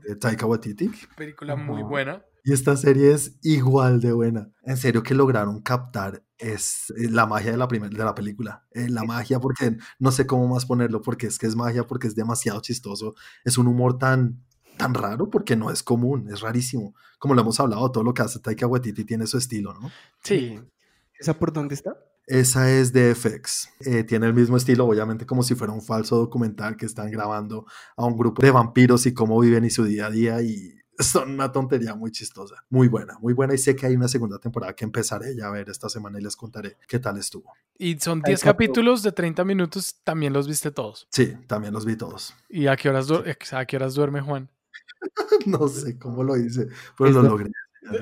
de- 0.08 0.16
Taika 0.16 0.46
Waititi. 0.46 0.92
Película 1.16 1.56
muy 1.56 1.82
buena. 1.84 2.24
Y 2.44 2.54
esta 2.54 2.76
serie 2.76 3.12
es 3.14 3.38
igual 3.44 4.02
de 4.02 4.12
buena. 4.14 4.50
En 4.64 4.76
serio 4.76 5.04
que 5.04 5.14
lograron 5.14 5.62
captar 5.62 6.24
es 6.42 6.92
eh, 6.98 7.10
la 7.10 7.26
magia 7.26 7.52
de 7.52 7.58
la, 7.58 7.68
primer- 7.68 7.92
de 7.92 8.04
la 8.04 8.14
película. 8.16 8.66
Eh, 8.72 8.90
la 8.90 9.04
magia 9.04 9.40
porque 9.40 9.78
no 10.00 10.12
sé 10.12 10.26
cómo 10.28 10.48
más 10.48 10.66
ponerlo 10.66 11.02
porque 11.02 11.28
es 11.28 11.38
que 11.40 11.48
es 11.48 11.56
magia 11.56 11.86
porque 11.88 12.08
es 12.08 12.16
demasiado 12.16 12.60
chistoso. 12.62 13.16
Es 13.46 13.58
un 13.58 13.68
humor 13.68 13.98
tan 13.98 14.44
tan 14.78 14.94
raro 14.96 15.30
porque 15.30 15.56
no 15.56 15.70
es 15.70 15.84
común, 15.84 16.28
es 16.32 16.42
rarísimo. 16.42 16.96
Como 17.20 17.36
lo 17.36 17.42
hemos 17.42 17.60
hablado, 17.60 17.92
todo 17.92 18.04
lo 18.04 18.14
que 18.16 18.24
hace 18.24 18.40
Taika 18.40 18.66
Waititi 18.66 19.06
tiene 19.06 19.28
su 19.28 19.38
estilo, 19.38 19.74
¿no? 19.76 19.92
Sí. 20.24 20.60
¿Esa 21.20 21.38
por 21.38 21.54
dónde 21.54 21.76
está? 21.76 21.96
Esa 22.26 22.72
es 22.72 22.92
de 22.92 23.14
FX. 23.14 23.70
Eh, 23.82 24.04
tiene 24.04 24.26
el 24.26 24.34
mismo 24.34 24.58
estilo, 24.58 24.86
obviamente, 24.88 25.26
como 25.28 25.44
si 25.44 25.54
fuera 25.54 25.72
un 25.74 25.82
falso 25.84 26.16
documental 26.18 26.78
que 26.78 26.88
están 26.88 27.12
grabando 27.12 27.66
a 27.96 28.06
un 28.06 28.18
grupo 28.18 28.42
de 28.42 28.50
vampiros 28.50 29.06
y 29.06 29.14
cómo 29.14 29.40
viven 29.40 29.66
y 29.66 29.70
su 29.70 29.84
día 29.84 30.08
a 30.08 30.10
día. 30.10 30.42
Y 30.42 30.74
son 31.02 31.32
una 31.32 31.52
tontería 31.52 31.96
muy 31.96 32.12
chistosa, 32.12 32.64
muy 32.70 32.88
buena, 32.88 33.18
muy 33.20 33.34
buena 33.34 33.54
y 33.54 33.58
sé 33.58 33.76
que 33.76 33.86
hay 33.86 33.96
una 33.96 34.08
segunda 34.08 34.40
temporada 34.40 34.74
que 34.74 34.86
empezaré 34.86 35.36
ya 35.36 35.48
a 35.48 35.52
ver 35.52 35.70
esta 35.70 35.90
semana 35.90 36.20
y 36.20 36.24
les 36.24 36.36
contaré 36.36 36.78
qué 36.88 37.00
tal 37.00 37.18
estuvo. 37.18 37.54
Y 37.78 37.98
son 38.00 38.22
10 38.22 38.44
capítulos 38.44 39.04
de 39.04 39.12
30 39.12 39.44
minutos, 39.44 39.96
también 40.04 40.34
los 40.34 40.48
viste 40.48 40.72
todos. 40.72 41.08
Sí, 41.12 41.36
también 41.48 41.74
los 41.74 41.86
vi 41.86 41.96
todos. 41.96 42.34
¿Y 42.50 42.68
a 42.68 42.76
qué 42.76 42.90
horas, 42.90 43.08
a 43.52 43.66
qué 43.66 43.76
horas 43.76 43.94
duerme 43.94 44.22
Juan? 44.22 44.50
no 45.46 45.68
sé 45.68 45.98
cómo 45.98 46.24
lo 46.24 46.38
hice, 46.38 46.68
pero 46.98 47.12
lo 47.12 47.24
logré. 47.24 47.52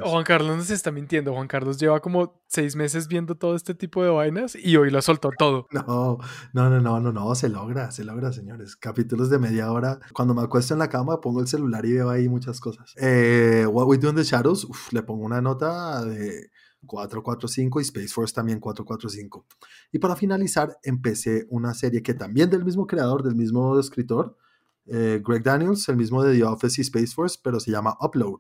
Juan 0.04 0.24
Carlos 0.24 0.58
no 0.58 0.64
se 0.64 0.74
está 0.74 0.92
mintiendo. 0.92 1.34
Juan 1.34 1.48
Carlos 1.48 1.78
lleva 1.78 2.00
como 2.00 2.42
seis 2.48 2.76
meses 2.76 3.08
viendo 3.08 3.36
todo 3.36 3.56
este 3.56 3.74
tipo 3.74 4.04
de 4.04 4.10
vainas 4.10 4.56
y 4.56 4.76
hoy 4.78 4.90
lo 4.90 5.02
soltó 5.02 5.30
todo. 5.38 5.68
No, 5.90 6.20
no, 6.54 6.70
no, 6.70 6.80
no, 6.80 7.00
no, 7.00 7.12
no, 7.12 7.36
se 7.36 7.50
logra, 7.50 7.92
se 7.92 8.04
logra, 8.04 8.32
señores. 8.32 8.76
Capítulos 8.76 9.30
de 9.30 9.40
media 9.40 9.72
hora. 9.72 10.00
Cuando 10.14 10.34
me 10.34 10.42
acuesto 10.42 10.74
en 10.74 10.80
la 10.80 10.90
cama, 10.90 11.22
pongo 11.22 11.42
el 11.42 11.48
celular 11.48 11.86
y 11.86 11.94
veo 11.94 12.10
ahí 12.10 12.28
muchas 12.28 12.60
cosas. 12.60 12.94
Eh, 12.98 13.66
What 13.68 13.88
We 13.88 13.98
Do 13.98 14.10
in 14.10 14.16
the 14.16 14.24
Shadows, 14.24 14.68
le 14.92 15.02
pongo 15.04 15.26
una 15.26 15.42
nota 15.42 16.04
de 16.04 16.52
445 16.86 17.80
y 17.80 17.84
Space 17.84 18.10
Force 18.10 18.34
también 18.34 18.60
445. 18.60 19.46
Y 19.92 20.00
para 20.00 20.16
finalizar, 20.16 20.78
empecé 20.84 21.48
una 21.50 21.74
serie 21.74 22.02
que 22.02 22.14
también 22.14 22.50
del 22.50 22.66
mismo 22.66 22.88
creador, 22.88 23.24
del 23.24 23.36
mismo 23.36 23.80
escritor, 23.80 24.38
eh, 24.86 25.22
Greg 25.24 25.44
Daniels, 25.44 25.88
el 25.90 25.98
mismo 25.98 26.24
de 26.24 26.36
The 26.36 26.44
Office 26.44 26.82
y 26.82 26.84
Space 26.84 27.14
Force, 27.14 27.40
pero 27.42 27.60
se 27.60 27.72
llama 27.72 27.96
Upload. 28.02 28.40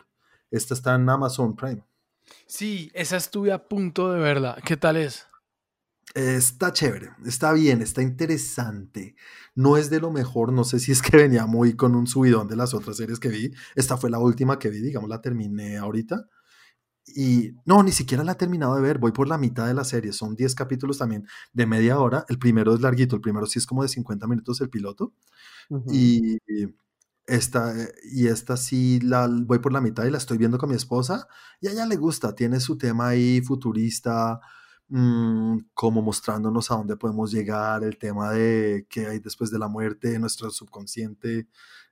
Esta 0.51 0.73
está 0.73 0.95
en 0.95 1.09
Amazon 1.09 1.55
Prime. 1.55 1.83
Sí, 2.45 2.91
esa 2.93 3.17
estuve 3.17 3.51
a 3.51 3.67
punto 3.67 4.11
de 4.11 4.19
verla. 4.19 4.57
¿Qué 4.65 4.77
tal 4.77 4.97
es? 4.97 5.27
Está 6.15 6.73
chévere, 6.73 7.11
está 7.25 7.53
bien, 7.53 7.83
está 7.83 8.01
interesante. 8.01 9.15
No 9.53 9.77
es 9.77 9.91
de 9.91 9.99
lo 9.99 10.09
mejor, 10.09 10.51
no 10.51 10.63
sé 10.63 10.79
si 10.79 10.91
es 10.91 11.01
que 11.01 11.17
venía 11.17 11.45
muy 11.45 11.75
con 11.75 11.95
un 11.95 12.07
subidón 12.07 12.47
de 12.47 12.55
las 12.55 12.73
otras 12.73 12.97
series 12.97 13.19
que 13.19 13.29
vi. 13.29 13.51
Esta 13.75 13.97
fue 13.97 14.09
la 14.09 14.19
última 14.19 14.57
que 14.57 14.69
vi, 14.69 14.79
digamos, 14.81 15.09
la 15.09 15.21
terminé 15.21 15.77
ahorita. 15.77 16.27
Y 17.15 17.51
no, 17.65 17.81
ni 17.83 17.91
siquiera 17.91 18.23
la 18.23 18.33
he 18.33 18.35
terminado 18.35 18.75
de 18.75 18.81
ver, 18.81 18.99
voy 18.99 19.11
por 19.11 19.27
la 19.27 19.37
mitad 19.37 19.67
de 19.67 19.73
la 19.73 19.83
serie. 19.83 20.13
Son 20.13 20.35
10 20.35 20.55
capítulos 20.55 20.97
también 20.97 21.27
de 21.53 21.65
media 21.65 21.99
hora. 21.99 22.25
El 22.29 22.39
primero 22.39 22.73
es 22.73 22.81
larguito, 22.81 23.15
el 23.15 23.21
primero 23.21 23.45
sí 23.45 23.59
es 23.59 23.65
como 23.65 23.83
de 23.83 23.89
50 23.89 24.27
minutos 24.27 24.61
el 24.61 24.69
piloto. 24.69 25.13
Y 25.91 26.37
esta, 27.29 27.73
y 28.11 28.27
esta 28.27 28.57
sí 28.57 28.99
la 29.01 29.27
voy 29.27 29.59
por 29.59 29.71
la 29.71 29.81
mitad 29.81 30.05
y 30.05 30.11
la 30.11 30.17
estoy 30.17 30.37
viendo 30.37 30.57
con 30.57 30.69
mi 30.69 30.75
esposa 30.75 31.27
y 31.61 31.67
a 31.67 31.71
ella 31.71 31.85
le 31.85 31.95
gusta, 31.95 32.35
tiene 32.35 32.59
su 32.59 32.77
tema 32.77 33.09
ahí 33.09 33.41
futurista, 33.41 34.39
mm, 34.89 35.57
como 35.73 36.01
mostrándonos 36.01 36.71
a 36.71 36.75
dónde 36.75 36.97
podemos 36.97 37.31
llegar, 37.31 37.83
el 37.83 37.97
tema 37.97 38.31
de 38.31 38.87
qué 38.89 39.07
hay 39.07 39.19
después 39.19 39.51
de 39.51 39.59
la 39.59 39.67
muerte, 39.67 40.17
nuestro 40.19 40.49
subconsciente, 40.51 41.47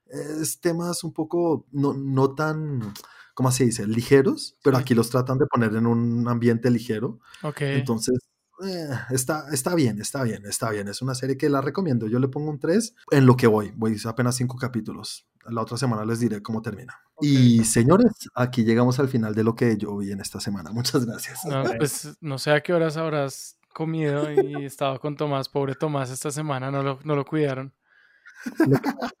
es 0.06 0.60
temas 0.60 1.04
un 1.04 1.12
poco 1.12 1.66
no, 1.70 1.94
no 1.94 2.34
tan, 2.34 2.92
¿cómo 3.34 3.50
se 3.52 3.64
dice? 3.64 3.86
Ligeros, 3.86 4.56
pero 4.62 4.76
aquí 4.76 4.94
los 4.94 5.10
tratan 5.10 5.38
de 5.38 5.46
poner 5.46 5.74
en 5.76 5.86
un 5.86 6.26
ambiente 6.28 6.70
ligero. 6.70 7.20
Ok. 7.42 7.60
Entonces 7.62 8.18
eh, 8.64 8.88
está, 9.10 9.46
está 9.52 9.74
bien, 9.74 10.00
está 10.00 10.22
bien, 10.22 10.44
está 10.46 10.70
bien. 10.70 10.88
Es 10.88 11.02
una 11.02 11.14
serie 11.14 11.36
que 11.36 11.48
la 11.48 11.60
recomiendo. 11.60 12.06
Yo 12.06 12.18
le 12.18 12.28
pongo 12.28 12.50
un 12.50 12.58
3 12.58 12.94
en 13.12 13.26
lo 13.26 13.36
que 13.36 13.46
voy. 13.46 13.72
Voy 13.76 13.96
apenas 14.04 14.36
5 14.36 14.56
capítulos. 14.56 15.26
La 15.46 15.62
otra 15.62 15.76
semana 15.76 16.04
les 16.04 16.20
diré 16.20 16.42
cómo 16.42 16.60
termina. 16.60 17.00
Y 17.20 17.64
señores, 17.64 18.12
aquí 18.34 18.64
llegamos 18.64 18.98
al 19.00 19.08
final 19.08 19.34
de 19.34 19.44
lo 19.44 19.54
que 19.54 19.76
yo 19.76 19.96
vi 19.96 20.12
en 20.12 20.20
esta 20.20 20.40
semana. 20.40 20.70
Muchas 20.72 21.06
gracias. 21.06 21.44
No, 21.44 21.64
pues 21.78 22.16
no 22.20 22.38
sé 22.38 22.50
a 22.50 22.60
qué 22.60 22.72
horas 22.72 22.96
habrás 22.96 23.58
comido 23.72 24.30
y 24.30 24.64
estado 24.64 24.98
con 25.00 25.16
Tomás. 25.16 25.48
Pobre 25.48 25.74
Tomás, 25.74 26.10
esta 26.10 26.30
semana 26.30 26.70
no 26.70 26.82
lo, 26.82 26.98
no 27.04 27.16
lo 27.16 27.24
cuidaron. 27.24 27.72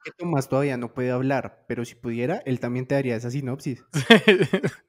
que 0.04 0.12
Tomás 0.16 0.48
todavía 0.48 0.76
no 0.76 0.92
puede 0.92 1.10
hablar, 1.10 1.64
pero 1.68 1.84
si 1.84 1.94
pudiera, 1.94 2.42
él 2.44 2.60
también 2.60 2.86
te 2.86 2.94
daría 2.94 3.16
esa 3.16 3.30
sinopsis. 3.30 3.84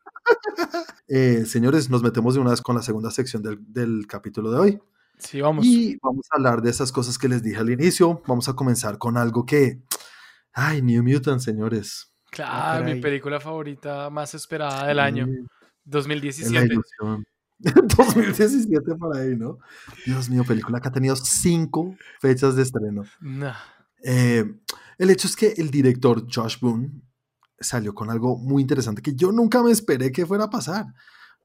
Eh, 1.12 1.46
señores, 1.48 1.90
nos 1.90 2.04
metemos 2.04 2.36
de 2.36 2.40
una 2.40 2.52
vez 2.52 2.62
con 2.62 2.76
la 2.76 2.84
segunda 2.84 3.10
sección 3.10 3.42
del, 3.42 4.06
capítulo 4.06 4.52
de 4.52 4.60
hoy. 4.60 4.80
Sí, 5.18 5.42
vamos. 5.42 5.66
Y 5.66 5.98
vamos 6.04 6.28
a 6.32 6.36
hablar 6.36 6.62
de 6.62 6.70
esas 6.70 6.92
cosas 6.92 7.18
que 7.18 7.28
les 7.28 7.42
dije 7.42 7.58
al 7.58 7.72
inicio. 7.72 8.22
Vamos 8.28 8.48
a 8.48 8.54
comenzar 8.54 9.00
con 9.00 9.18
algo 9.18 9.44
que. 9.44 9.82
Ay, 10.54 10.84
New 10.84 11.04
Mutant, 11.04 11.42
señores. 11.42 12.14
Claro, 12.30 12.86
mi 12.86 13.02
película 13.02 13.40
favorita 13.40 14.12
más 14.12 14.36
esperada 14.36 14.86
del 14.86 15.00
año. 15.00 15.28
2017. 15.84 16.76
2017 17.60 18.96
por 18.96 19.18
ahí, 19.18 19.36
¿no? 19.36 19.58
Dios 20.06 20.30
mío, 20.30 20.44
película 20.46 20.80
que 20.80 20.88
ha 20.88 20.92
tenido 20.92 21.16
cinco 21.16 21.96
fechas 22.22 22.56
de 22.56 22.64
estreno. 22.64 23.04
Eh, 24.04 24.46
el 24.98 25.10
hecho 25.10 25.28
es 25.28 25.36
que 25.36 25.54
el 25.58 25.70
director 25.72 26.26
Josh 26.34 26.60
Boone 26.60 27.02
salió 27.62 27.94
con 27.94 28.10
algo 28.10 28.38
muy 28.38 28.62
interesante 28.62 29.02
que 29.02 29.16
yo 29.16 29.32
nunca 29.32 29.62
me 29.64 29.72
esperé 29.72 30.12
que 30.12 30.26
fuera 30.26 30.46
a 30.46 30.50
pasar. 30.50 30.88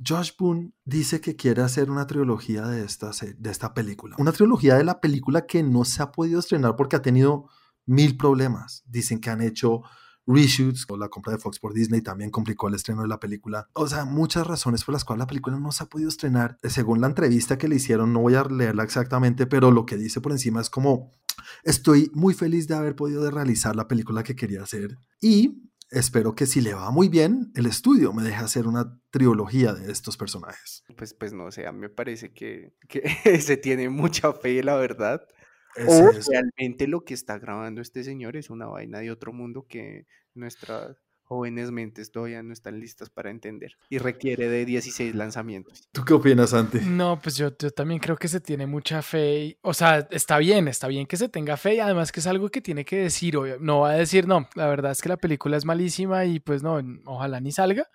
Josh 0.05 0.33
Boone 0.39 0.73
dice 0.85 1.21
que 1.21 1.37
quiere 1.37 1.63
hacer 1.63 1.91
una 1.91 2.07
trilogía 2.07 2.67
de 2.67 2.85
esta, 2.85 3.11
de 3.37 3.51
esta 3.51 3.75
película. 3.75 4.17
Una 4.19 4.33
trilogía 4.33 4.77
de 4.77 4.85
la 4.85 5.01
película 5.01 5.47
que 5.47 5.63
no 5.63 5.85
se 5.85 6.03
ha 6.03 6.11
podido 6.11 6.41
estrenar 6.41 6.77
porque 6.77 6.97
ha 6.97 7.03
tenido 7.03 7.49
mil 7.87 8.17
problemas. 8.17 8.83
Dicen 8.87 9.21
que 9.21 9.31
han 9.31 9.41
hecho 9.41 9.83
reshoots 10.27 10.87
o 10.89 10.97
la 10.97 11.09
compra 11.09 11.33
de 11.33 11.39
Fox 11.39 11.59
por 11.59 11.75
Disney 11.75 12.01
también 12.01 12.31
complicó 12.31 12.69
el 12.69 12.75
estreno 12.75 13.03
de 13.03 13.09
la 13.09 13.21
película. 13.21 13.69
O 13.75 13.87
sea, 13.87 14.05
muchas 14.05 14.47
razones 14.47 14.85
por 14.85 14.95
las 14.95 15.05
cuales 15.05 15.21
la 15.21 15.27
película 15.27 15.59
no 15.59 15.71
se 15.71 15.85
ha 15.85 15.87
podido 15.87 16.09
estrenar. 16.09 16.59
Según 16.63 17.01
la 17.01 17.07
entrevista 17.07 17.59
que 17.59 17.69
le 17.69 17.77
hicieron, 17.77 18.13
no 18.13 18.21
voy 18.21 18.35
a 18.35 18.45
leerla 18.45 18.83
exactamente, 18.83 19.47
pero 19.47 19.71
lo 19.71 19.87
que 19.87 19.97
dice 19.97 20.21
por 20.21 20.33
encima 20.33 20.61
es 20.61 20.71
como, 20.71 21.13
estoy 21.63 22.11
muy 22.15 22.35
feliz 22.35 22.69
de 22.69 22.75
haber 22.75 22.97
podido 22.97 23.31
realizar 23.31 23.77
la 23.77 23.89
película 23.89 24.23
que 24.23 24.37
quería 24.37 24.63
hacer 24.63 24.99
y 25.21 25.71
espero 25.91 26.35
que 26.35 26.47
si 26.47 26.61
le 26.61 26.75
va 26.75 26.91
muy 26.91 27.09
bien, 27.09 27.53
el 27.55 27.67
estudio 27.67 28.13
me 28.13 28.23
deje 28.23 28.37
hacer 28.37 28.67
una 28.67 29.01
trilogía 29.11 29.73
de 29.73 29.91
estos 29.91 30.17
personajes. 30.17 30.85
Pues, 30.97 31.15
pues 31.15 31.33
no 31.33 31.51
sé, 31.51 31.67
a 31.67 31.73
mí 31.73 31.81
me 31.81 31.91
parece 31.91 32.33
que, 32.33 32.75
que 32.89 33.41
se 33.41 33.57
tiene 33.57 33.89
mucha 33.89 34.33
fe, 34.33 34.63
la 34.63 34.77
verdad. 34.77 35.27
o 35.87 36.11
realmente 36.31 36.87
lo 36.87 37.05
que 37.05 37.15
está 37.15 37.39
grabando 37.39 37.81
este 37.81 38.05
señor 38.05 38.37
es 38.37 38.51
una 38.51 38.67
vaina 38.67 39.01
de 39.01 39.11
otro 39.11 39.33
mundo 39.33 39.67
que 39.69 40.07
nuestra 40.35 40.97
jóvenes 41.25 41.71
mentes 41.71 42.11
todavía 42.11 42.43
no 42.43 42.53
están 42.53 42.81
listas 42.81 43.11
para 43.11 43.31
entender 43.31 43.77
y 43.89 43.99
requiere 43.99 44.49
de 44.49 44.65
16 44.65 45.15
lanzamientos. 45.15 45.89
¿Tú 45.93 46.05
qué 46.05 46.15
opinas, 46.15 46.51
Santi? 46.51 46.79
No, 46.81 47.21
pues 47.21 47.37
yo, 47.37 47.51
yo 47.59 47.71
también 47.71 48.01
creo 48.01 48.17
que 48.17 48.29
se 48.29 48.41
tiene 48.41 48.67
mucha 48.67 49.03
fe. 49.03 49.59
o 49.63 49.75
sea, 49.75 50.07
está 50.11 50.39
bien, 50.39 50.69
está 50.69 50.87
bien 50.89 51.07
que 51.07 51.17
se 51.17 51.29
tenga 51.29 51.57
fe 51.57 51.77
y 51.77 51.81
además 51.81 52.13
que 52.13 52.21
es 52.21 52.27
algo 52.27 52.49
que 52.51 52.61
tiene 52.61 52.85
que 52.85 52.97
decir. 52.97 53.35
No 53.61 53.81
va 53.81 53.91
a 53.91 53.95
decir, 53.95 54.27
no, 54.27 54.49
la 54.55 54.67
verdad 54.69 54.93
es 54.93 55.03
que 55.03 55.09
la 55.09 55.17
película 55.17 55.57
es 55.57 55.65
malísima 55.65 56.25
y 56.25 56.41
pues 56.41 56.63
no, 56.63 56.81
ojalá 57.07 57.41
ni 57.41 57.53
salga. 57.53 57.89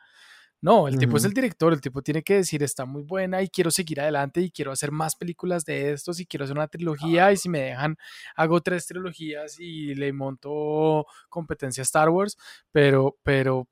No, 0.61 0.89
el 0.89 0.97
tipo 0.97 1.15
es 1.15 1.23
el 1.23 1.33
director, 1.33 1.71
el 1.71 1.79
tipo 1.79 2.01
tiene 2.01 2.21
que 2.21 2.35
decir 2.35 2.61
está 2.63 2.85
muy 2.85 3.03
buena 3.03 3.41
y 3.41 3.47
quiero 3.47 3.71
seguir 3.71 4.01
adelante 4.01 4.41
y 4.41 4.51
quiero 4.51 4.73
hacer 4.73 4.91
más 4.91 5.15
películas 5.15 5.63
de 5.63 5.93
estos 5.93 6.19
y 6.19 6.25
quiero 6.25 6.43
hacer 6.43 6.57
una 6.57 6.67
trilogía 6.67 7.31
y 7.31 7.37
si 7.37 7.47
me 7.47 7.61
dejan 7.61 7.95
hago 8.35 8.59
tres 8.61 8.85
trilogías 8.85 9.57
y 9.59 9.95
le 9.95 10.11
monto 10.11 11.05
competencia 11.29 11.81
a 11.81 11.83
Star 11.83 12.09
Wars, 12.09 12.37
pero, 12.71 13.17
pero, 13.23 13.69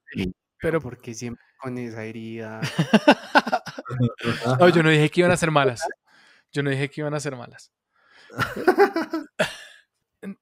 pero... 0.61 0.79
porque 0.79 1.13
siempre 1.13 1.43
con 1.57 1.77
esa 1.77 2.05
herida? 2.05 2.61
no, 4.59 4.69
yo 4.69 4.83
no 4.83 4.89
dije 4.89 5.09
que 5.09 5.21
iban 5.21 5.31
a 5.31 5.37
ser 5.37 5.51
malas. 5.51 5.81
Yo 6.51 6.63
no 6.63 6.69
dije 6.69 6.89
que 6.89 7.01
iban 7.01 7.13
a 7.13 7.19
ser 7.19 7.35
malas. 7.35 7.71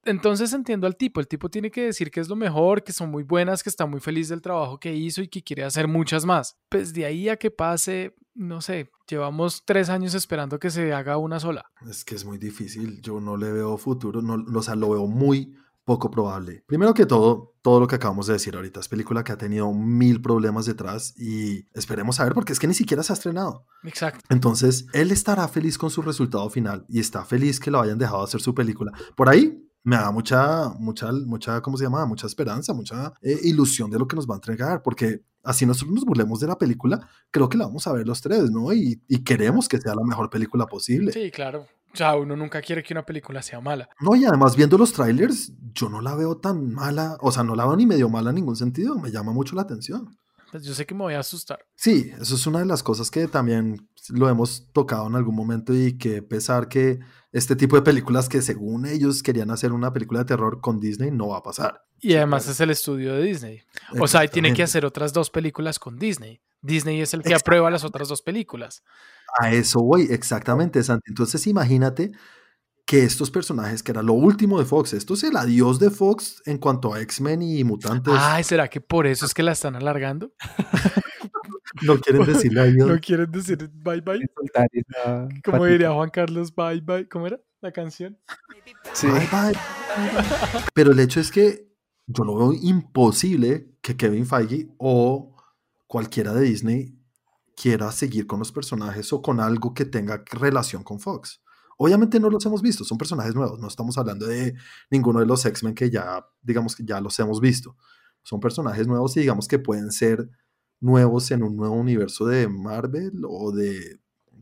Entonces 0.06 0.54
entiendo 0.54 0.88
al 0.88 0.96
tipo, 0.96 1.20
el 1.20 1.28
tipo 1.28 1.50
tiene 1.50 1.70
que 1.70 1.86
decir 1.86 2.12
que 2.12 2.20
es 2.20 2.30
lo 2.30 2.36
mejor, 2.36 2.84
que 2.84 2.94
son 2.94 3.12
muy 3.12 3.24
buenas, 3.24 3.64
que 3.64 3.70
está 3.70 3.86
muy 3.86 4.00
feliz 4.00 4.30
del 4.30 4.42
trabajo 4.42 4.80
que 4.80 4.96
hizo 4.96 5.22
y 5.22 5.28
que 5.28 5.44
quiere 5.44 5.64
hacer 5.64 5.88
muchas 5.88 6.26
más. 6.26 6.58
Pues 6.70 6.94
de 6.94 7.06
ahí 7.06 7.30
a 7.30 7.38
que 7.38 7.52
pase, 7.52 8.16
no 8.34 8.62
sé, 8.62 8.92
llevamos 9.08 9.64
tres 9.66 9.90
años 9.90 10.14
esperando 10.14 10.60
que 10.60 10.70
se 10.70 10.94
haga 10.94 11.18
una 11.18 11.40
sola. 11.40 11.66
Es 11.90 12.06
que 12.06 12.16
es 12.16 12.26
muy 12.26 12.38
difícil, 12.38 13.02
yo 13.02 13.20
no 13.20 13.38
le 13.38 13.52
veo 13.52 13.78
futuro, 13.78 14.22
no, 14.22 14.46
o 14.58 14.62
sea, 14.62 14.76
lo 14.76 14.90
veo 14.90 15.08
muy 15.08 15.56
poco 15.86 16.10
probable. 16.10 16.64
Primero 16.66 16.94
que 16.94 17.06
todo, 17.06 17.56
todo 17.62 17.80
lo 17.80 17.88
que 17.88 17.96
acabamos 17.96 18.26
de 18.28 18.34
decir 18.34 18.56
ahorita 18.56 18.80
es 18.80 18.88
película 18.88 19.24
que 19.24 19.32
ha 19.32 19.38
tenido 19.38 19.72
mil 19.72 20.20
problemas 20.20 20.66
detrás 20.66 21.14
y 21.16 21.68
esperemos 21.74 22.20
a 22.20 22.24
ver 22.24 22.34
porque 22.34 22.54
es 22.54 22.60
que 22.60 22.68
ni 22.68 22.74
siquiera 22.74 23.04
se 23.04 23.14
ha 23.14 23.16
estrenado. 23.16 23.68
Exacto. 23.84 24.22
Entonces, 24.30 24.88
él 24.94 25.12
estará 25.12 25.48
feliz 25.48 25.78
con 25.78 25.92
su 25.92 26.02
resultado 26.02 26.50
final 26.50 26.86
y 26.90 27.00
está 27.00 27.24
feliz 27.24 27.60
que 27.60 27.70
lo 27.70 27.80
hayan 27.80 28.00
dejado 28.00 28.24
hacer 28.24 28.42
su 28.42 28.56
película. 28.56 28.92
Por 29.16 29.30
ahí 29.30 29.65
me 29.86 29.96
da 29.96 30.12
mucha, 30.12 30.70
mucha, 30.80 31.12
mucha, 31.12 31.62
¿cómo 31.62 31.78
se 31.78 31.84
llama? 31.84 32.06
Mucha 32.08 32.26
esperanza, 32.26 32.74
mucha 32.74 33.14
eh, 33.22 33.40
ilusión 33.44 33.90
de 33.92 34.00
lo 34.00 34.08
que 34.08 34.16
nos 34.16 34.28
va 34.28 34.34
a 34.34 34.38
entregar, 34.38 34.82
porque 34.82 35.22
así 35.44 35.66
nosotros 35.66 35.94
nos 35.94 36.06
burlemos 36.06 36.40
de 36.40 36.48
la 36.48 36.58
película, 36.58 37.08
creo 37.30 37.48
que 37.48 37.58
la 37.58 37.66
vamos 37.66 37.86
a 37.86 37.94
ver 37.94 38.08
los 38.08 38.20
tres, 38.20 38.50
¿no? 38.50 38.74
Y, 38.74 39.00
y 39.08 39.24
queremos 39.24 39.70
que 39.70 39.80
sea 39.80 39.94
la 39.94 40.04
mejor 40.04 40.32
película 40.32 40.66
posible. 40.66 41.12
Sí, 41.12 41.30
claro. 41.30 41.68
O 41.94 41.98
sea, 41.98 42.16
uno 42.16 42.36
nunca 42.36 42.62
quiere 42.62 42.82
que 42.82 42.96
una 42.96 43.06
película 43.06 43.44
sea 43.44 43.62
mala. 43.62 43.88
No, 44.02 44.16
y 44.16 44.26
además 44.26 44.56
viendo 44.56 44.78
los 44.78 44.92
trailers, 44.92 45.54
yo 45.74 45.88
no 45.88 46.02
la 46.02 46.16
veo 46.16 46.38
tan 46.38 46.74
mala, 46.74 47.18
o 47.22 47.32
sea, 47.32 47.44
no 47.44 47.56
la 47.56 47.66
veo 47.66 47.76
ni 47.76 47.86
medio 47.86 48.10
mala 48.10 48.32
en 48.32 48.38
ningún 48.38 48.56
sentido, 48.56 48.96
me 48.96 49.12
llama 49.12 49.34
mucho 49.34 49.56
la 49.56 49.62
atención. 49.62 50.18
Pues 50.52 50.64
yo 50.64 50.74
sé 50.74 50.86
que 50.86 50.96
me 50.96 51.02
voy 51.02 51.14
a 51.14 51.20
asustar. 51.20 51.60
Sí, 51.76 52.12
eso 52.20 52.36
es 52.36 52.48
una 52.48 52.60
de 52.60 52.66
las 52.66 52.82
cosas 52.82 53.12
que 53.12 53.28
también 53.28 53.88
lo 54.10 54.30
hemos 54.30 54.68
tocado 54.74 55.08
en 55.08 55.16
algún 55.16 55.36
momento 55.36 55.76
y 55.76 55.98
que 55.98 56.22
pesar 56.22 56.70
que 56.70 57.00
este 57.36 57.58
tipo 57.58 57.76
de 57.76 57.82
películas 57.82 58.30
que 58.30 58.42
según 58.42 58.86
ellos 58.86 59.22
querían 59.22 59.52
hacer 59.52 59.74
una 59.74 59.92
película 59.92 60.20
de 60.20 60.26
terror 60.26 60.62
con 60.62 60.80
Disney 60.80 61.12
no 61.12 61.28
va 61.28 61.40
a 61.40 61.44
pasar. 61.44 61.84
Y 62.00 62.16
además 62.16 62.48
es 62.48 62.62
el 62.62 62.70
estudio 62.70 63.14
de 63.14 63.24
Disney. 63.24 63.62
O 64.00 64.08
sea, 64.08 64.26
tienen 64.30 64.54
que 64.54 64.64
hacer 64.64 64.86
otras 64.86 65.12
dos 65.12 65.30
películas 65.30 65.78
con 65.78 66.00
Disney. 66.00 66.40
Disney 66.62 67.02
es 67.02 67.14
el 67.14 67.24
que 67.24 67.36
aprueba 67.36 67.70
las 67.70 67.84
otras 67.84 68.08
dos 68.08 68.22
películas. 68.22 68.84
A 69.38 69.52
eso 69.52 69.82
voy, 69.82 70.04
exactamente, 70.12 70.82
Santi. 70.82 71.12
Entonces 71.12 71.46
imagínate 71.46 72.14
que 72.86 73.04
estos 73.04 73.30
personajes, 73.32 73.84
que 73.84 73.92
era 73.92 74.02
lo 74.02 74.14
último 74.14 74.58
de 74.58 74.64
Fox, 74.64 74.94
esto 74.94 75.16
es 75.16 75.26
el 75.26 75.36
adiós 75.36 75.78
de 75.78 75.90
Fox 75.90 76.42
en 76.46 76.58
cuanto 76.58 76.94
a 76.94 77.02
X-Men 77.02 77.42
y 77.42 77.66
mutantes. 77.66 78.14
Ay, 78.18 78.46
¿será 78.46 78.70
que 78.70 78.80
por 78.80 79.08
eso 79.08 79.26
es 79.26 79.34
que 79.34 79.44
la 79.44 79.52
están 79.52 79.76
alargando? 79.76 80.32
no 81.82 82.00
quieren 82.00 82.26
decirle 82.26 82.62
adiós. 82.62 82.88
No 82.90 83.00
quieren 83.00 83.32
decir 83.32 83.70
bye 83.74 84.02
bye. 84.02 84.20
Como 85.44 85.66
diría 85.66 85.92
Juan 85.92 86.10
Carlos, 86.10 86.54
bye 86.54 86.82
bye. 86.82 87.08
¿Cómo 87.08 87.28
era 87.28 87.40
la 87.62 87.72
canción? 87.72 88.18
Sí. 88.94 89.08
Bye 89.08 89.28
bye. 89.32 89.60
Pero 90.74 90.92
el 90.92 91.00
hecho 91.00 91.20
es 91.20 91.32
que 91.32 91.76
yo 92.08 92.24
lo 92.24 92.36
veo 92.38 92.54
imposible 92.54 93.78
que 93.82 93.98
Kevin 93.98 94.26
Feige 94.26 94.70
o 94.78 95.36
cualquiera 95.88 96.34
de 96.34 96.42
Disney 96.42 97.00
quiera 97.56 97.92
seguir 97.92 98.28
con 98.28 98.40
los 98.40 98.52
personajes 98.52 99.12
o 99.14 99.22
con 99.22 99.40
algo 99.40 99.74
que 99.74 99.86
tenga 99.86 100.24
relación 100.32 100.84
con 100.84 101.00
Fox. 101.00 101.42
Obviamente 101.78 102.20
no 102.20 102.30
los 102.30 102.46
hemos 102.46 102.62
visto, 102.62 102.86
son 102.86 102.98
personajes 102.98 103.36
nuevos, 103.36 103.60
no 103.60 103.68
estamos 103.68 103.98
hablando 103.98 104.26
de 104.28 104.56
ninguno 104.90 105.20
de 105.20 105.26
los 105.26 105.46
X-Men 105.46 105.76
que 105.76 105.90
ya, 105.90 106.26
digamos 106.42 106.76
que 106.76 106.86
ya 106.86 107.02
los 107.02 107.18
hemos 107.20 107.42
visto. 107.42 107.76
Son 108.24 108.40
personajes 108.40 108.88
nuevos 108.88 109.16
y 109.18 109.22
digamos 109.22 109.48
que 109.48 109.60
pueden 109.60 109.92
ser 109.92 110.30
nuevos 110.80 111.32
en 111.32 111.44
un 111.44 111.56
nuevo 111.56 111.76
universo 111.76 112.26
de 112.26 112.48
Marvel 112.48 113.22
o 113.28 113.52
de, 113.52 114.00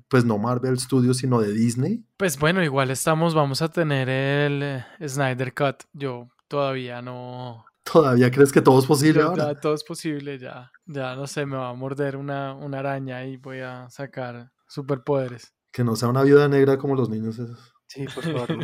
pues 0.08 0.26
no 0.26 0.38
Marvel 0.38 0.80
Studios, 0.80 1.18
sino 1.18 1.42
de 1.42 1.52
Disney. 1.54 2.06
Pues 2.18 2.38
bueno, 2.38 2.64
igual 2.64 2.92
estamos, 2.92 3.34
vamos 3.34 3.62
a 3.62 3.70
tener 3.70 4.10
el 4.10 4.62
eh, 4.62 4.86
Snyder 5.08 5.54
Cut. 5.54 5.84
Yo 5.94 6.30
todavía 6.48 7.02
no... 7.02 7.66
¿Todavía 7.84 8.32
crees 8.32 8.52
que 8.52 8.62
todo 8.62 8.80
es 8.80 8.86
posible 8.86 9.24
ahora? 9.24 9.48
Ya, 9.48 9.60
todo 9.60 9.74
es 9.74 9.84
posible, 9.84 10.40
ya. 10.40 10.72
Ya, 10.86 11.16
no 11.16 11.28
sé, 11.28 11.46
me 11.46 11.58
va 11.58 11.70
a 11.70 11.74
morder 11.74 12.16
una, 12.16 12.54
una 12.54 12.80
araña 12.80 13.26
y 13.26 13.38
voy 13.38 13.60
a 13.60 13.90
sacar 13.90 14.52
superpoderes. 14.68 15.54
Que 15.72 15.84
no 15.84 15.96
sea 15.96 16.10
una 16.10 16.24
viuda 16.24 16.48
negra 16.48 16.78
como 16.78 16.96
los 16.96 17.10
niños 17.10 17.40
esos. 17.40 17.74
Sí, 17.88 18.06
por 18.14 18.24
favor. 18.24 18.58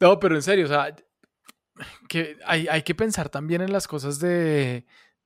No, 0.00 0.18
pero 0.20 0.34
en 0.34 0.42
serio, 0.42 0.66
o 0.66 0.68
sea, 0.68 0.94
que 2.08 2.36
hay, 2.44 2.68
hay, 2.68 2.82
que 2.82 2.94
pensar 2.94 3.28
también 3.28 3.62
en 3.62 3.72
las 3.72 3.88
cosas 3.88 4.18
de 4.18 4.84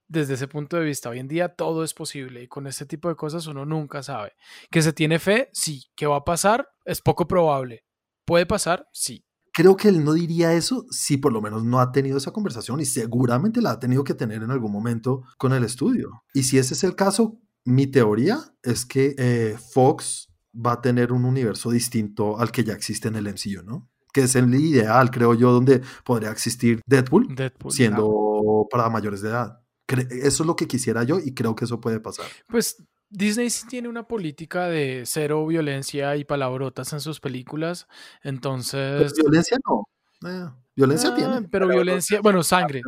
desde 0.08 0.34
ese 0.34 0.48
punto 0.48 0.76
de 0.76 0.84
vista. 0.84 1.08
Hoy 1.08 1.18
en 1.18 1.28
día 1.28 1.48
todo 1.48 1.84
es 1.84 1.94
posible 1.94 2.42
y 2.42 2.48
con 2.48 2.66
este 2.66 2.86
tipo 2.86 3.08
de 3.08 3.16
cosas 3.16 3.46
uno 3.46 3.64
nunca 3.64 4.02
sabe. 4.02 4.32
¿Que 4.70 4.82
se 4.82 4.92
tiene 4.92 5.18
fe? 5.18 5.50
Sí. 5.52 5.84
¿Que 5.96 6.06
va 6.06 6.16
a 6.16 6.24
pasar? 6.24 6.68
Es 6.84 7.00
poco 7.00 7.26
probable. 7.26 7.84
¿Puede 8.24 8.46
pasar? 8.46 8.88
Sí. 8.92 9.24
Creo 9.52 9.76
que 9.76 9.88
él 9.88 10.04
no 10.04 10.14
diría 10.14 10.52
eso 10.52 10.84
si 10.90 11.16
por 11.16 11.32
lo 11.32 11.40
menos 11.40 11.64
no 11.64 11.78
ha 11.78 11.92
tenido 11.92 12.18
esa 12.18 12.32
conversación 12.32 12.80
y 12.80 12.84
seguramente 12.84 13.62
la 13.62 13.72
ha 13.72 13.78
tenido 13.78 14.02
que 14.02 14.14
tener 14.14 14.42
en 14.42 14.50
algún 14.50 14.72
momento 14.72 15.22
con 15.38 15.52
el 15.52 15.62
estudio. 15.62 16.24
Y 16.32 16.42
si 16.42 16.58
ese 16.58 16.74
es 16.74 16.82
el 16.82 16.96
caso, 16.96 17.40
mi 17.64 17.86
teoría 17.86 18.40
es 18.62 18.84
que 18.84 19.14
eh, 19.16 19.56
Fox 19.72 20.28
va 20.54 20.72
a 20.72 20.80
tener 20.80 21.12
un 21.12 21.24
universo 21.24 21.70
distinto 21.70 22.38
al 22.38 22.50
que 22.50 22.64
ya 22.64 22.72
existe 22.74 23.08
en 23.08 23.16
el 23.16 23.28
MCU, 23.28 23.62
¿no? 23.64 23.88
Que 24.12 24.22
es 24.22 24.36
el 24.36 24.52
ideal, 24.54 25.10
creo 25.10 25.34
yo, 25.34 25.52
donde 25.52 25.82
podría 26.04 26.30
existir 26.30 26.80
Deadpool, 26.86 27.34
siendo 27.70 28.66
para 28.70 28.88
mayores 28.88 29.22
de 29.22 29.30
edad. 29.30 29.63
Eso 29.88 30.42
es 30.42 30.46
lo 30.46 30.56
que 30.56 30.66
quisiera 30.66 31.04
yo 31.04 31.18
y 31.18 31.34
creo 31.34 31.54
que 31.54 31.64
eso 31.64 31.80
puede 31.80 32.00
pasar. 32.00 32.26
Pues 32.48 32.82
Disney 33.10 33.50
sí 33.50 33.66
tiene 33.68 33.88
una 33.88 34.08
política 34.08 34.66
de 34.66 35.02
cero 35.06 35.46
violencia 35.46 36.16
y 36.16 36.24
palabrotas 36.24 36.92
en 36.92 37.00
sus 37.00 37.20
películas, 37.20 37.86
entonces... 38.22 39.12
violencia 39.14 39.58
no. 39.68 39.88
Eh, 40.28 40.48
violencia 40.74 41.10
ah, 41.12 41.14
tiene. 41.14 41.48
Pero 41.48 41.68
violencia, 41.68 42.20
bueno, 42.20 42.42
sangre. 42.42 42.82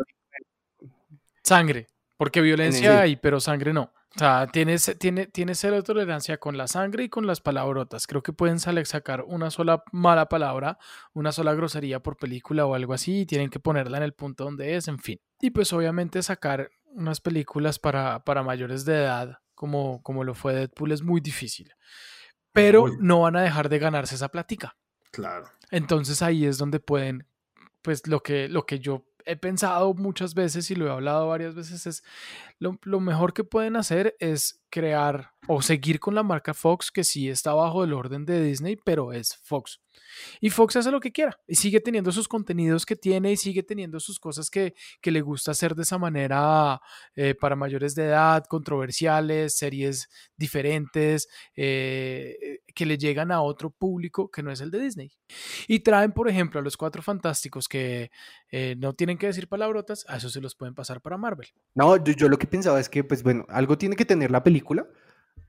Sangre. 1.42 1.86
Porque 2.16 2.40
violencia 2.40 3.00
hay, 3.00 3.16
pero 3.16 3.40
sangre 3.40 3.72
no. 3.72 3.92
O 4.16 4.18
sea, 4.18 4.46
tiene, 4.46 4.78
tiene, 4.78 5.26
tiene 5.26 5.54
cero 5.54 5.82
tolerancia 5.82 6.38
con 6.38 6.56
la 6.56 6.66
sangre 6.66 7.04
y 7.04 7.08
con 7.10 7.26
las 7.26 7.42
palabrotas. 7.42 8.06
Creo 8.06 8.22
que 8.22 8.32
pueden 8.32 8.58
sacar 8.58 9.22
una 9.26 9.50
sola 9.50 9.84
mala 9.92 10.30
palabra, 10.30 10.78
una 11.12 11.32
sola 11.32 11.52
grosería 11.52 12.02
por 12.02 12.16
película 12.16 12.64
o 12.64 12.74
algo 12.74 12.94
así, 12.94 13.20
y 13.20 13.26
tienen 13.26 13.50
que 13.50 13.60
ponerla 13.60 13.98
en 13.98 14.04
el 14.04 14.14
punto 14.14 14.44
donde 14.44 14.76
es, 14.76 14.88
en 14.88 14.98
fin. 14.98 15.20
Y 15.38 15.50
pues 15.50 15.70
obviamente 15.74 16.22
sacar 16.22 16.70
unas 16.96 17.20
películas 17.20 17.78
para, 17.78 18.24
para 18.24 18.42
mayores 18.42 18.84
de 18.84 18.94
edad, 18.94 19.38
como, 19.54 20.02
como 20.02 20.24
lo 20.24 20.34
fue 20.34 20.54
Deadpool, 20.54 20.92
es 20.92 21.02
muy 21.02 21.20
difícil. 21.20 21.72
Pero 22.52 22.86
no 22.98 23.20
van 23.20 23.36
a 23.36 23.42
dejar 23.42 23.68
de 23.68 23.78
ganarse 23.78 24.14
esa 24.14 24.30
plática. 24.30 24.76
Claro. 25.12 25.46
Entonces 25.70 26.22
ahí 26.22 26.46
es 26.46 26.58
donde 26.58 26.80
pueden, 26.80 27.26
pues 27.82 28.06
lo 28.06 28.22
que, 28.22 28.48
lo 28.48 28.64
que 28.64 28.78
yo 28.78 29.06
he 29.26 29.36
pensado 29.36 29.92
muchas 29.92 30.34
veces 30.34 30.70
y 30.70 30.74
lo 30.74 30.86
he 30.86 30.90
hablado 30.90 31.28
varias 31.28 31.54
veces, 31.54 31.86
es 31.86 32.02
lo, 32.58 33.00
mejor 33.00 33.34
que 33.34 33.44
pueden 33.44 33.76
hacer 33.76 34.16
es 34.18 34.62
crear 34.70 35.32
o 35.46 35.62
seguir 35.62 36.00
con 36.00 36.14
la 36.14 36.22
marca 36.22 36.54
Fox, 36.54 36.90
que 36.90 37.04
sí 37.04 37.28
está 37.28 37.54
bajo 37.54 37.84
el 37.84 37.92
orden 37.92 38.24
de 38.24 38.42
Disney, 38.42 38.76
pero 38.76 39.12
es 39.12 39.38
Fox. 39.42 39.80
Y 40.40 40.50
Fox 40.50 40.76
hace 40.76 40.90
lo 40.90 41.00
que 41.00 41.12
quiera 41.12 41.38
y 41.46 41.54
sigue 41.54 41.80
teniendo 41.80 42.12
sus 42.12 42.28
contenidos 42.28 42.84
que 42.84 42.96
tiene 42.96 43.32
y 43.32 43.36
sigue 43.36 43.62
teniendo 43.62 44.00
sus 44.00 44.18
cosas 44.18 44.50
que, 44.50 44.74
que 45.00 45.10
le 45.10 45.20
gusta 45.20 45.52
hacer 45.52 45.74
de 45.74 45.82
esa 45.82 45.98
manera 45.98 46.80
eh, 47.14 47.34
para 47.34 47.56
mayores 47.56 47.94
de 47.94 48.06
edad, 48.06 48.44
controversiales, 48.44 49.56
series 49.56 50.08
diferentes, 50.36 51.28
eh, 51.54 52.60
que 52.74 52.86
le 52.86 52.98
llegan 52.98 53.32
a 53.32 53.40
otro 53.40 53.70
público 53.70 54.30
que 54.30 54.42
no 54.42 54.50
es 54.50 54.60
el 54.60 54.70
de 54.70 54.80
Disney. 54.80 55.12
Y 55.68 55.80
traen, 55.80 56.12
por 56.12 56.28
ejemplo, 56.28 56.60
a 56.60 56.62
los 56.62 56.76
cuatro 56.76 57.02
fantásticos 57.02 57.68
que 57.68 58.10
eh, 58.50 58.74
no 58.78 58.94
tienen 58.94 59.18
que 59.18 59.26
decir 59.26 59.48
palabrotas, 59.48 60.04
a 60.08 60.16
eso 60.16 60.28
se 60.28 60.40
los 60.40 60.54
pueden 60.54 60.74
pasar 60.74 61.00
para 61.00 61.16
Marvel. 61.16 61.48
No, 61.74 61.96
yo, 62.02 62.12
yo 62.12 62.28
lo 62.28 62.38
que 62.38 62.45
pensaba 62.46 62.80
es 62.80 62.88
que, 62.88 63.04
pues 63.04 63.22
bueno, 63.22 63.46
algo 63.48 63.78
tiene 63.78 63.96
que 63.96 64.04
tener 64.04 64.30
la 64.30 64.42
película 64.42 64.86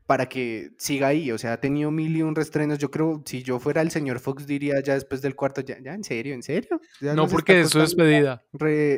para 0.08 0.30
que 0.30 0.72
siga 0.78 1.08
ahí. 1.08 1.32
O 1.32 1.38
sea, 1.38 1.54
ha 1.54 1.60
tenido 1.60 1.91
mil 1.91 2.16
y 2.16 2.24
un 2.24 2.34
restrenos. 2.34 2.80
Yo 2.80 2.89
creo, 2.89 3.22
si 3.26 3.43
yo 3.43 3.60
fuera 3.60 3.82
el 3.82 3.91
señor 3.91 4.20
Fox, 4.20 4.48
diría 4.48 4.82
ya 4.82 4.93
después 4.93 5.22
del 5.22 5.36
cuarto, 5.36 5.62
ya, 5.62 5.78
ya 5.80 5.93
en 5.93 6.04
serio, 6.04 6.34
en 6.34 6.41
serio. 6.41 6.80
no, 7.02 7.28
porque 7.28 7.62
es 7.62 7.70
su 7.70 7.80
despedida. 7.80 8.41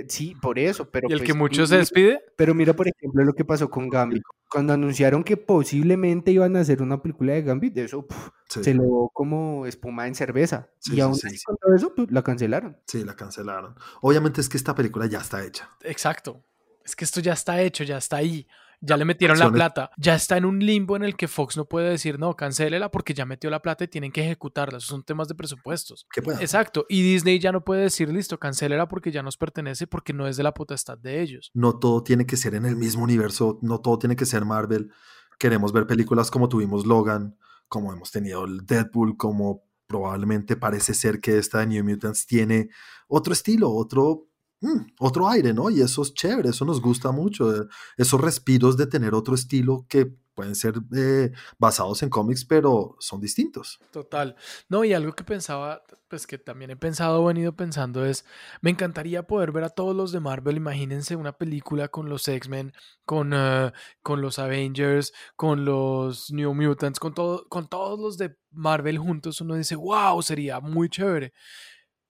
Sí, 0.07 0.35
por 0.41 0.59
eso. 0.59 0.89
Pero 0.89 1.09
¿Y 1.09 1.13
el 1.13 1.19
pues 1.19 1.27
que 1.27 1.33
mucho 1.33 1.65
se 1.65 1.77
despide? 1.77 2.21
Pero 2.37 2.53
mira, 2.53 2.73
por 2.73 2.87
ejemplo, 2.87 3.25
lo 3.25 3.33
que 3.33 3.43
pasó 3.43 3.69
con 3.69 3.89
Gambit. 3.89 4.23
Cuando 4.51 4.73
anunciaron 4.73 5.23
que 5.23 5.37
posiblemente 5.37 6.31
iban 6.31 6.55
a 6.55 6.61
hacer 6.61 6.81
una 6.81 7.01
película 7.01 7.33
de 7.33 7.43
Gambit, 7.43 7.77
eso 7.77 8.07
se 8.47 8.73
lo 8.73 9.11
como 9.13 9.67
espuma 9.67 10.07
en 10.07 10.15
cerveza. 10.15 10.69
y 10.91 10.99
aún 11.01 11.13
así, 11.13 11.37
con 11.43 11.57
todo 11.57 11.75
eso, 11.75 11.93
pues, 11.95 12.11
la 12.11 12.23
cancelaron. 12.23 12.77
Sí, 12.85 13.03
la 13.03 13.15
cancelaron. 13.15 13.75
Obviamente 14.01 14.41
es 14.41 14.49
que 14.49 14.57
esta 14.57 14.73
película 14.73 15.07
ya 15.07 15.19
está 15.19 15.43
hecha. 15.43 15.69
Exacto. 15.81 16.43
Es 16.89 16.95
que 16.95 17.05
esto 17.05 17.19
ya 17.19 17.33
está 17.33 17.61
hecho, 17.61 17.83
ya 17.83 17.97
está 17.97 18.17
ahí 18.17 18.47
ya 18.81 18.97
le 18.97 19.05
metieron 19.05 19.37
la 19.37 19.51
plata, 19.51 19.91
ya 19.97 20.15
está 20.15 20.37
en 20.37 20.45
un 20.45 20.59
limbo 20.59 20.95
en 20.95 21.03
el 21.03 21.15
que 21.15 21.27
Fox 21.27 21.57
no 21.57 21.65
puede 21.65 21.89
decir, 21.89 22.17
no, 22.17 22.35
cancélela 22.35 22.89
porque 22.89 23.13
ya 23.13 23.25
metió 23.25 23.49
la 23.49 23.61
plata 23.61 23.83
y 23.83 23.87
tienen 23.87 24.11
que 24.11 24.23
ejecutarla. 24.23 24.77
Esos 24.77 24.89
son 24.89 25.03
temas 25.03 25.27
de 25.27 25.35
presupuestos. 25.35 26.07
Exacto. 26.39 26.85
Y 26.87 27.01
Disney 27.01 27.39
ya 27.39 27.51
no 27.51 27.63
puede 27.63 27.83
decir, 27.83 28.09
listo, 28.09 28.39
cancélela 28.39 28.87
porque 28.87 29.11
ya 29.11 29.21
nos 29.21 29.37
pertenece 29.37 29.87
porque 29.87 30.13
no 30.13 30.27
es 30.27 30.37
de 30.37 30.43
la 30.43 30.53
potestad 30.53 30.97
de 30.97 31.21
ellos. 31.21 31.51
No 31.53 31.77
todo 31.77 32.03
tiene 32.03 32.25
que 32.25 32.37
ser 32.37 32.55
en 32.55 32.65
el 32.65 32.75
mismo 32.75 33.03
universo, 33.03 33.59
no 33.61 33.81
todo 33.81 33.99
tiene 33.99 34.15
que 34.15 34.25
ser 34.25 34.45
Marvel. 34.45 34.91
Queremos 35.37 35.73
ver 35.73 35.85
películas 35.85 36.31
como 36.31 36.47
tuvimos 36.47 36.85
Logan, 36.85 37.37
como 37.67 37.91
hemos 37.91 38.11
tenido 38.11 38.45
el 38.45 38.65
Deadpool, 38.65 39.17
como 39.17 39.65
probablemente 39.87 40.55
parece 40.55 40.93
ser 40.93 41.19
que 41.19 41.37
esta 41.37 41.59
de 41.59 41.67
New 41.67 41.83
Mutants 41.83 42.27
tiene 42.27 42.69
otro 43.07 43.33
estilo, 43.33 43.71
otro 43.71 44.28
Mm, 44.61 44.87
otro 44.99 45.29
aire, 45.29 45.53
¿no? 45.53 45.69
Y 45.69 45.81
eso 45.81 46.01
es 46.01 46.13
chévere, 46.13 46.49
eso 46.49 46.65
nos 46.65 46.81
gusta 46.81 47.11
mucho, 47.11 47.55
eh, 47.55 47.67
esos 47.97 48.19
respiros 48.19 48.75
de 48.75 48.87
tener 48.87 49.13
otro 49.13 49.35
estilo 49.35 49.85
que 49.87 50.13
pueden 50.39 50.55
ser 50.55 50.75
eh, 50.95 51.31
basados 51.57 52.01
en 52.01 52.09
cómics, 52.09 52.45
pero 52.45 52.95
son 52.99 53.19
distintos. 53.19 53.77
Total. 53.91 54.37
No, 54.69 54.85
y 54.85 54.93
algo 54.93 55.11
que 55.11 55.25
pensaba, 55.25 55.83
pues 56.07 56.25
que 56.25 56.37
también 56.37 56.71
he 56.71 56.77
pensado, 56.77 57.25
venido 57.25 57.57
pensando 57.57 58.05
es, 58.05 58.23
me 58.61 58.69
encantaría 58.69 59.27
poder 59.27 59.51
ver 59.51 59.65
a 59.65 59.69
todos 59.69 59.93
los 59.93 60.13
de 60.13 60.21
Marvel, 60.21 60.55
imagínense 60.55 61.17
una 61.17 61.33
película 61.33 61.89
con 61.89 62.07
los 62.07 62.25
X-Men, 62.25 62.71
con, 63.05 63.33
eh, 63.33 63.73
con 64.01 64.21
los 64.21 64.39
Avengers, 64.39 65.11
con 65.35 65.65
los 65.65 66.31
New 66.31 66.53
Mutants, 66.53 66.99
con, 66.99 67.13
todo, 67.13 67.45
con 67.49 67.67
todos 67.67 67.99
los 67.99 68.17
de 68.17 68.37
Marvel 68.51 68.97
juntos, 68.97 69.41
uno 69.41 69.55
dice, 69.55 69.75
wow, 69.75 70.21
sería 70.21 70.61
muy 70.61 70.87
chévere. 70.87 71.33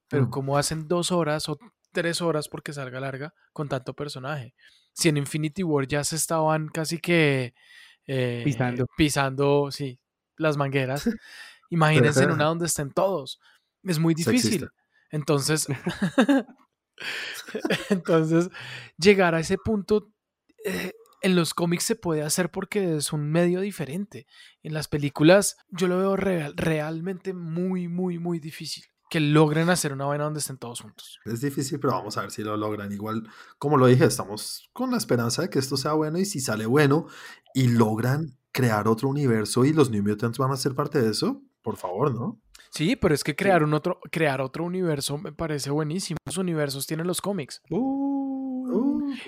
Pero 0.06 0.26
mm. 0.26 0.30
como 0.30 0.56
hacen 0.56 0.86
dos 0.86 1.10
horas 1.10 1.48
o 1.48 1.58
tres 1.92 2.20
horas 2.20 2.48
porque 2.48 2.72
salga 2.72 3.00
larga 3.00 3.34
con 3.52 3.68
tanto 3.68 3.94
personaje. 3.94 4.54
Si 4.92 5.08
en 5.08 5.16
Infinity 5.16 5.62
War 5.62 5.86
ya 5.86 6.04
se 6.04 6.16
estaban 6.16 6.68
casi 6.68 6.98
que 6.98 7.54
eh, 8.06 8.42
pisando. 8.44 8.86
pisando, 8.96 9.70
sí, 9.70 10.00
las 10.36 10.56
mangueras, 10.56 11.08
imagínense 11.70 12.24
en 12.24 12.32
una 12.32 12.44
donde 12.44 12.66
estén 12.66 12.90
todos. 12.90 13.40
Es 13.82 13.98
muy 13.98 14.14
difícil. 14.14 14.68
Entonces, 15.10 15.66
entonces, 17.90 18.50
llegar 18.98 19.34
a 19.34 19.40
ese 19.40 19.56
punto, 19.58 20.10
eh, 20.64 20.92
en 21.22 21.36
los 21.36 21.54
cómics 21.54 21.84
se 21.84 21.96
puede 21.96 22.22
hacer 22.22 22.50
porque 22.50 22.96
es 22.96 23.12
un 23.12 23.30
medio 23.30 23.60
diferente. 23.60 24.26
En 24.62 24.74
las 24.74 24.88
películas 24.88 25.56
yo 25.68 25.86
lo 25.86 25.98
veo 25.98 26.16
real, 26.16 26.54
realmente 26.56 27.32
muy, 27.34 27.88
muy, 27.88 28.18
muy 28.18 28.38
difícil 28.38 28.89
que 29.10 29.20
logren 29.20 29.68
hacer 29.68 29.92
una 29.92 30.06
vaina 30.06 30.24
donde 30.24 30.38
estén 30.38 30.56
todos 30.56 30.80
juntos. 30.80 31.18
Es 31.24 31.40
difícil, 31.40 31.80
pero 31.80 31.94
vamos 31.94 32.16
a 32.16 32.22
ver 32.22 32.30
si 32.30 32.42
lo 32.42 32.56
logran. 32.56 32.92
Igual, 32.92 33.28
como 33.58 33.76
lo 33.76 33.86
dije, 33.86 34.04
estamos 34.04 34.70
con 34.72 34.92
la 34.92 34.96
esperanza 34.96 35.42
de 35.42 35.50
que 35.50 35.58
esto 35.58 35.76
sea 35.76 35.92
bueno 35.94 36.18
y 36.18 36.24
si 36.24 36.40
sale 36.40 36.64
bueno 36.64 37.06
y 37.52 37.68
logran 37.68 38.38
crear 38.52 38.86
otro 38.88 39.08
universo 39.08 39.64
y 39.64 39.72
los 39.72 39.90
New 39.90 40.02
Mutants 40.02 40.38
van 40.38 40.52
a 40.52 40.56
ser 40.56 40.74
parte 40.74 41.02
de 41.02 41.10
eso, 41.10 41.42
por 41.60 41.76
favor, 41.76 42.14
¿no? 42.14 42.40
Sí, 42.70 42.94
pero 42.94 43.14
es 43.14 43.24
que 43.24 43.34
crear 43.34 43.64
un 43.64 43.74
otro, 43.74 43.98
crear 44.12 44.40
otro 44.40 44.64
universo 44.64 45.18
me 45.18 45.32
parece 45.32 45.70
buenísimo. 45.70 46.18
Los 46.24 46.38
universos 46.38 46.86
tienen 46.86 47.08
los 47.08 47.20
cómics. 47.20 47.60
Uh, 47.68 48.09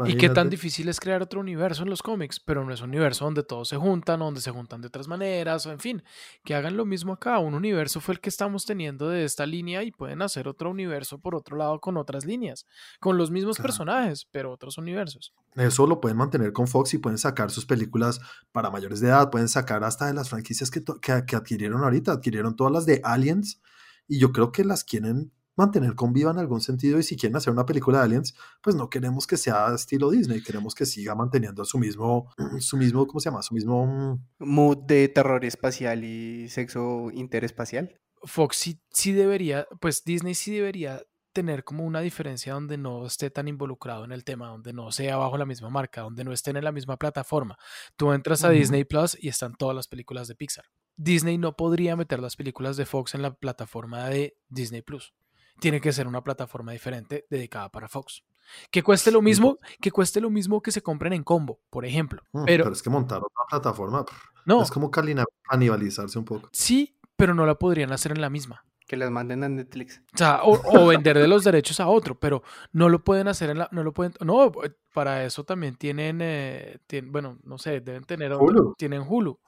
y 0.07 0.17
qué 0.17 0.29
tan 0.29 0.49
difícil 0.51 0.89
es 0.89 1.01
crear 1.01 1.23
otro 1.23 1.41
universo 1.41 1.83
en 1.83 1.91
los 1.91 2.03
cómics, 2.03 2.41
pero 2.41 2.65
no 2.65 2.73
es 2.73 2.81
un 2.81 2.91
universo 2.91 3.25
donde 3.25 3.43
todos 3.43 3.69
se 3.69 3.77
juntan, 3.77 4.21
donde 4.21 4.41
se 4.41 4.51
juntan 4.51 4.81
de 4.81 4.89
otras 4.89 5.09
maneras, 5.09 5.67
o 5.67 5.73
en 5.73 5.79
fin, 5.79 6.03
que 6.45 6.55
hagan 6.55 6.77
lo 6.77 6.85
mismo 6.85 7.13
acá. 7.13 7.39
Un 7.39 7.55
universo 7.55 8.01
fue 8.01 8.15
el 8.15 8.21
que 8.21 8.29
estamos 8.29 8.65
teniendo 8.65 9.09
de 9.09 9.25
esta 9.25 9.47
línea 9.47 9.83
y 9.83 9.91
pueden 9.91 10.23
hacer 10.23 10.49
otro 10.49 10.71
universo 10.71 11.19
por 11.19 11.35
otro 11.35 11.57
lado 11.57 11.81
con 11.81 11.97
otras 11.97 12.25
líneas, 12.25 12.67
con 13.01 13.17
los 13.19 13.31
mismos 13.31 13.57
Claro. 13.57 13.69
personajes, 13.69 14.27
pero 14.31 14.53
otros 14.53 14.79
universos. 14.79 15.35
Eso 15.55 15.87
lo 15.87 16.01
pueden 16.01 16.17
mantener 16.17 16.53
con 16.53 16.67
Fox 16.69 16.95
y 16.95 16.99
pueden 16.99 17.19
sacar 17.19 17.51
sus 17.51 17.67
películas 17.67 18.21
para 18.53 18.71
mayores 18.71 19.01
de 19.01 19.09
edad, 19.09 19.31
pueden 19.31 19.49
sacar 19.49 19.85
hasta 19.85 20.07
de 20.07 20.15
las 20.15 20.29
franquicias 20.31 20.71
que, 20.71 20.83
que, 21.01 21.25
que 21.27 21.37
adquirieron 21.37 21.83
ahorita, 21.85 22.13
adquirieron 22.13 22.57
todas 22.57 22.73
las 22.73 22.87
de 22.87 23.01
Aliens 23.05 23.61
y 24.09 24.19
yo 24.19 24.33
creo 24.33 24.53
que 24.53 24.65
las 24.65 24.85
quieren 24.85 25.33
mantener 25.57 25.95
con 25.95 26.13
viva 26.13 26.31
en 26.31 26.39
algún 26.39 26.61
sentido 26.61 26.99
y 26.99 27.03
si 27.03 27.17
quieren 27.17 27.37
hacer 27.37 27.53
una 27.53 27.67
película 27.67 27.99
de 27.99 28.05
Aliens, 28.05 28.35
pues 28.63 28.77
no 28.77 28.89
queremos 28.89 29.27
que 29.27 29.37
sea 29.37 29.75
estilo 29.75 30.11
Disney, 30.11 30.43
queremos 30.43 30.75
que 30.75 30.87
siga 30.87 31.15
manteniendo 31.15 31.65
su 31.65 31.79
mismo, 31.79 32.31
su 32.61 32.77
mismo, 32.77 33.07
¿cómo 33.07 33.21
se 33.21 33.31
llama? 33.31 33.43
Su 33.43 33.55
mismo... 33.55 34.21
Mood 34.39 34.79
de 34.87 35.09
terror 35.09 35.45
espacial 35.45 36.05
y 36.05 36.49
sexo 36.49 37.11
interespacial. 37.13 37.95
Fox 38.25 38.57
sí, 38.57 38.81
sí 38.91 39.13
debería, 39.13 39.67
pues 39.81 40.05
Disney 40.05 40.35
sí 40.35 40.55
debería 40.55 41.03
tener 41.33 41.65
como 41.65 41.85
una 41.85 42.01
diferencia 42.01 42.55
donde 42.55 42.77
no 42.77 43.07
esté 43.07 43.31
tan 43.31 43.49
involucrado 43.49 44.05
en 44.05 44.13
el 44.13 44.25
tema, 44.25 44.49
donde 44.49 44.73
no 44.73 44.93
sea 44.93 45.17
bajo 45.17 45.39
la 45.39 45.47
misma 45.47 45.71
marca, 45.71 46.03
donde 46.03 46.25
no 46.25 46.33
estén 46.33 46.57
en 46.57 46.65
la 46.65 46.73
misma 46.73 46.97
plataforma. 46.97 47.57
Tú 47.97 48.13
entras 48.13 48.45
a. 48.45 48.51
Disney 48.51 48.85
Plus 48.85 49.17
y 49.19 49.29
están 49.29 49.55
todas 49.55 49.75
las 49.75 49.89
películas 49.89 50.29
de 50.29 50.35
Pixar. 50.35 50.67
Disney 50.97 51.39
no 51.39 51.57
podría 51.57 51.97
meter 51.97 52.21
las 52.21 52.37
películas 52.37 52.77
de 52.77 52.85
Fox 52.85 53.15
en 53.15 53.23
la 53.23 53.35
plataforma 53.35 54.09
de 54.09 54.37
Disney 54.49 54.83
Plus. 54.83 55.15
Tiene 55.61 55.81
que 55.81 55.93
ser 55.93 56.07
una 56.07 56.23
plataforma 56.25 56.73
diferente 56.73 57.27
dedicada 57.31 57.69
para 57.71 57.89
Fox. 57.89 58.23
Que 58.71 58.83
cueste 58.83 59.11
lo 59.13 59.23
mismo, 59.23 59.59
que 59.81 59.91
cueste 59.93 60.21
lo 60.21 60.29
mismo 60.29 60.61
que 60.61 60.73
se 60.73 60.83
compren 60.83 61.13
en 61.13 61.23
combo, 61.23 61.61
por 61.71 61.85
ejemplo. 61.87 62.23
mm, 62.33 62.45
Pero 62.45 62.65
pero 62.65 62.75
es 62.75 62.83
que 62.83 62.91
montar 62.91 63.19
otra 63.19 63.45
plataforma 63.49 64.05
pff, 64.05 64.15
no, 64.47 64.63
es 64.63 64.71
como 64.71 64.91
canibalizarse 64.91 66.19
un 66.19 66.25
poco. 66.25 66.49
sí, 66.53 66.97
pero 67.17 67.35
no 67.35 67.47
la 67.47 67.55
podrían 67.59 67.93
hacer 67.93 68.13
en 68.13 68.21
la 68.21 68.31
misma. 68.31 68.65
Que 68.87 68.97
las 68.97 69.11
manden 69.13 69.45
a 69.45 69.49
Netflix. 69.49 70.03
O 70.13 70.19
sea, 70.19 70.43
o, 70.43 70.61
o 70.83 70.87
vender 70.89 71.17
de 71.17 71.29
los 71.29 71.45
derechos 71.45 71.79
a 71.79 71.87
otro, 71.87 72.19
pero 72.19 72.43
no 72.73 72.89
lo 72.89 73.05
pueden 73.05 73.29
hacer 73.29 73.49
en 73.51 73.59
la, 73.59 73.69
no 73.71 73.85
lo 73.85 73.93
pueden, 73.93 74.13
no, 74.21 74.51
para 74.93 75.25
eso 75.25 75.45
también 75.45 75.77
tienen, 75.77 76.19
eh, 76.21 76.79
bueno, 77.05 77.39
no 77.45 77.59
sé, 77.59 77.81
deben 77.81 78.03
tener 78.05 78.33
otro- 78.33 78.45
Hulu. 78.47 78.75
tienen 78.77 79.05
Hulu. 79.09 79.39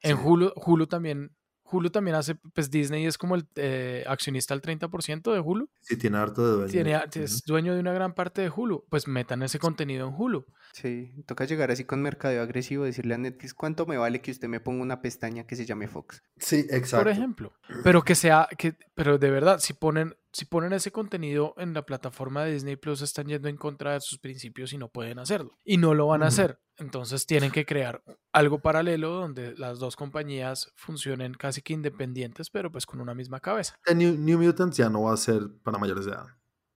En 0.00 0.16
Sí. 0.16 0.22
Hulu, 0.24 0.52
Hulu 0.56 0.86
también, 0.86 1.36
Hulu 1.74 1.90
también 1.90 2.14
hace, 2.14 2.36
pues 2.36 2.70
Disney 2.70 3.06
es 3.06 3.18
como 3.18 3.34
el 3.34 3.46
eh, 3.56 4.04
accionista 4.06 4.54
al 4.54 4.62
30% 4.62 5.32
de 5.32 5.40
Hulu, 5.40 5.68
Si 5.80 5.96
tiene 5.96 6.18
harto 6.18 6.46
de 6.46 6.52
dueño. 6.54 6.70
tiene, 6.70 7.24
es 7.24 7.42
dueño 7.44 7.74
de 7.74 7.80
una 7.80 7.92
gran 7.92 8.14
parte 8.14 8.42
de 8.42 8.50
Hulu, 8.54 8.84
pues 8.88 9.08
metan 9.08 9.42
ese 9.42 9.58
contenido 9.58 10.06
en 10.08 10.14
Hulu. 10.16 10.46
Sí, 10.72 11.12
toca 11.26 11.44
llegar 11.44 11.70
así 11.70 11.84
con 11.84 12.02
mercadeo 12.02 12.42
agresivo, 12.42 12.84
decirle 12.84 13.14
a 13.14 13.18
Netflix 13.18 13.54
cuánto 13.54 13.86
me 13.86 13.96
vale 13.96 14.20
que 14.20 14.30
usted 14.30 14.48
me 14.48 14.60
ponga 14.60 14.82
una 14.82 15.00
pestaña 15.02 15.46
que 15.46 15.56
se 15.56 15.66
llame 15.66 15.88
Fox. 15.88 16.22
Sí, 16.38 16.66
exacto. 16.70 17.04
por 17.04 17.12
ejemplo. 17.12 17.52
Pero 17.82 18.02
que 18.02 18.14
sea, 18.14 18.48
que, 18.58 18.76
pero 18.94 19.18
de 19.18 19.30
verdad, 19.30 19.58
si 19.60 19.72
ponen, 19.72 20.16
si 20.32 20.44
ponen 20.46 20.72
ese 20.72 20.90
contenido 20.90 21.54
en 21.58 21.74
la 21.74 21.86
plataforma 21.86 22.44
de 22.44 22.52
Disney 22.52 22.76
Plus, 22.76 23.02
están 23.02 23.26
yendo 23.26 23.48
en 23.48 23.56
contra 23.56 23.92
de 23.94 24.00
sus 24.00 24.18
principios 24.18 24.72
y 24.72 24.78
no 24.78 24.88
pueden 24.88 25.18
hacerlo. 25.18 25.58
Y 25.64 25.76
no 25.76 25.94
lo 25.94 26.06
van 26.08 26.22
a 26.22 26.26
hacer. 26.26 26.58
Entonces 26.78 27.26
tienen 27.26 27.52
que 27.52 27.64
crear 27.64 28.02
algo 28.32 28.60
paralelo 28.60 29.10
donde 29.10 29.54
las 29.56 29.78
dos 29.78 29.96
compañías 29.96 30.72
funcionen 30.74 31.34
casi 31.34 31.62
que 31.62 31.72
independientes, 31.72 32.50
pero 32.50 32.70
pues 32.72 32.84
con 32.86 33.00
una 33.00 33.14
misma 33.14 33.40
cabeza. 33.40 33.76
New, 33.94 34.16
New 34.18 34.42
Mutants 34.42 34.76
ya 34.76 34.88
no 34.88 35.02
va 35.02 35.14
a 35.14 35.16
ser 35.16 35.42
para 35.62 35.78
mayores 35.78 36.06
de 36.06 36.12
edad. 36.12 36.26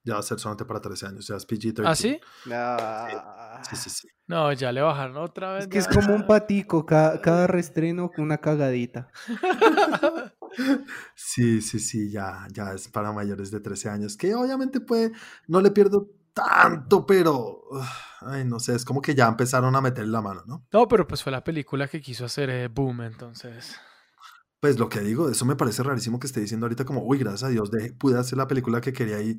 Ya 0.04 0.14
va 0.14 0.20
a 0.20 0.22
ser 0.22 0.38
solamente 0.38 0.64
para 0.64 0.80
13 0.80 1.06
años. 1.06 1.26
Ya 1.26 1.36
es 1.36 1.46
PG-13. 1.46 1.82
¿Ah, 1.84 1.94
sí? 1.94 2.20
Ah, 2.50 3.62
Sí, 3.68 3.76
sí, 3.76 3.90
sí. 3.90 4.08
No, 4.26 4.52
ya 4.52 4.72
le 4.72 4.80
bajaron 4.80 5.16
otra 5.18 5.52
vez. 5.54 5.64
Es 5.64 5.68
que 5.68 5.78
es 5.78 5.88
como 5.88 6.14
un 6.14 6.26
patico, 6.26 6.86
cada, 6.86 7.20
cada 7.20 7.46
reestreno 7.46 8.10
con 8.10 8.24
una 8.24 8.38
cagadita. 8.38 9.10
Sí, 11.14 11.60
sí, 11.60 11.78
sí, 11.78 12.10
ya, 12.10 12.48
ya 12.50 12.72
es 12.72 12.88
para 12.88 13.12
mayores 13.12 13.50
de 13.50 13.60
13 13.60 13.90
años. 13.90 14.16
Que 14.16 14.34
obviamente 14.34 14.80
puede, 14.80 15.12
no 15.46 15.60
le 15.60 15.70
pierdo 15.70 16.08
tanto, 16.32 17.06
pero, 17.06 17.62
ay, 18.20 18.44
no 18.44 18.60
sé, 18.60 18.74
es 18.74 18.84
como 18.84 19.00
que 19.00 19.14
ya 19.14 19.28
empezaron 19.28 19.74
a 19.76 19.80
meter 19.80 20.06
la 20.08 20.20
mano, 20.20 20.42
¿no? 20.46 20.66
No, 20.72 20.88
pero 20.88 21.06
pues 21.06 21.22
fue 21.22 21.32
la 21.32 21.44
película 21.44 21.88
que 21.88 22.00
quiso 22.00 22.24
hacer 22.24 22.50
eh, 22.50 22.68
Boom, 22.68 23.02
entonces. 23.02 23.76
Pues 24.60 24.78
lo 24.78 24.88
que 24.88 25.00
digo, 25.00 25.28
eso 25.28 25.44
me 25.44 25.54
parece 25.54 25.82
rarísimo 25.82 26.18
que 26.18 26.26
esté 26.26 26.40
diciendo 26.40 26.66
ahorita 26.66 26.84
como, 26.84 27.02
uy, 27.04 27.18
gracias 27.18 27.44
a 27.44 27.48
Dios, 27.48 27.70
pude 27.98 28.18
hacer 28.18 28.38
la 28.38 28.48
película 28.48 28.80
que 28.80 28.92
quería 28.92 29.20
y 29.22 29.38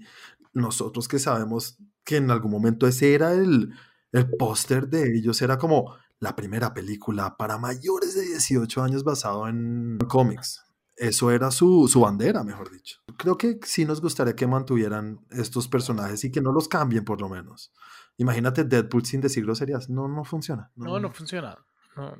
nosotros 0.53 1.07
que 1.07 1.19
sabemos 1.19 1.77
que 2.05 2.17
en 2.17 2.31
algún 2.31 2.51
momento 2.51 2.87
ese 2.87 3.13
era 3.13 3.33
el, 3.33 3.73
el 4.13 4.29
póster 4.37 4.87
de 4.87 5.17
ellos, 5.17 5.41
era 5.41 5.57
como 5.57 5.95
la 6.19 6.35
primera 6.35 6.73
película 6.73 7.37
para 7.37 7.57
mayores 7.57 8.15
de 8.15 8.21
18 8.23 8.81
años 8.81 9.03
basado 9.03 9.47
en 9.47 9.97
cómics. 10.07 10.63
Eso 10.95 11.31
era 11.31 11.49
su, 11.49 11.87
su 11.87 12.01
bandera, 12.01 12.43
mejor 12.43 12.71
dicho. 12.71 12.99
Creo 13.17 13.37
que 13.37 13.57
sí 13.63 13.85
nos 13.85 14.01
gustaría 14.01 14.35
que 14.35 14.47
mantuvieran 14.47 15.25
estos 15.29 15.69
personajes 15.69 16.25
y 16.25 16.31
que 16.31 16.41
no 16.41 16.51
los 16.51 16.67
cambien 16.67 17.05
por 17.05 17.21
lo 17.21 17.29
menos. 17.29 17.71
Imagínate 18.19 18.63
Deadpool 18.63 19.05
sin 19.05 19.21
decir 19.21 19.43
groserías. 19.43 19.89
No, 19.89 20.07
no 20.07 20.23
funciona. 20.23 20.69
No, 20.75 20.99
no 20.99 21.09
funciona. 21.11 21.57
No, 21.95 22.15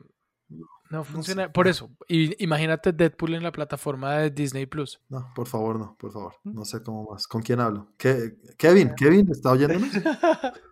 no 0.49 0.65
no 0.89 1.03
funciona. 1.03 1.43
sé. 1.43 1.49
Por 1.49 1.67
eso, 1.67 1.91
y, 2.07 2.41
imagínate 2.43 2.91
Deadpool 2.91 3.35
en 3.35 3.43
la 3.43 3.51
plataforma 3.51 4.15
de 4.17 4.31
Disney 4.31 4.65
Plus. 4.65 4.99
No, 5.09 5.31
por 5.35 5.47
favor, 5.47 5.77
no, 5.77 5.95
por 5.99 6.11
favor. 6.11 6.33
No 6.43 6.65
sé 6.65 6.81
cómo 6.81 7.11
más. 7.11 7.27
¿Con 7.27 7.41
quién 7.43 7.59
hablo? 7.59 7.93
¿Qué- 7.97 8.37
Kevin, 8.57 8.93
Kevin, 8.97 9.29
¿está 9.31 9.51
oyéndonos? 9.51 9.89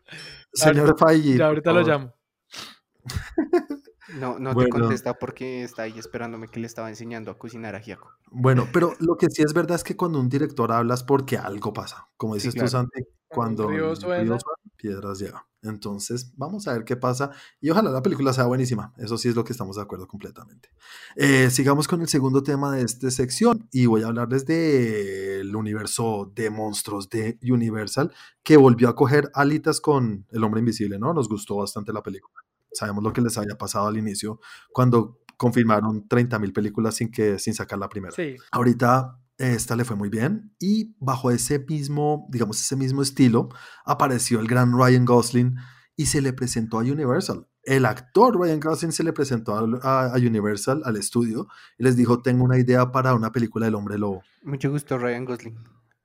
Señor 0.54 0.96
por 0.96 1.12
ahorita 1.12 1.72
lo 1.72 1.82
llamo. 1.82 2.14
No, 4.20 4.40
no 4.40 4.54
Bueno. 4.54 4.74
te 4.74 4.80
contesta 4.82 5.14
porque 5.16 5.64
está 5.64 5.84
ahí 5.84 6.00
esperándome 6.00 6.48
que 6.48 6.60
le 6.62 6.66
estaba 6.68 6.90
enseñando 6.90 7.30
a 7.30 7.38
cocinar 7.38 7.76
a 7.76 7.80
Giaco. 7.82 8.10
Bueno, 8.32 8.68
pero 8.72 8.94
lo 9.00 9.18
que 9.18 9.30
sí 9.30 9.44
es 9.44 9.54
verdad 9.54 9.76
es 9.76 9.84
que 9.84 9.98
cuando 9.98 10.20
un 10.20 10.30
director 10.30 10.72
habla 10.72 10.94
es 10.94 11.04
porque 11.04 11.38
algo 11.38 11.74
pasa. 11.74 12.08
Como 12.16 12.34
Sí, 12.36 12.48
dices 12.48 12.56
tú. 12.64 12.68
Santi, 12.70 13.04
Cuando 13.28 13.68
río 13.68 13.88
río 13.88 13.96
suena. 13.96 14.38
Piedras 14.78 15.20
lleva. 15.20 15.48
Entonces, 15.64 16.32
vamos 16.36 16.68
a 16.68 16.74
ver 16.74 16.86
qué 16.86 16.96
pasa. 16.96 17.32
Y 17.60 17.70
ojalá 17.70 17.92
la 17.92 18.02
película 18.02 18.32
sea 18.32 18.46
buenísima. 18.46 18.94
Eso 18.98 19.18
sí 19.18 19.30
es 19.30 19.36
lo 19.36 19.44
que 19.44 19.52
estamos 19.52 19.76
de 19.76 19.82
acuerdo 19.82 20.08
completamente. 20.08 20.70
Eh, 21.16 21.50
sigamos 21.50 21.88
con 21.88 22.02
el 22.02 22.08
segundo 22.08 22.44
tema 22.44 22.76
de 22.76 22.84
esta 22.84 23.10
sección 23.12 23.68
y 23.72 23.86
voy 23.86 24.04
a 24.04 24.08
hablarles 24.08 24.46
del 24.46 25.56
universo 25.56 26.32
de 26.36 26.50
monstruos 26.50 27.10
de 27.10 27.40
Universal 27.42 28.14
que 28.44 28.58
volvió 28.58 28.90
a 28.90 28.96
coger 28.96 29.30
alitas 29.34 29.82
con 29.82 30.26
El 30.32 30.44
Hombre 30.44 30.60
Invisible, 30.60 31.00
¿no? 31.00 31.14
Nos 31.14 31.28
gustó 31.28 31.58
bastante 31.58 31.92
la 31.92 32.04
película. 32.04 32.36
Sabemos 32.72 33.04
lo 33.04 33.12
que 33.12 33.22
les 33.22 33.38
había 33.38 33.58
pasado 33.58 33.88
al 33.88 33.98
inicio 33.98 34.40
cuando 34.72 35.20
confirmaron 35.38 36.08
30.000 36.08 36.54
películas 36.54 36.96
sin, 36.96 37.12
que, 37.12 37.40
sin 37.40 37.54
sacar 37.54 37.80
la 37.80 37.90
primera. 37.90 38.14
Sí. 38.14 38.36
Ahorita 38.52 39.20
esta 39.38 39.76
le 39.76 39.86
fue 39.86 39.96
muy 39.96 40.10
bien 40.10 40.54
y 40.60 40.96
bajo 41.00 41.32
ese 41.32 41.60
mismo, 41.60 42.28
digamos, 42.30 42.60
ese 42.60 42.76
mismo 42.76 43.02
estilo 43.02 43.50
apareció 43.86 44.40
el 44.40 44.48
gran 44.48 44.72
Ryan 44.78 45.06
Gosling 45.06 45.56
y 45.96 46.08
se 46.08 46.22
le 46.22 46.34
presentó 46.34 46.78
a 46.80 46.82
Universal. 46.82 47.48
El 47.64 47.86
actor 47.86 48.40
Ryan 48.40 48.60
Gosling 48.60 48.92
se 48.92 49.04
le 49.04 49.14
presentó 49.14 49.56
a, 49.56 49.62
a- 49.84 50.14
a 50.14 50.18
Universal, 50.18 50.82
al 50.86 50.96
estudio, 50.96 51.48
y 51.78 51.84
les 51.84 51.96
dijo, 51.98 52.22
tengo 52.22 52.44
una 52.46 52.58
idea 52.58 52.92
para 52.92 53.14
una 53.14 53.32
película 53.32 53.66
del 53.66 53.76
hombre 53.76 53.98
lobo. 53.98 54.24
Mucho 54.44 54.72
gusto, 54.72 54.98
Ryan 54.98 55.26
Gosling. 55.26 55.58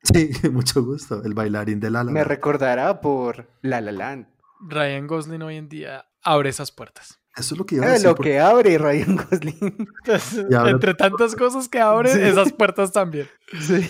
Sí, 0.03 0.31
mucho 0.53 0.83
gusto, 0.83 1.23
el 1.23 1.35
bailarín 1.35 1.79
de 1.79 1.91
La 1.91 2.03
La 2.05 2.11
Me 2.11 2.25
recordará 2.25 3.01
por 3.01 3.49
La 3.63 3.81
La 3.81 3.93
Land. 3.93 4.27
Ryan 4.61 5.07
Gosling 5.07 5.43
hoy 5.43 5.57
en 5.57 5.69
día 5.69 6.05
abre 6.25 6.49
esas 6.51 6.73
puertas. 6.73 7.21
Eso 7.37 7.55
es 7.55 7.59
lo 7.59 7.65
que 7.67 7.77
iba 7.77 7.85
a 7.87 7.89
Ah, 7.89 7.93
decir. 7.93 8.09
lo 8.09 8.15
porque- 8.15 8.31
que 8.31 8.41
abre 8.41 8.79
Ryan 8.79 9.17
Gosling. 9.17 9.89
Ahora- 10.57 10.71
Entre 10.71 10.95
tantas 10.95 11.35
cosas 11.35 11.69
que 11.69 11.81
abre, 11.81 12.13
Sí. 12.13 12.21
esas 12.21 12.53
puertas 12.53 12.93
también. 12.93 13.27
Sí. 13.61 13.89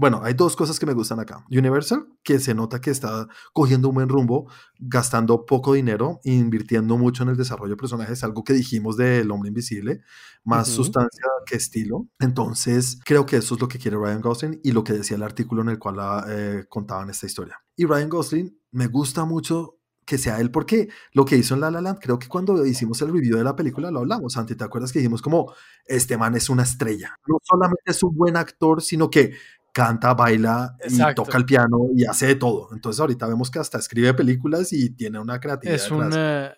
Bueno, 0.00 0.20
hay 0.22 0.32
dos 0.32 0.54
cosas 0.54 0.78
que 0.78 0.86
me 0.86 0.92
gustan 0.92 1.18
acá. 1.18 1.44
Universal, 1.50 2.06
que 2.22 2.38
se 2.38 2.54
nota 2.54 2.80
que 2.80 2.90
está 2.90 3.26
cogiendo 3.52 3.88
un 3.88 3.96
buen 3.96 4.08
rumbo, 4.08 4.48
gastando 4.78 5.44
poco 5.44 5.72
dinero, 5.72 6.20
invirtiendo 6.22 6.96
mucho 6.96 7.24
en 7.24 7.30
el 7.30 7.36
desarrollo 7.36 7.70
de 7.70 7.76
personajes, 7.78 8.22
algo 8.22 8.44
que 8.44 8.52
dijimos 8.52 8.96
del 8.96 9.28
hombre 9.32 9.48
invisible, 9.48 10.02
más 10.44 10.68
sustancia 10.68 11.24
que 11.46 11.56
estilo. 11.56 12.06
Entonces, 12.20 13.00
creo 13.04 13.26
que 13.26 13.38
eso 13.38 13.56
es 13.56 13.60
lo 13.60 13.66
que 13.66 13.80
quiere 13.80 13.96
Ryan 13.96 14.20
Gosling 14.20 14.60
y 14.62 14.70
lo 14.70 14.84
que 14.84 14.92
decía 14.92 15.16
el 15.16 15.24
artículo 15.24 15.62
en 15.62 15.70
el 15.70 15.80
cual 15.80 15.96
ah, 15.98 16.24
eh, 16.28 16.64
contaban 16.68 17.10
esta 17.10 17.26
historia. 17.26 17.58
Y 17.74 17.84
Ryan 17.84 18.08
Gosling 18.08 18.56
me 18.70 18.86
gusta 18.86 19.24
mucho 19.24 19.77
que 20.08 20.16
sea 20.16 20.40
él, 20.40 20.50
porque 20.50 20.88
lo 21.12 21.26
que 21.26 21.36
hizo 21.36 21.54
en 21.54 21.60
La 21.60 21.70
La 21.70 21.82
Land, 21.82 21.98
creo 22.00 22.18
que 22.18 22.28
cuando 22.28 22.64
hicimos 22.64 23.02
el 23.02 23.12
review 23.12 23.36
de 23.36 23.44
la 23.44 23.54
película 23.54 23.90
lo 23.90 23.98
hablamos, 23.98 24.32
Santi, 24.32 24.54
¿te 24.54 24.64
acuerdas 24.64 24.90
que 24.90 25.00
dijimos 25.00 25.20
como, 25.20 25.52
este 25.84 26.16
man 26.16 26.34
es 26.34 26.48
una 26.48 26.62
estrella? 26.62 27.14
No 27.26 27.36
solamente 27.42 27.82
es 27.90 28.02
un 28.02 28.16
buen 28.16 28.38
actor, 28.38 28.80
sino 28.80 29.10
que 29.10 29.34
canta, 29.70 30.14
baila 30.14 30.74
y 30.80 30.94
Exacto. 30.94 31.24
toca 31.24 31.36
el 31.36 31.44
piano 31.44 31.90
y 31.94 32.06
hace 32.06 32.26
de 32.26 32.34
todo. 32.36 32.70
Entonces 32.72 32.98
ahorita 33.00 33.26
vemos 33.26 33.50
que 33.50 33.58
hasta 33.58 33.76
escribe 33.76 34.14
películas 34.14 34.72
y 34.72 34.88
tiene 34.88 35.18
una 35.18 35.38
creatividad. 35.40 35.76
Es 35.76 35.90
un, 35.90 36.10
eh, 36.16 36.52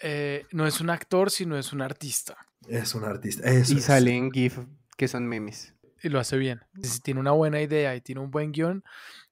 eh, 0.00 0.46
no 0.52 0.66
es 0.66 0.80
un 0.80 0.88
actor, 0.88 1.30
sino 1.30 1.58
es 1.58 1.74
un 1.74 1.82
artista. 1.82 2.38
Es 2.66 2.94
un 2.94 3.04
artista. 3.04 3.46
Eso 3.50 3.74
Y 3.74 3.76
es. 3.76 3.84
sale 3.84 4.16
en 4.16 4.30
GIF, 4.30 4.60
que 4.96 5.08
son 5.08 5.26
memes. 5.26 5.74
Y 6.02 6.08
lo 6.08 6.20
hace 6.20 6.38
bien. 6.38 6.62
Si 6.82 7.00
tiene 7.00 7.20
una 7.20 7.32
buena 7.32 7.60
idea 7.60 7.94
y 7.94 8.00
tiene 8.00 8.22
un 8.22 8.30
buen 8.30 8.52
guion, 8.52 8.82